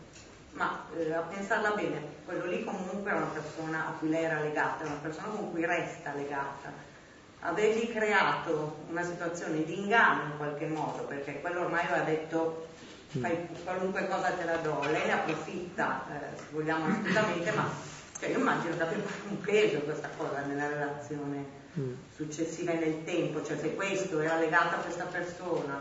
ma 0.51 0.85
eh, 0.97 1.13
a 1.13 1.21
pensarla 1.21 1.71
bene, 1.71 2.01
quello 2.25 2.45
lì 2.45 2.63
comunque 2.63 3.11
è 3.11 3.13
una 3.13 3.27
persona 3.27 3.87
a 3.87 3.91
cui 3.91 4.09
lei 4.09 4.23
era 4.23 4.39
legata, 4.39 4.83
è 4.83 4.87
una 4.87 4.99
persona 5.01 5.27
con 5.27 5.51
cui 5.51 5.65
resta 5.65 6.13
legata. 6.13 6.87
Avergli 7.41 7.89
creato 7.93 8.79
una 8.89 9.03
situazione 9.03 9.63
di 9.63 9.79
inganno 9.79 10.23
in 10.23 10.37
qualche 10.37 10.65
modo, 10.65 11.03
perché 11.03 11.39
quello 11.39 11.61
ormai 11.61 11.85
aveva 11.85 12.03
detto 12.03 12.67
fai 13.07 13.47
qualunque 13.63 14.07
cosa 14.07 14.31
te 14.31 14.43
la 14.43 14.57
do, 14.57 14.83
lei 14.91 15.05
ne 15.05 15.13
approfitta, 15.13 16.03
eh, 16.11 16.37
se 16.37 16.43
vogliamo 16.51 16.85
assolutamente, 16.85 17.51
ma 17.51 17.67
cioè, 18.19 18.29
io 18.29 18.39
immagino 18.39 18.75
che 18.75 18.83
abbia 18.83 18.97
un 19.29 19.39
peso 19.41 19.79
questa 19.79 20.09
cosa 20.17 20.41
nella 20.41 20.67
relazione 20.67 21.57
successiva 22.15 22.71
e 22.73 22.75
nel 22.79 23.03
tempo, 23.05 23.43
cioè 23.43 23.57
se 23.57 23.75
questo 23.75 24.19
era 24.19 24.37
legato 24.37 24.75
a 24.75 24.79
questa 24.79 25.05
persona, 25.05 25.79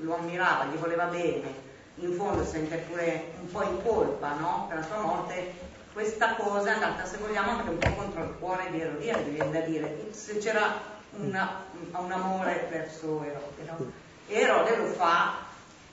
lo 0.00 0.14
ammirava, 0.16 0.66
gli 0.66 0.76
voleva 0.76 1.04
bene, 1.04 1.66
in 1.96 2.12
fondo 2.14 2.44
si 2.44 2.50
sente 2.50 2.76
pure 2.88 3.32
un 3.40 3.50
po' 3.50 3.62
in 3.62 3.82
colpa 3.82 4.34
no? 4.34 4.66
per 4.68 4.78
la 4.78 4.84
sua 4.84 4.98
morte, 5.00 5.52
questa 5.92 6.34
cosa 6.34 6.70
è 6.70 6.74
andata, 6.74 7.04
se 7.06 7.16
vogliamo, 7.16 7.50
anche 7.52 7.70
un 7.70 7.78
po' 7.78 7.92
contro 7.94 8.22
il 8.22 8.34
cuore 8.38 8.70
di 8.70 8.80
Erodia, 8.80 9.16
mi 9.16 9.30
viene 9.30 9.50
da 9.50 9.60
dire, 9.60 10.08
se 10.10 10.38
c'era 10.38 10.80
una- 11.12 11.64
un 11.92 12.12
amore 12.12 12.68
verso 12.70 13.22
Erode, 13.24 13.62
no? 13.66 13.90
E 14.28 14.38
Erode 14.40 14.76
lo 14.76 14.86
fa 14.92 15.46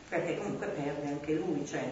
perché 0.08 0.38
comunque 0.38 0.68
perde 0.68 1.08
anche 1.08 1.34
lui, 1.34 1.66
cioè 1.66 1.84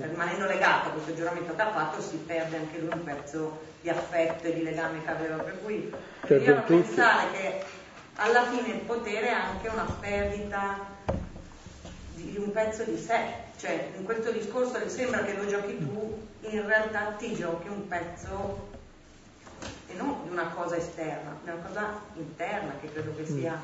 rimanendo 0.00 0.46
legato 0.46 0.88
a 0.88 0.92
questo 0.92 1.14
giuramento 1.14 1.54
che 1.54 1.62
ha 1.62 1.72
fatto 1.72 2.00
si 2.00 2.16
perde 2.16 2.56
anche 2.56 2.78
lui 2.78 2.90
un 2.92 3.04
pezzo 3.04 3.60
di 3.82 3.90
affetto 3.90 4.46
e 4.46 4.54
di 4.54 4.62
legame 4.62 5.02
che 5.04 5.10
aveva, 5.10 5.36
per 5.36 5.62
cui 5.62 5.92
Perde 6.20 6.44
io 6.44 6.54
tutto. 6.62 6.66
pensare 6.72 7.30
che 7.32 7.64
alla 8.16 8.46
fine 8.46 8.68
il 8.68 8.80
potere 8.80 9.26
è 9.28 9.32
anche 9.32 9.68
una 9.68 9.86
perdita 10.00 10.78
di, 12.14 12.30
di 12.30 12.36
un 12.38 12.50
pezzo 12.50 12.82
di 12.84 12.96
sé, 12.96 13.20
cioè 13.58 13.90
in 13.96 14.04
questo 14.04 14.30
discorso 14.30 14.78
che 14.78 14.88
sembra 14.88 15.22
che 15.22 15.34
lo 15.36 15.46
giochi 15.46 15.76
tu, 15.78 16.26
in 16.40 16.66
realtà 16.66 17.14
ti 17.18 17.34
giochi 17.34 17.68
un 17.68 17.86
pezzo 17.88 18.72
e 19.86 19.94
non 19.94 20.22
di 20.22 20.30
una 20.30 20.48
cosa 20.48 20.76
esterna, 20.76 21.36
di 21.42 21.50
una 21.50 21.60
cosa 21.60 22.00
interna 22.14 22.72
che 22.80 22.90
credo 22.90 23.14
che 23.14 23.26
sia 23.26 23.60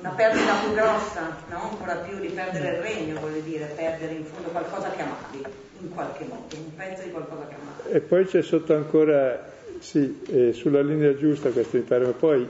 una 0.00 0.10
perdita 0.10 0.54
più 0.62 0.72
grossa, 0.74 1.36
no? 1.50 1.70
ancora 1.70 1.96
più 1.96 2.18
di 2.18 2.28
perdere 2.28 2.76
il 2.76 2.82
regno, 2.82 3.20
voglio 3.20 3.40
dire, 3.40 3.72
perdere 3.74 4.12
in 4.12 4.24
fondo 4.24 4.48
qualcosa 4.50 4.90
che 4.90 5.02
amavi, 5.02 5.44
in 5.80 5.90
qualche 5.90 6.24
modo, 6.24 6.56
un 6.56 6.74
pezzo 6.76 7.02
di 7.02 7.10
qualcosa 7.10 7.46
che 7.46 7.54
amavi. 7.54 7.96
E 7.96 8.00
poi 8.00 8.26
c'è 8.26 8.42
sotto 8.42 8.74
ancora, 8.74 9.52
sì, 9.78 10.22
eh, 10.28 10.52
sulla 10.52 10.82
linea 10.82 11.16
giusta 11.16 11.50
questo 11.50 11.82
ma 11.86 12.12
poi 12.12 12.46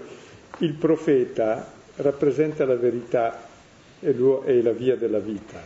il 0.59 0.73
profeta 0.73 1.73
rappresenta 1.97 2.65
la 2.65 2.77
verità 2.77 3.39
e, 4.01 4.15
e 4.45 4.63
la 4.63 4.73
via 4.73 4.97
della 4.97 5.19
vita. 5.19 5.61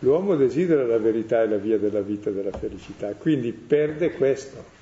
L'uomo 0.00 0.36
desidera 0.36 0.86
la 0.86 0.98
verità 0.98 1.42
e 1.42 1.48
la 1.48 1.56
via 1.56 1.78
della 1.78 2.00
vita 2.00 2.30
e 2.30 2.34
della 2.34 2.56
felicità, 2.56 3.12
quindi 3.14 3.52
perde 3.52 4.12
questo. 4.12 4.74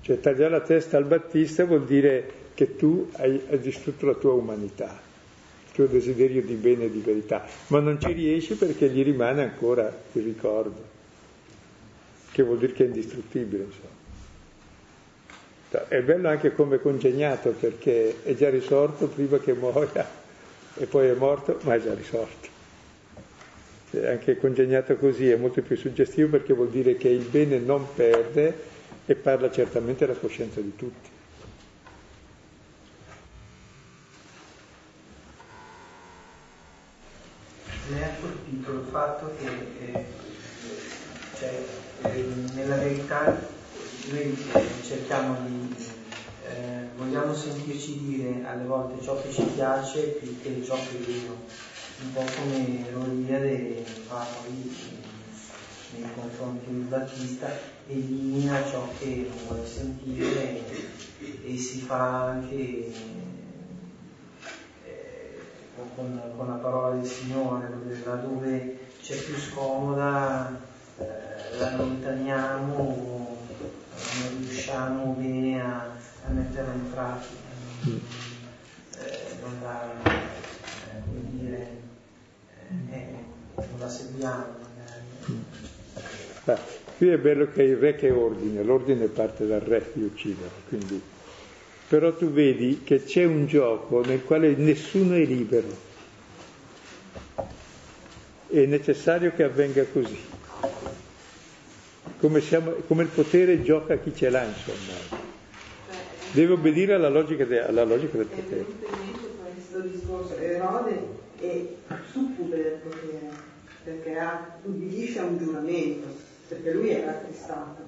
Cioè 0.00 0.20
tagliare 0.20 0.50
la 0.50 0.60
testa 0.60 0.96
al 0.96 1.04
Battista 1.04 1.64
vuol 1.64 1.84
dire 1.84 2.40
che 2.54 2.76
tu 2.76 3.08
hai, 3.16 3.40
hai 3.48 3.58
distrutto 3.58 4.06
la 4.06 4.14
tua 4.14 4.32
umanità, 4.32 5.00
tuo 5.72 5.86
desiderio 5.86 6.42
di 6.42 6.54
bene 6.54 6.84
e 6.84 6.90
di 6.90 7.00
verità, 7.00 7.44
ma 7.68 7.80
non 7.80 8.00
ci 8.00 8.12
riesci 8.12 8.54
perché 8.54 8.88
gli 8.88 9.02
rimane 9.02 9.42
ancora 9.42 9.92
il 10.12 10.22
ricordo 10.22 10.90
che 12.32 12.42
vuol 12.42 12.58
dire 12.58 12.72
che 12.72 12.84
è 12.84 12.86
indistruttibile, 12.86 13.64
insomma. 13.64 14.00
È 15.88 16.02
bello 16.02 16.28
anche 16.28 16.54
come 16.54 16.78
congegnato 16.80 17.50
perché 17.50 18.22
è 18.24 18.34
già 18.34 18.50
risorto 18.50 19.06
prima 19.06 19.38
che 19.38 19.54
muoia 19.54 20.06
e 20.74 20.86
poi 20.86 21.08
è 21.08 21.14
morto, 21.14 21.58
ma 21.62 21.74
è 21.74 21.80
già 21.80 21.94
risorto. 21.94 22.48
Anche 23.92 24.36
congegnato 24.38 24.96
così 24.96 25.30
è 25.30 25.36
molto 25.36 25.62
più 25.62 25.76
suggestivo 25.76 26.28
perché 26.30 26.52
vuol 26.54 26.70
dire 26.70 26.96
che 26.96 27.08
il 27.08 27.24
bene 27.24 27.58
non 27.58 27.86
perde 27.94 28.70
e 29.04 29.14
parla 29.14 29.50
certamente 29.50 30.04
alla 30.04 30.14
coscienza 30.14 30.60
di 30.60 30.74
tutti. 30.76 31.11
Mi 37.92 38.00
ha 38.02 38.08
il 38.08 38.86
fatto 38.90 39.34
che 39.38 39.48
eh, 39.84 40.06
cioè, 41.38 41.62
eh, 42.04 42.24
nella 42.54 42.76
verità 42.76 43.38
noi 44.08 44.46
eh, 44.54 44.64
cerchiamo 44.82 45.36
di, 45.44 45.74
eh, 46.48 46.88
vogliamo 46.96 47.34
sentirci 47.34 48.00
dire 48.00 48.46
alle 48.46 48.64
volte 48.64 49.02
ciò 49.02 49.20
che 49.20 49.30
ci 49.30 49.42
piace 49.42 50.00
più 50.18 50.40
che 50.40 50.62
ciò 50.64 50.74
che 50.74 50.96
è 50.96 51.00
vero, 51.00 51.36
un 52.04 52.12
po' 52.14 52.24
come 52.34 52.86
l'Oliade 52.92 53.84
fa 54.06 54.26
poi 54.42 54.74
nei 55.94 56.08
confronti 56.14 56.70
di 56.70 56.80
Battista, 56.88 57.50
elimina 57.88 58.64
ciò 58.70 58.88
che 58.98 59.28
non 59.28 59.46
vuole 59.48 59.68
sentire 59.68 60.66
e, 61.20 61.40
e 61.44 61.58
si 61.58 61.80
fa 61.80 62.28
anche 62.28 62.90
con, 65.94 66.20
con, 66.36 66.46
la 66.48 66.54
parola 66.54 66.96
del 66.96 67.06
Signore, 67.06 67.68
dove, 67.68 68.02
laddove 68.04 68.78
c'è 69.00 69.16
più 69.16 69.36
scomoda 69.36 70.58
eh, 70.98 71.58
la 71.58 71.68
allontaniamo, 71.68 73.36
non 74.20 74.38
riusciamo 74.38 75.12
bene 75.18 75.60
a, 75.60 75.90
a 76.26 76.30
metterla 76.30 76.72
in 76.72 76.90
pratica, 76.90 77.50
eh, 77.84 79.36
non 79.42 79.58
la, 79.62 79.90
eh, 80.04 81.02
dire, 81.30 81.66
eh, 82.90 83.06
non 83.54 83.78
la 83.78 83.88
seguiamo. 83.88 84.60
Ah, 86.44 86.58
qui 86.96 87.08
è 87.08 87.18
bello 87.18 87.48
che 87.52 87.62
il 87.62 87.76
re 87.76 87.94
che 87.94 88.10
ordina, 88.10 88.62
l'ordine 88.62 89.06
parte 89.06 89.46
dal 89.46 89.60
re 89.60 89.90
di 89.92 90.02
uccidere, 90.02 90.50
quindi 90.68 91.00
però 91.92 92.14
tu 92.14 92.30
vedi 92.30 92.80
che 92.84 93.04
c'è 93.04 93.24
un 93.24 93.44
gioco 93.44 94.02
nel 94.02 94.24
quale 94.24 94.54
nessuno 94.56 95.12
è 95.14 95.26
libero. 95.26 95.68
È 98.46 98.64
necessario 98.64 99.30
che 99.36 99.42
avvenga 99.42 99.84
così. 99.84 100.18
Come, 102.18 102.40
siamo, 102.40 102.70
come 102.86 103.02
il 103.02 103.10
potere 103.10 103.62
gioca 103.62 103.98
chi 103.98 104.14
ce 104.14 104.30
l'ha, 104.30 104.42
insomma. 104.42 105.20
Deve 106.30 106.54
obbedire 106.54 106.94
alla 106.94 107.10
logica, 107.10 107.44
de, 107.44 107.62
alla 107.62 107.84
logica 107.84 108.16
del 108.16 108.26
potere. 108.26 108.64
questo 109.52 109.80
discorso, 109.80 110.34
Erode 110.38 110.98
è 111.40 111.62
succube 112.10 112.56
del 112.56 112.78
potere, 112.88 113.28
perché 113.84 114.18
ubbidisce 114.62 115.18
a 115.18 115.24
un 115.24 115.36
giuramento, 115.36 116.06
perché 116.48 116.72
lui 116.72 116.88
era 116.88 117.10
acquistato. 117.10 117.82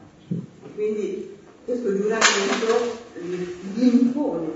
Quindi 0.75 1.39
questo 1.65 1.97
giuramento 1.97 3.04
gli 3.25 3.83
impone 3.83 4.49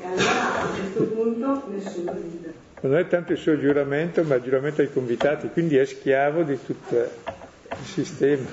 e 0.00 0.06
allora 0.06 0.62
a 0.62 0.66
questo 0.68 1.04
punto 1.04 1.64
nessuno 1.68 2.12
libero. 2.12 2.52
Non 2.80 2.96
è 2.96 3.08
tanto 3.08 3.32
il 3.32 3.38
suo 3.38 3.58
giuramento, 3.58 4.22
ma 4.24 4.34
il 4.34 4.42
giuramento 4.42 4.82
ai 4.82 4.92
convitati, 4.92 5.48
quindi 5.48 5.76
è 5.76 5.84
schiavo 5.86 6.42
di 6.42 6.58
tutto 6.62 6.96
il 6.96 7.86
sistema. 7.86 8.46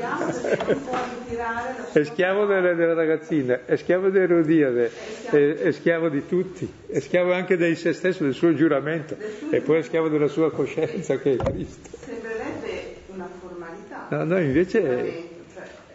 È 1.92 2.04
schiavo 2.04 2.46
della, 2.46 2.74
della 2.74 2.94
ragazzina, 2.94 3.66
è 3.66 3.76
schiavo 3.76 4.10
di 4.10 4.20
Erodiade, 4.20 4.90
è, 5.30 5.36
è, 5.36 5.72
schiavo 5.72 6.08
di 6.08 6.26
tutti, 6.26 6.72
è 6.88 7.00
schiavo 7.00 7.34
anche 7.34 7.58
di 7.58 7.76
se 7.76 7.92
stesso, 7.92 8.24
del 8.24 8.34
suo 8.34 8.54
giuramento, 8.54 9.18
e 9.50 9.60
poi 9.60 9.80
è 9.80 9.82
schiavo 9.82 10.08
della 10.08 10.30
sua 10.30 10.50
coscienza 10.52 11.18
che 11.18 11.34
è 11.34 11.36
Cristo. 11.36 11.90
Sembrerebbe 11.98 12.96
una 13.08 13.28
formalità. 13.40 14.08
No, 14.10 14.24
no, 14.24 14.40
invece... 14.40 14.82
È, 14.82 15.24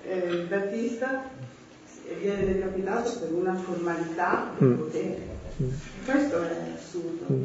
eh, 0.08 0.46
Battista 0.48 1.30
viene 2.20 2.44
decapitato 2.44 3.18
per 3.18 3.32
una 3.32 3.54
formalità 3.54 4.52
del 4.58 4.68
mm. 4.68 4.78
potere. 4.78 5.18
Mm. 5.62 5.68
Questo 6.04 6.42
è 6.42 6.56
assurdo. 6.74 7.24
Mm. 7.32 7.44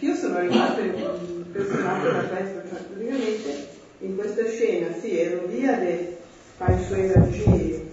Io 0.00 0.14
sono 0.14 0.40
rimasta 0.40 0.80
impressionata 0.80 2.10
da 2.10 2.22
questo, 2.24 2.68
cioè 2.68 2.80
praticamente 2.82 3.68
in 4.00 4.16
questa 4.16 4.46
scena, 4.46 4.94
sì, 5.00 5.18
Erodiade 5.18 6.18
fa 6.56 6.72
i 6.72 6.84
suoi 6.84 7.12
raggiri, 7.12 7.88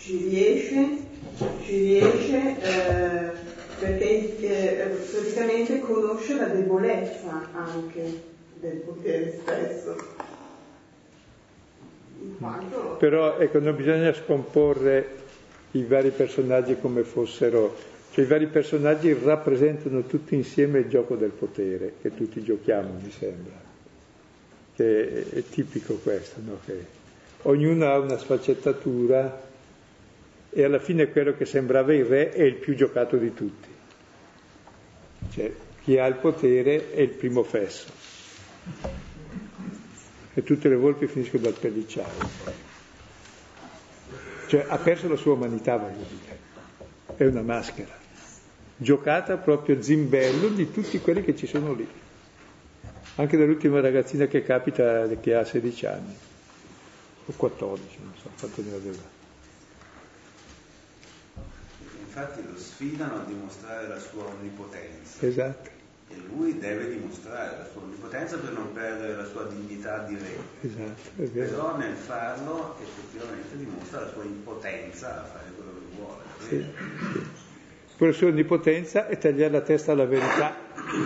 ci 0.00 0.28
riesce, 0.28 0.88
ci 1.64 1.76
riesce 1.76 2.56
eh, 2.60 3.30
perché 3.78 4.38
eh, 4.40 4.86
praticamente 4.86 5.80
conosce 5.80 6.34
la 6.34 6.46
debolezza 6.46 7.48
anche 7.52 8.22
del 8.60 8.76
potere 8.78 9.38
stesso 9.40 9.96
però 12.98 13.38
ecco, 13.38 13.58
non 13.58 13.76
bisogna 13.76 14.12
scomporre 14.12 15.22
i 15.72 15.84
vari 15.84 16.10
personaggi 16.10 16.76
come 16.80 17.02
fossero, 17.02 17.76
cioè 18.12 18.24
i 18.24 18.28
vari 18.28 18.46
personaggi 18.46 19.12
rappresentano 19.12 20.02
tutti 20.02 20.34
insieme 20.34 20.80
il 20.80 20.88
gioco 20.88 21.16
del 21.16 21.30
potere, 21.30 21.94
che 22.00 22.14
tutti 22.14 22.42
giochiamo, 22.42 22.98
mi 23.02 23.10
sembra, 23.10 23.60
che 24.74 25.08
è, 25.08 25.28
è 25.36 25.42
tipico 25.48 25.94
questo, 25.94 26.40
no? 26.44 26.58
che 26.64 26.84
ognuno 27.42 27.86
ha 27.90 27.98
una 27.98 28.16
sfaccettatura 28.16 29.42
e 30.50 30.64
alla 30.64 30.78
fine 30.78 31.10
quello 31.10 31.34
che 31.36 31.44
sembrava 31.44 31.92
il 31.92 32.04
re 32.04 32.30
è 32.32 32.42
il 32.42 32.54
più 32.54 32.74
giocato 32.74 33.16
di 33.16 33.34
tutti. 33.34 33.68
Cioè, 35.32 35.52
chi 35.82 35.98
ha 35.98 36.06
il 36.06 36.14
potere 36.14 36.92
è 36.92 37.00
il 37.00 37.10
primo 37.10 37.42
fesso 37.42 38.04
e 40.34 40.42
tutte 40.42 40.68
le 40.68 40.76
volpi 40.76 41.06
finiscono 41.06 41.44
dal 41.44 41.54
pellicciare. 41.54 42.12
Cioè 44.48 44.66
ha 44.68 44.76
perso 44.78 45.08
la 45.08 45.16
sua 45.16 45.34
umanità, 45.34 45.76
voglio 45.76 46.04
dire. 46.08 46.42
È 47.16 47.24
una 47.24 47.42
maschera, 47.42 47.96
giocata 48.76 49.36
proprio 49.36 49.80
zimbello 49.80 50.48
di 50.48 50.70
tutti 50.72 51.00
quelli 51.00 51.22
che 51.22 51.36
ci 51.36 51.46
sono 51.46 51.72
lì. 51.72 51.88
Anche 53.16 53.36
dall'ultima 53.36 53.80
ragazzina 53.80 54.26
che 54.26 54.42
capita 54.42 55.06
che 55.20 55.34
ha 55.34 55.44
16 55.44 55.86
anni, 55.86 56.16
o 57.26 57.32
14, 57.32 57.98
non 58.02 58.12
so 58.20 58.30
quanto 58.36 58.62
ne 58.62 58.74
aveva. 58.74 59.12
Infatti 62.00 62.42
lo 62.44 62.58
sfidano 62.58 63.20
a 63.20 63.24
dimostrare 63.24 63.86
la 63.86 63.98
sua 63.98 64.24
onnipotenza. 64.24 65.26
Esatto 65.26 65.73
e 66.14 66.22
lui 66.34 66.58
deve 66.58 66.88
dimostrare 66.88 67.58
la 67.58 67.66
sua 67.70 67.82
onnipotenza 67.82 68.38
per 68.38 68.52
non 68.52 68.72
perdere 68.72 69.16
la 69.16 69.24
sua 69.24 69.44
dignità 69.44 69.98
di 69.98 70.16
re. 70.16 70.36
Esatto, 70.60 71.30
Però 71.32 71.76
nel 71.76 71.94
farlo 71.94 72.76
effettivamente 72.80 73.56
dimostra 73.56 74.00
la 74.00 74.10
sua 74.12 74.22
impotenza 74.22 75.22
a 75.22 75.24
fare 75.24 75.50
quello 75.56 75.72
che 75.72 75.96
vuole. 75.96 76.22
Sì. 76.48 77.22
Per 77.96 78.08
la 78.08 78.14
sua 78.14 78.28
onnipotenza 78.28 79.06
e 79.08 79.18
tagliare 79.18 79.52
la 79.52 79.60
testa 79.60 79.92
alla 79.92 80.06
verità, 80.06 80.54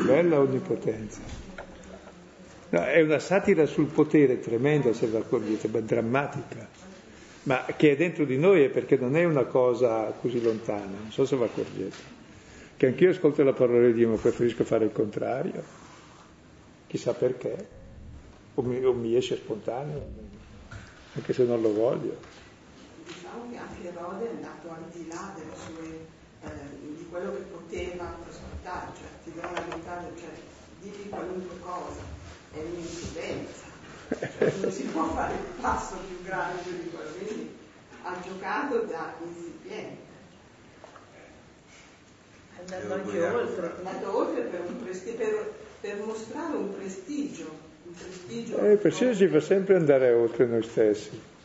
bella 0.06 0.38
onnipotenza. 0.38 1.20
No, 2.70 2.84
è 2.84 3.00
una 3.00 3.18
satira 3.18 3.64
sul 3.64 3.86
potere 3.86 4.40
tremenda, 4.40 4.92
se 4.92 5.06
vi 5.06 5.16
accorgete, 5.16 5.68
ma 5.68 5.80
drammatica, 5.80 6.68
ma 7.44 7.64
che 7.76 7.92
è 7.92 7.96
dentro 7.96 8.24
di 8.24 8.36
noi 8.36 8.62
è 8.62 8.68
perché 8.68 8.96
non 8.96 9.16
è 9.16 9.24
una 9.24 9.44
cosa 9.44 10.12
così 10.20 10.42
lontana, 10.42 10.96
non 11.00 11.10
so 11.10 11.24
se 11.24 11.36
vi 11.36 11.44
accorgete 11.44 12.17
che 12.78 12.86
anch'io 12.86 13.10
ascolto 13.10 13.42
la 13.42 13.52
parola 13.52 13.88
di 13.88 13.92
Dio 13.92 14.08
ma 14.08 14.16
preferisco 14.16 14.62
fare 14.62 14.84
il 14.84 14.92
contrario, 14.92 15.64
chissà 16.86 17.12
perché, 17.12 17.68
o 18.54 18.62
mi, 18.62 18.82
o 18.84 18.92
mi 18.92 19.16
esce 19.16 19.34
spontaneo, 19.34 20.00
anche 21.14 21.32
se 21.32 21.42
non 21.42 21.60
lo 21.60 21.74
voglio. 21.74 22.16
Diciamo 23.04 23.50
che 23.50 23.56
anche 23.56 23.88
Erode 23.88 24.26
è 24.26 24.30
andato 24.30 24.70
al 24.70 24.84
di 24.92 25.08
là 25.08 25.34
sue, 25.56 26.06
eh, 26.44 26.50
di 26.94 27.04
quello 27.10 27.32
che 27.32 27.40
poteva 27.50 28.14
prospettare, 28.22 28.92
cioè 28.96 29.08
ti 29.24 29.32
do 29.32 29.40
una 29.40 29.60
verità, 29.60 30.04
cioè 30.14 30.30
digli 30.80 31.08
qualunque 31.08 31.58
cosa, 31.58 32.02
è 32.52 32.58
un'imprudenza, 32.58 33.66
cioè, 34.38 34.54
non 34.60 34.70
si 34.70 34.84
può 34.84 35.04
fare 35.14 35.34
il 35.34 35.60
passo 35.60 35.96
più 36.06 36.22
grande 36.22 36.62
di 36.62 36.90
quello, 36.90 37.10
quindi 37.10 37.56
ha 38.02 38.16
giocato 38.24 38.78
da 38.84 39.14
insipiente 39.26 40.07
andando 42.60 42.94
anche 42.94 43.24
oltre, 43.24 43.72
andando 43.76 44.16
oltre 44.16 44.42
per, 44.42 44.60
presti- 44.82 45.12
per, 45.12 45.52
per, 45.80 45.96
mostrare 46.04 46.56
un 46.56 46.74
prestigio. 46.74 47.66
Un 47.84 47.94
prestigio 47.94 48.58
eh, 48.58 48.76
persino 48.76 49.14
ci 49.14 49.28
fa 49.28 49.40
sempre 49.40 49.76
andare 49.76 50.12
oltre 50.12 50.46
noi 50.46 50.62
stessi. 50.62 51.36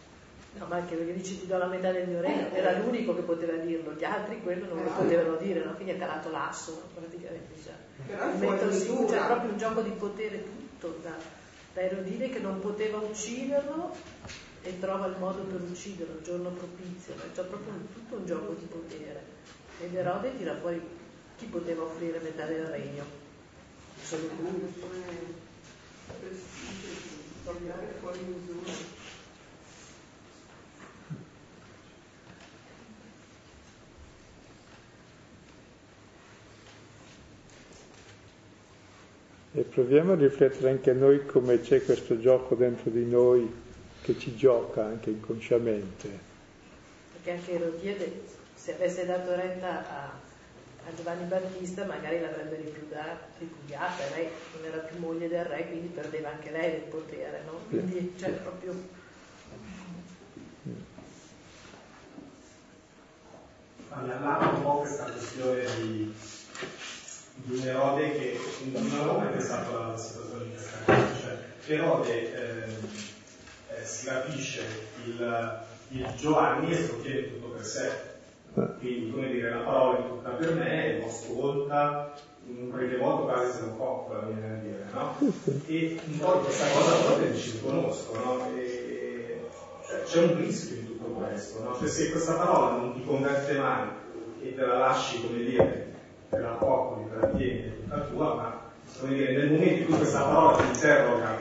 No, 0.56 0.66
ma 0.68 0.76
anche 0.76 0.96
perché 0.96 1.14
dice 1.14 1.40
ti 1.40 1.48
do 1.48 1.58
la 1.58 1.66
metà 1.66 1.92
del 1.92 2.08
mio 2.08 2.22
regno, 2.22 2.54
era 2.54 2.78
l'unico 2.78 3.16
che 3.16 3.22
poteva 3.22 3.54
dirlo, 3.54 3.94
gli 3.94 4.04
altri 4.04 4.40
quello 4.44 4.68
non 4.68 4.84
lo 4.84 4.90
eh. 4.90 4.94
potevano 4.94 5.36
dire, 5.38 5.64
alla 5.64 5.74
fine 5.76 5.96
è 5.96 5.98
calato 5.98 6.30
l'asso 6.30 6.90
praticamente 6.94 7.54
già. 7.64 7.72
Però 8.06 8.38
Mettersi 8.38 9.06
c'è 9.08 9.26
proprio 9.26 9.52
un 9.52 9.58
gioco 9.58 9.82
di 9.82 9.92
potere 9.92 10.44
tutto 10.44 11.00
da, 11.02 11.16
da 11.74 11.82
Erodine 11.82 12.30
che 12.30 12.40
non 12.40 12.60
poteva 12.60 12.98
ucciderlo 12.98 13.96
e 14.62 14.80
trova 14.80 15.08
il 15.08 15.16
modo 15.18 15.42
per 15.42 15.62
ucciderlo, 15.62 16.18
il 16.18 16.24
giorno 16.24 16.50
propizio, 16.50 17.14
c'è 17.34 17.44
proprio 17.44 17.74
un, 17.74 17.92
tutto 17.92 18.16
un 18.16 18.26
gioco 18.26 18.54
di 18.54 18.66
potere. 18.66 19.22
Ed 19.82 19.96
Erode 19.96 20.38
tira 20.38 20.56
fuori 20.56 20.80
chi 21.44 21.50
poteva 21.50 21.84
offrire 21.84 22.20
metà 22.20 22.46
del 22.46 22.66
regno? 22.66 23.04
Solo 24.02 24.30
lui. 24.40 24.74
E 39.56 39.62
proviamo 39.62 40.14
a 40.14 40.16
riflettere 40.16 40.70
anche 40.72 40.94
noi 40.94 41.26
come 41.26 41.62
c'è 41.62 41.84
questo 41.84 42.20
gioco 42.20 42.56
dentro 42.56 42.90
di 42.90 43.06
noi 43.06 43.48
che 44.02 44.18
ci 44.18 44.36
gioca 44.36 44.86
anche 44.86 45.12
inconsciamente. 45.12 46.10
Perché 47.14 47.32
anche 47.32 47.52
Erodiade, 47.52 48.22
se 48.56 48.74
avesse 48.74 49.06
dato 49.06 49.36
retta 49.36 49.88
a, 49.88 50.20
a 50.86 50.96
Giovanni 50.96 51.26
Battista 51.26 51.86
magari 51.86 52.20
l'avrebbe 52.20 52.58
ripudiata, 52.58 54.16
lei 54.16 54.30
non 54.56 54.66
era 54.66 54.78
più 54.80 55.00
moglie 55.00 55.30
del 55.30 55.46
re, 55.46 55.68
quindi 55.68 55.88
perdeva 55.88 56.32
anche 56.32 56.52
lei 56.52 56.76
il 56.76 56.82
potere, 56.82 57.44
no? 57.46 57.60
Quindi 57.70 58.14
cioè, 58.18 58.32
proprio... 58.32 59.02
Parlavamo 63.88 64.58
un 64.58 64.62
po' 64.64 64.78
questa 64.80 65.04
questione 65.04 65.64
di, 65.76 66.14
di 67.36 67.58
un 67.60 67.68
Erode 67.68 68.12
che 68.12 68.40
non 68.72 68.92
avevo 68.92 69.20
mai 69.20 69.32
pensato 69.32 69.78
alla 69.78 69.98
situazione 69.98 70.46
di 70.46 70.50
questa 70.50 70.78
cosa, 70.84 71.20
cioè 71.22 71.38
Erode 71.68 72.34
eh, 72.34 72.76
eh, 73.70 73.86
si 73.86 74.08
rapisce 74.08 74.64
il, 75.06 75.66
il 75.90 76.14
Giovanni 76.18 76.74
e 76.74 76.88
lo 76.88 77.02
chiede 77.02 77.30
tutto 77.30 77.48
per 77.50 77.64
sé. 77.64 78.13
Quindi, 78.54 79.12
come 79.12 79.32
dire, 79.32 79.50
la 79.50 79.62
parola 79.62 79.98
è 79.98 80.08
tutta 80.08 80.30
per 80.30 80.54
me, 80.56 81.00
lo 81.00 81.06
ascolta, 81.06 82.14
in 82.46 82.70
qualche 82.70 82.98
modo 82.98 83.24
quasi 83.24 83.52
se 83.52 83.62
lo 83.66 83.76
coppola, 83.76 84.20
viene 84.22 84.54
a 84.54 84.60
dire, 84.62 84.86
no? 84.92 85.16
E 85.66 86.00
un 86.06 86.18
po' 86.20 86.40
questa 86.40 86.68
cosa 86.68 86.96
proprio 87.06 87.36
ci 87.36 87.52
riconosco, 87.52 88.16
no? 88.24 88.48
E, 88.56 89.42
cioè, 89.88 90.04
c'è 90.04 90.24
un 90.24 90.38
rischio 90.38 90.76
in 90.76 90.86
tutto 90.86 91.06
questo, 91.06 91.64
no? 91.64 91.76
Cioè, 91.78 91.88
se 91.88 92.12
questa 92.12 92.34
parola 92.34 92.78
non 92.78 92.94
ti 92.94 93.04
converte 93.04 93.58
mai 93.58 93.88
e 94.42 94.54
te 94.54 94.66
la 94.66 94.78
lasci, 94.78 95.22
come 95.26 95.44
dire, 95.44 95.94
te 96.30 96.38
la 96.38 96.50
popoli, 96.50 97.10
te 97.10 97.16
la 97.16 97.28
tieni, 97.28 97.72
tutta 97.82 98.00
tua, 98.02 98.34
ma 98.36 98.62
come 99.00 99.14
dire, 99.16 99.32
nel 99.34 99.52
momento 99.52 99.80
in 99.80 99.86
cui 99.86 99.98
questa 99.98 100.22
parola 100.22 100.58
ti 100.58 100.66
interroga 100.66 101.38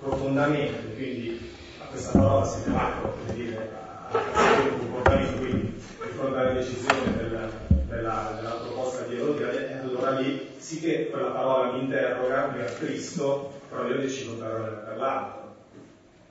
profondamente, 0.00 0.94
quindi 0.94 1.50
a 1.78 1.84
questa 1.86 2.18
parola 2.18 2.44
si 2.44 2.62
chiama, 2.62 3.00
come 3.00 3.34
dire, 3.34 3.70
a, 4.10 4.18
a 4.32 4.60
un 4.60 4.78
comportamento, 4.78 5.38
quindi 5.38 5.81
alla 6.26 6.52
decisione 6.52 7.16
del, 7.16 7.50
della, 7.88 8.32
della, 8.36 8.50
proposta 8.50 9.02
di 9.04 9.16
Erodia, 9.16 9.50
e 9.50 9.78
allora 9.78 10.10
lì 10.10 10.54
sì 10.56 10.80
che 10.80 11.10
quella 11.10 11.30
parola 11.30 11.72
mi 11.72 11.80
interroga, 11.80 12.52
mi 12.54 12.62
attristo, 12.62 13.60
però 13.68 13.86
io 13.88 13.96
decido 13.96 14.34
per, 14.34 14.84
per 14.86 14.96
l'altro. 14.98 15.54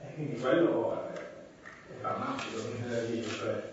E 0.00 0.14
quindi 0.14 0.40
quello 0.40 1.10
è, 1.14 1.18
è 1.18 2.00
drammatico, 2.00 2.58
cioè, 3.38 3.70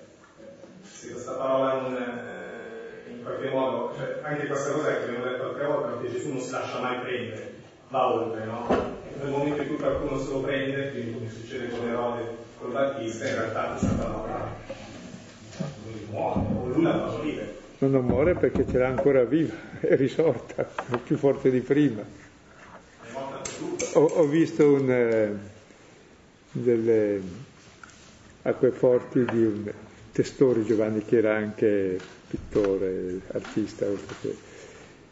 se 0.81 1.11
questa 1.11 1.33
parola 1.33 1.81
non, 1.81 1.95
eh, 1.95 3.09
in 3.11 3.23
qualche 3.23 3.49
modo, 3.49 3.93
cioè, 3.97 4.19
anche 4.21 4.47
questa 4.47 4.71
cosa 4.71 4.87
che 4.89 5.03
abbiamo 5.03 5.23
detto 5.23 5.43
altre 5.45 5.65
volte, 5.65 6.05
che 6.05 6.13
Gesù 6.13 6.29
non 6.29 6.41
si 6.41 6.51
lascia 6.51 6.79
mai 6.79 6.99
prendere, 6.99 7.53
va 7.87 8.13
oltre, 8.13 8.45
no? 8.45 8.67
Nel 9.21 9.29
momento 9.29 9.61
in 9.61 9.67
cui 9.67 9.77
qualcuno 9.77 10.19
se 10.19 10.31
lo 10.31 10.41
prende, 10.41 10.91
quindi 10.91 11.13
come 11.13 11.29
succede 11.29 11.69
con 11.69 11.87
Erode, 11.87 12.37
col 12.59 12.71
Battista, 12.71 13.27
in 13.27 13.35
realtà 13.35 13.63
questa 13.69 13.95
parola 13.95 14.88
lui 15.91 16.05
muore, 16.11 16.39
o 16.39 16.67
lui 16.67 16.83
la 16.83 16.91
fa 16.91 17.17
morire. 17.17 17.55
No, 17.79 17.87
non 17.87 18.05
muore 18.05 18.35
perché 18.35 18.65
ce 18.67 18.77
l'ha 18.77 18.87
ancora 18.87 19.23
viva, 19.23 19.53
è 19.79 19.95
risorta, 19.95 20.67
è 20.91 20.97
più 20.97 21.17
forte 21.17 21.49
di 21.49 21.59
prima. 21.61 22.03
Ho, 23.93 24.03
ho 24.03 24.25
visto 24.25 24.73
un, 24.73 24.91
eh, 24.91 25.37
delle 26.51 27.21
acqueforti 28.41 29.25
di 29.25 29.43
un 29.43 29.71
Testori 30.11 30.63
Giovanni 30.65 31.03
che 31.05 31.17
era 31.17 31.35
anche 31.35 31.97
pittore, 32.27 33.21
artista, 33.31 33.85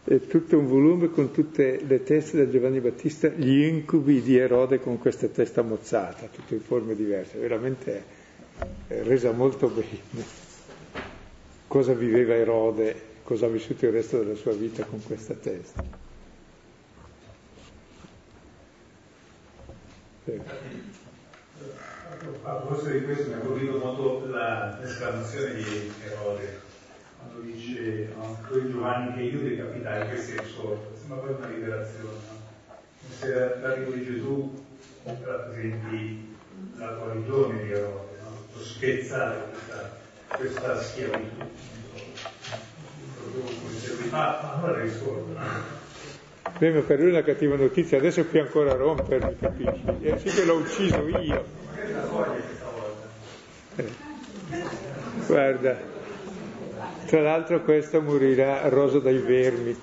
è 0.04 0.20
tutto 0.26 0.58
un 0.58 0.68
volume 0.68 1.10
con 1.10 1.32
tutte 1.32 1.82
le 1.86 2.04
teste 2.04 2.38
da 2.38 2.50
Giovanni 2.50 2.80
Battista, 2.80 3.28
gli 3.28 3.62
incubi 3.64 4.22
di 4.22 4.38
Erode 4.38 4.80
con 4.80 4.98
questa 5.00 5.28
testa 5.28 5.62
mozzata, 5.62 6.28
tutte 6.32 6.54
in 6.54 6.62
forme 6.62 6.96
diverse, 6.96 7.38
veramente 7.38 8.04
è 8.88 9.02
resa 9.04 9.32
molto 9.32 9.68
bene. 9.68 10.46
Cosa 11.68 11.94
viveva 11.94 12.34
Erode, 12.34 12.96
cosa 13.24 13.46
ha 13.46 13.50
vissuto 13.50 13.86
il 13.86 13.92
resto 13.92 14.20
della 14.20 14.36
sua 14.36 14.54
vita 14.54 14.84
con 14.86 15.04
questa 15.04 15.34
testa. 15.34 15.84
A 22.44 22.52
proposito 22.54 22.92
di 22.92 23.04
questo 23.06 23.28
mi 23.28 23.34
ha 23.34 23.38
colpito 23.40 23.78
molto 23.78 24.26
la, 24.30 24.78
l'esclamazione 24.82 25.56
di 25.56 25.92
Erode 26.06 26.66
quando 27.20 27.42
dice 27.42 28.10
no, 28.16 28.38
quel 28.48 28.72
Giovanni 28.72 29.14
che 29.16 29.22
io 29.36 29.42
decapitai, 29.42 30.08
questo 30.08 30.36
è 30.36 30.44
risorto, 30.44 30.96
sembra 30.98 31.18
poi 31.18 31.34
una 31.34 31.48
liberazione, 31.48 32.10
no? 32.30 32.46
se 33.20 33.60
l'arrivo 33.60 33.92
di 33.92 34.06
Gesù 34.06 34.66
rappresenti 35.04 36.36
la 36.78 36.94
guarigione 36.94 37.64
di 37.64 37.72
Erode, 37.72 38.18
no? 38.22 38.38
lo 38.54 38.64
spezzare 38.64 39.50
questa, 39.50 39.97
questa 40.28 40.82
schiavitù. 40.82 41.46
Ma, 44.10 44.40
ma 44.42 44.54
allora 44.54 44.82
risorto. 44.82 45.76
Prima 46.58 46.80
per 46.82 47.00
lui 47.00 47.10
è 47.10 47.12
una 47.12 47.24
cattiva 47.24 47.56
notizia, 47.56 47.98
adesso 47.98 48.26
qui 48.26 48.40
ancora 48.40 48.72
a 48.72 48.76
rompermi, 48.76 49.36
capisci? 49.38 49.84
E 50.02 50.18
sì 50.18 50.30
che 50.30 50.46
l'ho 50.46 50.56
ucciso 50.56 51.08
io. 51.08 51.46
Eh. 53.76 54.06
Guarda, 55.28 55.78
tra 57.06 57.22
l'altro 57.22 57.62
questo 57.62 58.02
morirà 58.02 58.68
roso 58.70 59.00
dai 59.00 59.18
vermi. 59.18 59.80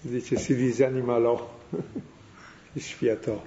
Dice 0.00 0.36
si 0.36 0.56
disanimalò, 0.56 1.58
si 2.72 2.80
sfiatò. 2.80 3.40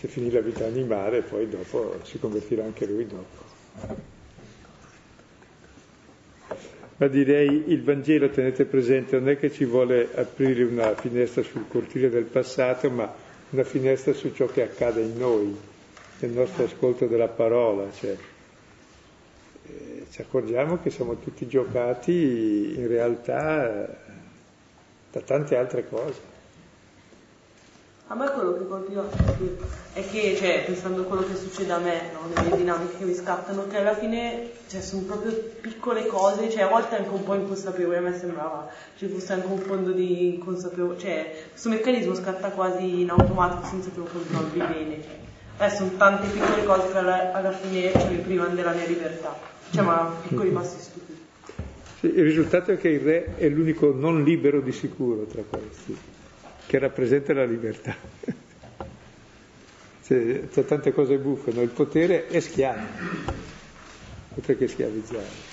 Cioè 0.00 0.08
finì 0.08 0.30
la 0.30 0.40
vita 0.40 0.64
animale 0.64 1.20
poi 1.20 1.46
dopo 1.46 2.00
si 2.04 2.18
convertirà 2.18 2.64
anche 2.64 2.86
lui 2.86 3.06
dopo. 3.06 4.08
Ma 6.96 7.06
direi 7.06 7.64
il 7.66 7.82
Vangelo, 7.82 8.30
tenete 8.30 8.64
presente, 8.64 9.18
non 9.18 9.28
è 9.28 9.38
che 9.38 9.52
ci 9.52 9.66
vuole 9.66 10.08
aprire 10.14 10.62
una 10.62 10.94
finestra 10.94 11.42
sul 11.42 11.66
cortile 11.68 12.08
del 12.08 12.24
passato, 12.24 12.88
ma 12.88 13.12
una 13.50 13.64
finestra 13.64 14.14
su 14.14 14.32
ciò 14.32 14.46
che 14.46 14.62
accade 14.62 15.02
in 15.02 15.18
noi, 15.18 15.54
nel 16.20 16.30
nostro 16.30 16.64
ascolto 16.64 17.06
della 17.06 17.28
parola. 17.28 17.90
Cioè, 17.92 18.16
eh, 19.66 20.06
ci 20.10 20.20
accorgiamo 20.22 20.80
che 20.80 20.88
siamo 20.88 21.18
tutti 21.18 21.46
giocati 21.46 22.74
in 22.74 22.86
realtà 22.86 23.98
da 25.12 25.20
tante 25.20 25.56
altre 25.56 25.86
cose. 25.86 26.29
A 28.12 28.16
me 28.16 28.28
quello 28.28 28.54
che 28.54 28.66
colpiva 28.66 29.08
è 29.92 30.04
che, 30.04 30.34
cioè, 30.36 30.64
pensando 30.66 31.02
a 31.02 31.04
quello 31.04 31.22
che 31.22 31.36
succede 31.36 31.70
a 31.70 31.78
me, 31.78 32.10
no? 32.12 32.42
nelle 32.42 32.56
dinamiche 32.56 32.96
che 32.98 33.04
mi 33.04 33.14
scattano, 33.14 33.68
che 33.68 33.76
alla 33.76 33.94
fine 33.94 34.50
cioè, 34.66 34.80
sono 34.80 35.02
proprio 35.02 35.30
piccole 35.60 36.06
cose, 36.06 36.50
cioè 36.50 36.62
a 36.62 36.66
volte 36.66 36.96
anche 36.96 37.08
un 37.08 37.22
po' 37.22 37.34
inconsapevole, 37.34 37.98
a 37.98 38.00
me 38.00 38.18
sembrava 38.18 38.68
ci 38.96 39.06
fosse 39.06 39.34
anche 39.34 39.46
un 39.46 39.58
fondo 39.58 39.92
di 39.92 40.34
inconsapevolezza, 40.34 41.06
cioè 41.06 41.44
questo 41.50 41.68
meccanismo 41.68 42.14
scatta 42.16 42.48
quasi 42.48 43.02
in 43.02 43.10
automatico 43.10 43.68
senza 43.68 43.90
che 43.90 43.98
lo 43.98 44.08
controlli 44.12 44.58
bene. 44.58 45.02
Cioè, 45.02 45.66
eh, 45.66 45.70
sono 45.70 45.90
tante 45.96 46.26
piccole 46.26 46.64
cose 46.64 46.90
che 46.90 46.98
alla, 46.98 47.30
alla 47.30 47.52
fine 47.52 47.92
cioè, 47.92 48.10
mi 48.10 48.16
privano 48.16 48.56
della 48.56 48.72
mia 48.72 48.86
libertà, 48.86 49.38
cioè 49.70 49.84
ma 49.84 50.12
piccoli 50.26 50.50
passi 50.50 50.80
stupidi. 50.80 51.26
Sì, 52.00 52.06
il 52.06 52.24
risultato 52.24 52.72
è 52.72 52.76
che 52.76 52.88
il 52.88 53.00
re 53.00 53.36
è 53.36 53.48
l'unico 53.48 53.94
non 53.94 54.24
libero 54.24 54.60
di 54.60 54.72
sicuro 54.72 55.26
tra 55.26 55.42
questi 55.48 56.18
che 56.70 56.78
rappresenta 56.78 57.32
la 57.32 57.44
libertà. 57.44 57.96
C'è, 60.04 60.48
c'è 60.48 60.64
tante 60.64 60.92
cose 60.92 61.18
buffe, 61.18 61.50
no? 61.50 61.62
il 61.62 61.68
potere 61.70 62.28
è 62.28 62.38
schiavo, 62.38 62.86
oltre 64.36 64.56
che 64.56 64.68
schiavizzare. 64.68 65.49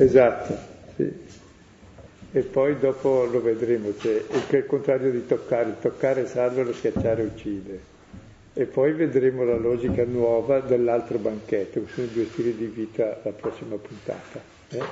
Esatto, 0.00 0.56
sì. 0.96 1.12
E 2.32 2.40
poi 2.40 2.78
dopo 2.78 3.24
lo 3.24 3.42
vedremo, 3.42 3.92
cioè, 3.98 4.24
è 4.26 4.56
il 4.56 4.64
contrario 4.64 5.10
di 5.10 5.26
toccare, 5.26 5.76
toccare 5.78 6.26
salva, 6.26 6.62
lo 6.62 6.72
schiacciare 6.72 7.22
uccide. 7.22 7.88
E 8.54 8.64
poi 8.64 8.92
vedremo 8.92 9.44
la 9.44 9.56
logica 9.56 10.02
nuova 10.04 10.60
dell'altro 10.60 11.18
banchetto, 11.18 11.84
che 11.84 11.92
sono 11.92 12.06
due 12.06 12.24
stili 12.26 12.56
di 12.56 12.64
vita 12.64 13.20
la 13.22 13.32
prossima 13.32 13.76
puntata. 13.76 14.40
Eh? 14.70 14.82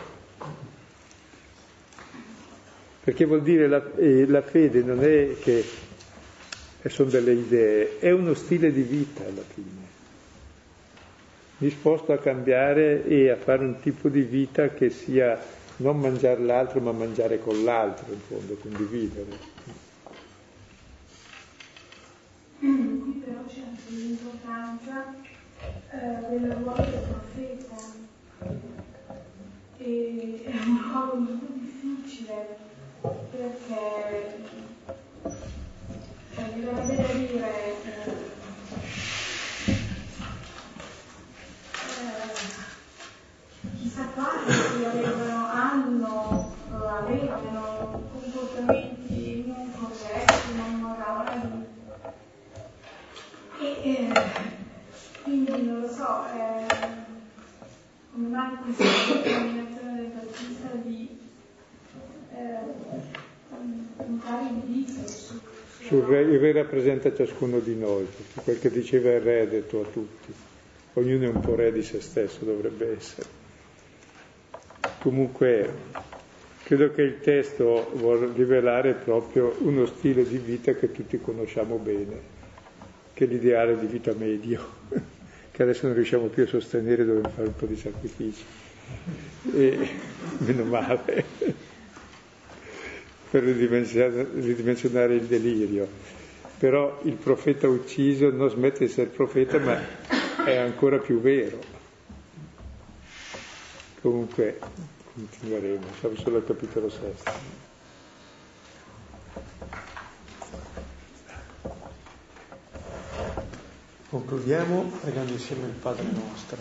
Perché 3.05 3.24
vuol 3.24 3.43
dire 3.43 3.66
la, 3.66 3.82
eh, 3.97 4.26
la 4.26 4.43
fede 4.43 4.82
non 4.82 5.02
è 5.02 5.36
che 5.40 5.64
sono 6.86 7.09
delle 7.09 7.32
idee, 7.32 7.98
è 7.98 8.10
uno 8.10 8.35
stile 8.35 8.70
di 8.70 8.82
vita 8.82 9.22
alla 9.24 9.43
fine 9.55 9.77
disposto 11.59 12.12
a 12.12 12.18
cambiare 12.18 13.05
e 13.05 13.30
a 13.30 13.36
fare 13.36 13.64
un 13.64 13.80
tipo 13.80 14.09
di 14.09 14.22
vita 14.22 14.68
che 14.70 14.90
sia 14.90 15.39
non 15.78 15.98
mangiare 15.98 16.40
l'altro 16.40 16.80
ma 16.80 16.93
mangiare 16.93 17.40
con 17.40 17.64
l'altro 17.64 18.12
in 18.12 18.20
fondo, 18.20 18.55
condividere. 18.55 19.56
Qui 22.60 23.22
però 23.24 23.43
c'è 23.47 23.60
anche 23.60 23.90
l'importanza 23.90 25.14
eh, 25.90 26.39
del 26.39 26.52
ruolo 26.52 26.85
del 26.85 27.01
profeta 27.09 27.76
e 29.78 30.43
è 30.44 30.51
un 30.51 30.80
ruolo 30.93 31.14
molto 31.16 31.47
difficile 31.55 32.56
perché 33.30 34.48
scappare 43.99 44.45
che 44.47 44.87
avevano, 44.87 45.47
hanno, 45.51 46.55
eh, 46.70 46.87
avevano 46.87 48.05
comportamenti 48.12 49.45
non 49.45 49.73
corretti, 49.77 50.55
non 50.55 50.75
morali. 50.81 51.66
E 53.61 53.83
eh, 53.83 54.12
quindi 55.25 55.51
non 55.51 55.81
lo 55.81 55.89
so, 55.89 56.27
eh, 56.33 56.66
come 58.12 58.29
mai 58.29 58.57
questa 58.62 58.85
determinazione 59.15 59.97
del 59.97 60.11
partito 60.11 60.77
di 60.85 61.19
eh, 62.37 62.59
un 63.97 64.19
pari 64.20 64.61
di 64.61 64.85
dito 64.85 65.09
su 65.09 65.41
sul 65.81 66.03
re, 66.03 66.20
il 66.20 66.39
re 66.39 66.53
rappresenta 66.53 67.15
ciascuno 67.15 67.61
di 67.61 67.75
noi, 67.75 68.07
quel 68.45 68.61
che 68.61 68.70
diceva 68.70 69.11
il 69.11 69.23
re 69.23 69.41
è 69.41 69.49
detto 69.49 69.81
a 69.81 69.85
tutti, 69.91 70.33
ognuno 70.95 71.25
è 71.25 71.29
un 71.29 71.41
po' 71.41 71.55
re 71.55 71.73
di 71.73 71.83
se 71.83 72.01
stesso, 72.03 72.45
dovrebbe 72.45 72.95
essere. 72.95 73.38
Comunque, 74.99 75.73
credo 76.65 76.91
che 76.93 77.03
il 77.03 77.20
testo 77.20 77.91
vuole 77.95 78.31
rivelare 78.35 78.95
proprio 78.95 79.55
uno 79.61 79.87
stile 79.87 80.27
di 80.27 80.39
vita 80.39 80.75
che 80.75 80.91
tutti 80.91 81.20
conosciamo 81.20 81.77
bene, 81.77 82.20
che 83.15 83.25
è 83.25 83.29
l'ideale 83.29 83.79
di 83.79 83.87
vita 83.87 84.12
medio, 84.12 84.61
che 85.53 85.62
adesso 85.62 85.87
non 85.87 85.95
riusciamo 85.95 86.27
più 86.27 86.43
a 86.43 86.47
sostenere, 86.49 87.05
dobbiamo 87.05 87.29
fare 87.29 87.47
un 87.47 87.55
po' 87.55 87.66
di 87.66 87.77
sacrifici. 87.77 88.45
E 89.55 89.89
meno 90.39 90.65
male 90.65 91.25
per 93.31 93.43
ridimensionare 93.45 95.15
il 95.15 95.27
delirio. 95.27 95.87
Però 96.59 97.01
il 97.05 97.15
profeta 97.15 97.69
ucciso 97.69 98.31
non 98.31 98.51
smette 98.51 98.79
di 98.81 98.85
essere 98.87 99.07
profeta, 99.07 99.61
ma 99.61 99.79
è 100.45 100.57
ancora 100.57 100.99
più 100.99 101.20
vero. 101.20 101.77
Comunque 104.01 104.61
continueremo, 105.12 105.87
siamo 105.99 106.15
solo 106.16 106.37
al 106.37 106.47
capitolo 106.47 106.89
sesto. 106.89 107.33
Concludiamo 114.11 114.91
pregando 115.03 115.33
insieme 115.33 115.66
il 115.66 115.73
Padre 115.73 116.05
nostro. 116.12 116.57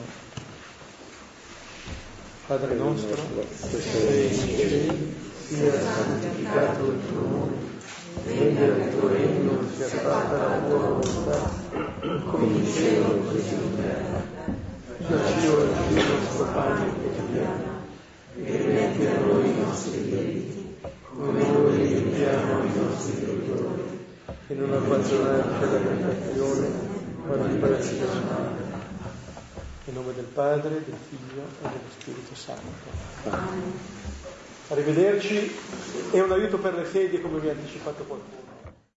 Padre 2.48 2.74
nostro, 2.76 3.16
che 3.70 3.82
sei 3.82 4.28
in 4.28 4.58
cielo, 4.58 4.94
sia 5.46 5.80
santificato 5.80 6.86
il 6.92 7.00
tuo 7.08 7.22
nome, 7.22 7.56
venga 8.26 8.66
il 8.66 8.98
tuo 8.98 9.08
regno, 9.10 9.60
sia 9.76 9.86
fatta 9.88 10.38
la 10.38 10.60
tua 10.60 10.78
volontà, 10.78 11.52
come 12.32 12.46
in 12.48 12.66
cielo 12.74 13.16
così 13.20 13.54
in 13.54 13.76
terra. 13.76 14.24
Dacci 15.08 15.48
oggi 15.48 15.94
il 15.94 16.06
nostro 16.06 16.46
pane 16.52 17.07
quotidiano, 17.38 17.86
e 18.36 18.58
rimetti 18.58 19.06
a 19.06 19.20
noi 19.20 19.50
i 19.50 19.60
nostri 19.60 20.10
debiti, 20.10 20.76
come 21.04 21.48
noi 21.48 21.76
rimettiamo 21.76 22.62
ai 22.62 22.70
nostri 22.76 23.26
debitori, 23.26 23.82
e 24.48 24.54
non 24.54 24.74
abbandonarci 24.74 25.64
alla 25.64 25.80
tentazione, 25.80 26.70
ma 27.26 27.46
liberaci 27.46 28.00
dal 28.00 28.24
male. 28.26 28.76
In 29.86 29.94
nome 29.94 30.14
del 30.14 30.26
Padre, 30.26 30.84
del 30.84 30.98
Figlio 31.10 31.44
e 31.44 31.62
dello 31.62 31.90
Spirito 31.98 32.36
Santo. 32.36 32.62
Amen. 33.30 33.72
Arrivederci. 34.70 35.56
È 36.12 36.20
un 36.20 36.32
aiuto 36.34 36.58
per 36.58 36.76
le 36.76 36.84
fedi, 36.84 37.22
come 37.22 37.40
vi 37.40 37.48
ha 37.48 37.52
anticipato 37.52 38.04
qualcuno. 38.04 38.37